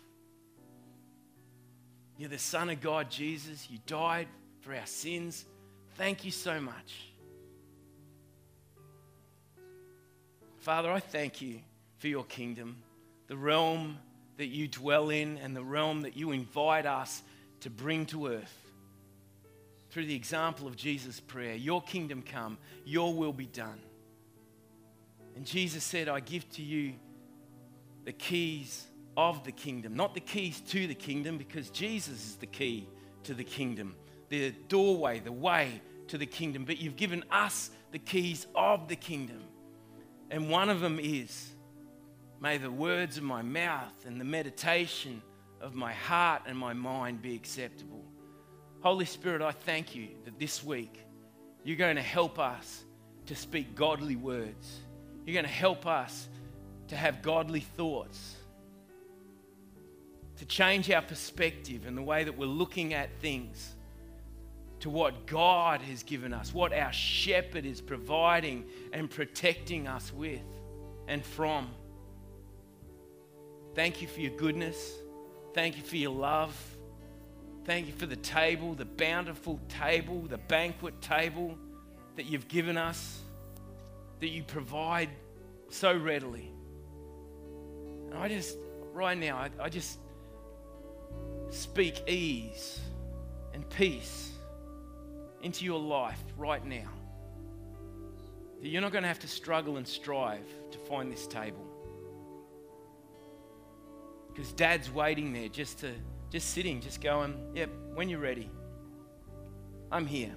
You're 2.18 2.30
the 2.30 2.38
Son 2.38 2.70
of 2.70 2.80
God, 2.82 3.10
Jesus. 3.10 3.68
You 3.70 3.80
died 3.86 4.28
for 4.62 4.74
our 4.74 4.86
sins. 4.86 5.46
Thank 5.96 6.26
you 6.26 6.32
so 6.32 6.60
much. 6.60 7.10
Father, 10.60 10.92
I 10.92 11.00
thank 11.00 11.42
you 11.42 11.60
for 11.98 12.08
your 12.08 12.24
kingdom 12.24 12.78
the 13.28 13.38
realm 13.38 13.98
that 14.38 14.48
you 14.48 14.68
dwell 14.68 15.10
in 15.10 15.38
and 15.38 15.56
the 15.56 15.64
realm 15.64 16.02
that 16.02 16.16
you 16.16 16.32
invite 16.32 16.86
us 16.86 17.24
to 17.62 17.70
bring 17.70 18.06
to 18.08 18.28
earth. 18.28 18.60
Through 19.90 20.06
the 20.06 20.16
example 20.16 20.68
of 20.68 20.76
Jesus' 20.76 21.20
prayer, 21.20 21.56
Your 21.56 21.82
kingdom 21.82 22.22
come, 22.22 22.58
Your 22.86 23.14
will 23.14 23.34
be 23.34 23.46
done. 23.46 23.80
And 25.36 25.46
Jesus 25.46 25.84
said, 25.84 26.10
I 26.10 26.20
give 26.20 26.50
to 26.54 26.62
you 26.62 26.94
the 28.06 28.12
keys 28.12 28.86
of 29.16 29.44
the 29.44 29.52
kingdom, 29.52 29.96
not 29.96 30.14
the 30.14 30.20
keys 30.20 30.60
to 30.62 30.88
the 30.88 30.96
kingdom, 30.96 31.38
because 31.38 31.70
Jesus 31.70 32.30
is 32.30 32.36
the 32.36 32.46
key 32.46 32.88
to 33.24 33.34
the 33.34 33.44
kingdom, 33.44 33.96
the 34.30 34.52
doorway, 34.68 35.20
the 35.20 35.32
way 35.32 35.82
to 36.08 36.18
the 36.18 36.26
kingdom. 36.26 36.66
But 36.66 36.80
you've 36.80 36.96
given 36.96 37.24
us 37.32 37.70
the 37.92 38.00
keys 38.00 38.48
of 38.56 38.88
the 38.88 38.96
kingdom. 38.96 39.42
And 40.32 40.50
one 40.50 40.70
of 40.70 40.80
them 40.80 41.00
is 41.00 41.54
May 42.44 42.58
the 42.58 42.70
words 42.70 43.18
of 43.18 43.24
my 43.24 43.42
mouth 43.42 44.06
and 44.06 44.20
the 44.20 44.26
meditation 44.26 45.22
of 45.62 45.76
my 45.76 45.94
heart 45.94 46.42
and 46.46 46.58
my 46.58 46.74
mind 46.74 47.22
be 47.22 47.36
acceptable. 47.36 48.04
Holy 48.82 49.06
Spirit, 49.06 49.42
I 49.42 49.54
thank 49.54 49.96
you 49.96 50.10
that 50.26 50.38
this 50.38 50.62
week 50.62 51.00
you're 51.64 51.78
going 51.78 51.96
to 51.96 52.02
help 52.02 52.40
us 52.40 52.84
to 53.28 53.36
speak 53.36 53.76
godly 53.76 54.18
words. 54.18 54.82
You're 55.26 55.36
going 55.36 55.46
to 55.46 55.52
help 55.52 55.88
us 55.88 56.28
to 56.90 56.98
have 56.98 57.22
godly 57.22 57.62
thoughts, 57.62 58.36
to 60.44 60.50
change 60.50 60.92
our 60.92 61.02
perspective 61.02 61.86
and 61.88 61.98
the 61.98 62.02
way 62.02 62.26
that 62.26 62.38
we're 62.38 62.46
looking 62.46 62.94
at 62.94 63.10
things 63.22 63.76
to 64.82 64.90
what 64.90 65.26
God 65.26 65.82
has 65.82 66.04
given 66.04 66.34
us, 66.34 66.54
what 66.54 66.74
our 66.74 66.92
shepherd 66.92 67.66
is 67.66 67.80
providing 67.80 68.66
and 68.92 69.10
protecting 69.10 69.88
us 69.88 70.12
with 70.12 70.42
and 71.08 71.24
from. 71.24 71.70
Thank 73.74 74.02
you 74.02 74.08
for 74.10 74.20
your 74.20 74.36
goodness. 74.36 74.92
Thank 75.54 75.78
you 75.78 75.84
for 75.84 75.96
your 75.96 76.12
love. 76.12 76.54
Thank 77.64 77.88
you 77.88 77.94
for 77.94 78.06
the 78.06 78.18
table, 78.18 78.74
the 78.74 78.84
bountiful 78.84 79.62
table, 79.70 80.24
the 80.24 80.40
banquet 80.40 81.00
table 81.02 81.58
that 82.18 82.26
you've 82.26 82.50
given 82.50 82.76
us, 82.78 83.22
that 84.20 84.28
you 84.28 84.44
provide 84.44 85.10
so 85.70 85.98
readily. 85.98 86.52
And 88.10 88.16
I 88.16 88.28
just, 88.28 88.58
right 88.92 89.18
now, 89.18 89.38
I, 89.38 89.50
I 89.58 89.70
just 89.70 90.00
speak 91.54 92.08
ease 92.08 92.80
and 93.54 93.68
peace 93.70 94.32
into 95.42 95.66
your 95.66 95.80
life 95.80 96.22
right 96.38 96.66
now. 96.66 96.90
That 98.62 98.70
you're 98.70 98.82
not 98.82 98.92
going 98.92 99.04
to 99.04 99.08
have 99.08 99.20
to 99.20 99.28
struggle 99.28 99.78
and 99.78 99.88
strive 99.88 100.48
to 100.72 100.78
find 100.80 101.12
this 101.12 101.28
table. 101.28 101.66
Because 104.30 104.52
dad's 104.54 104.90
waiting 104.90 105.32
there 105.34 105.50
just 105.50 105.80
to, 105.80 105.92
just 106.32 106.52
sitting, 106.52 106.82
just 106.82 107.02
going, 107.02 107.36
yep, 107.54 107.70
when 107.94 108.10
you're 108.10 108.20
ready. 108.20 108.50
I'm 109.92 110.08
here, 110.08 110.36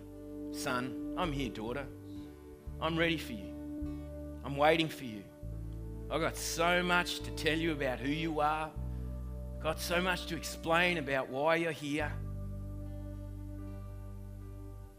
son. 0.50 1.14
I'm 1.16 1.32
here, 1.32 1.48
daughter. 1.48 1.86
I'm 2.80 2.96
ready 2.96 3.16
for 3.16 3.32
you. 3.32 3.54
I'm 4.44 4.56
waiting 4.56 4.88
for 4.88 5.04
you. 5.04 5.22
I've 6.10 6.20
got 6.20 6.36
so 6.36 6.82
much 6.82 7.20
to 7.20 7.30
tell 7.30 7.56
you 7.56 7.72
about 7.72 8.00
who 8.00 8.10
you 8.10 8.40
are. 8.40 8.70
Got 9.66 9.80
so 9.80 10.00
much 10.00 10.26
to 10.26 10.36
explain 10.36 10.96
about 10.96 11.28
why 11.28 11.56
you're 11.56 11.72
here. 11.72 12.12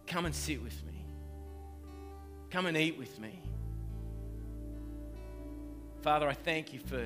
Come 0.06 0.26
and 0.26 0.36
sit 0.36 0.62
with 0.62 0.86
me. 0.86 1.06
Come 2.50 2.66
and 2.66 2.76
eat 2.76 2.98
with 2.98 3.18
me. 3.18 3.42
Father, 6.02 6.28
I 6.28 6.34
thank 6.34 6.74
you 6.74 6.82
for 6.82 7.02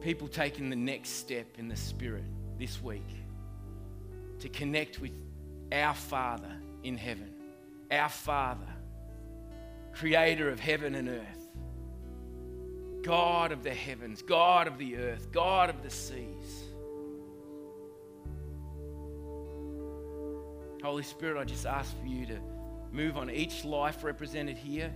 people 0.00 0.26
taking 0.26 0.70
the 0.70 0.74
next 0.74 1.10
step 1.10 1.46
in 1.56 1.68
the 1.68 1.76
Spirit 1.76 2.24
this 2.58 2.82
week 2.82 3.06
to 4.40 4.48
connect 4.48 4.98
with 4.98 5.12
our 5.70 5.94
Father 5.94 6.50
in 6.82 6.96
heaven, 6.96 7.32
our 7.92 8.08
Father, 8.08 8.66
creator 9.92 10.50
of 10.50 10.58
heaven 10.58 10.96
and 10.96 11.10
earth, 11.10 11.37
God 13.02 13.52
of 13.52 13.62
the 13.62 13.74
heavens, 13.74 14.22
God 14.22 14.66
of 14.66 14.78
the 14.78 14.96
earth, 14.96 15.30
God 15.32 15.70
of 15.70 15.82
the 15.82 15.90
seas. 15.90 16.64
Holy 20.82 21.02
Spirit, 21.02 21.40
I 21.40 21.44
just 21.44 21.66
ask 21.66 21.98
for 22.00 22.06
you 22.06 22.26
to 22.26 22.38
move 22.92 23.16
on 23.16 23.30
each 23.30 23.64
life 23.64 24.04
represented 24.04 24.56
here, 24.56 24.92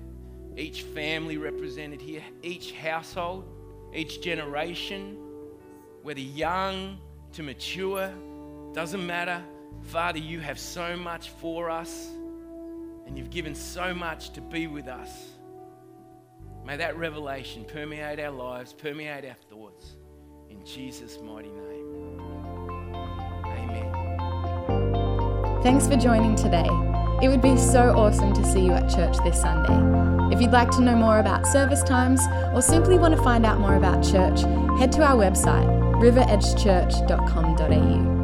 each 0.56 0.82
family 0.82 1.38
represented 1.38 2.00
here, 2.00 2.22
each 2.42 2.72
household 2.72 3.44
each 3.94 4.20
generation, 4.22 5.16
whether 6.02 6.20
young 6.20 6.98
to 7.32 7.42
mature, 7.42 8.12
doesn't 8.72 9.06
matter. 9.06 9.42
Father, 9.82 10.18
you 10.18 10.40
have 10.40 10.58
so 10.58 10.96
much 10.96 11.30
for 11.30 11.70
us, 11.70 12.08
and 13.06 13.18
you've 13.18 13.30
given 13.30 13.54
so 13.54 13.94
much 13.94 14.30
to 14.30 14.40
be 14.40 14.66
with 14.66 14.88
us. 14.88 15.31
May 16.64 16.76
that 16.76 16.96
revelation 16.96 17.64
permeate 17.64 18.20
our 18.20 18.30
lives, 18.30 18.72
permeate 18.72 19.24
our 19.24 19.34
thoughts. 19.50 19.96
In 20.48 20.64
Jesus' 20.64 21.18
mighty 21.20 21.50
name. 21.50 22.20
Amen. 23.44 23.92
Thanks 25.62 25.88
for 25.88 25.96
joining 25.96 26.36
today. 26.36 26.68
It 27.20 27.28
would 27.28 27.42
be 27.42 27.56
so 27.56 27.90
awesome 27.96 28.32
to 28.34 28.44
see 28.44 28.64
you 28.64 28.70
at 28.72 28.88
church 28.88 29.16
this 29.24 29.40
Sunday. 29.40 30.34
If 30.34 30.40
you'd 30.40 30.52
like 30.52 30.70
to 30.70 30.80
know 30.80 30.96
more 30.96 31.18
about 31.18 31.46
service 31.46 31.82
times 31.82 32.22
or 32.54 32.62
simply 32.62 32.96
want 32.96 33.14
to 33.16 33.22
find 33.22 33.44
out 33.44 33.60
more 33.60 33.74
about 33.74 34.02
church, 34.02 34.40
head 34.78 34.90
to 34.92 35.02
our 35.02 35.16
website, 35.16 35.66
riveredgechurch.com.au. 36.00 38.21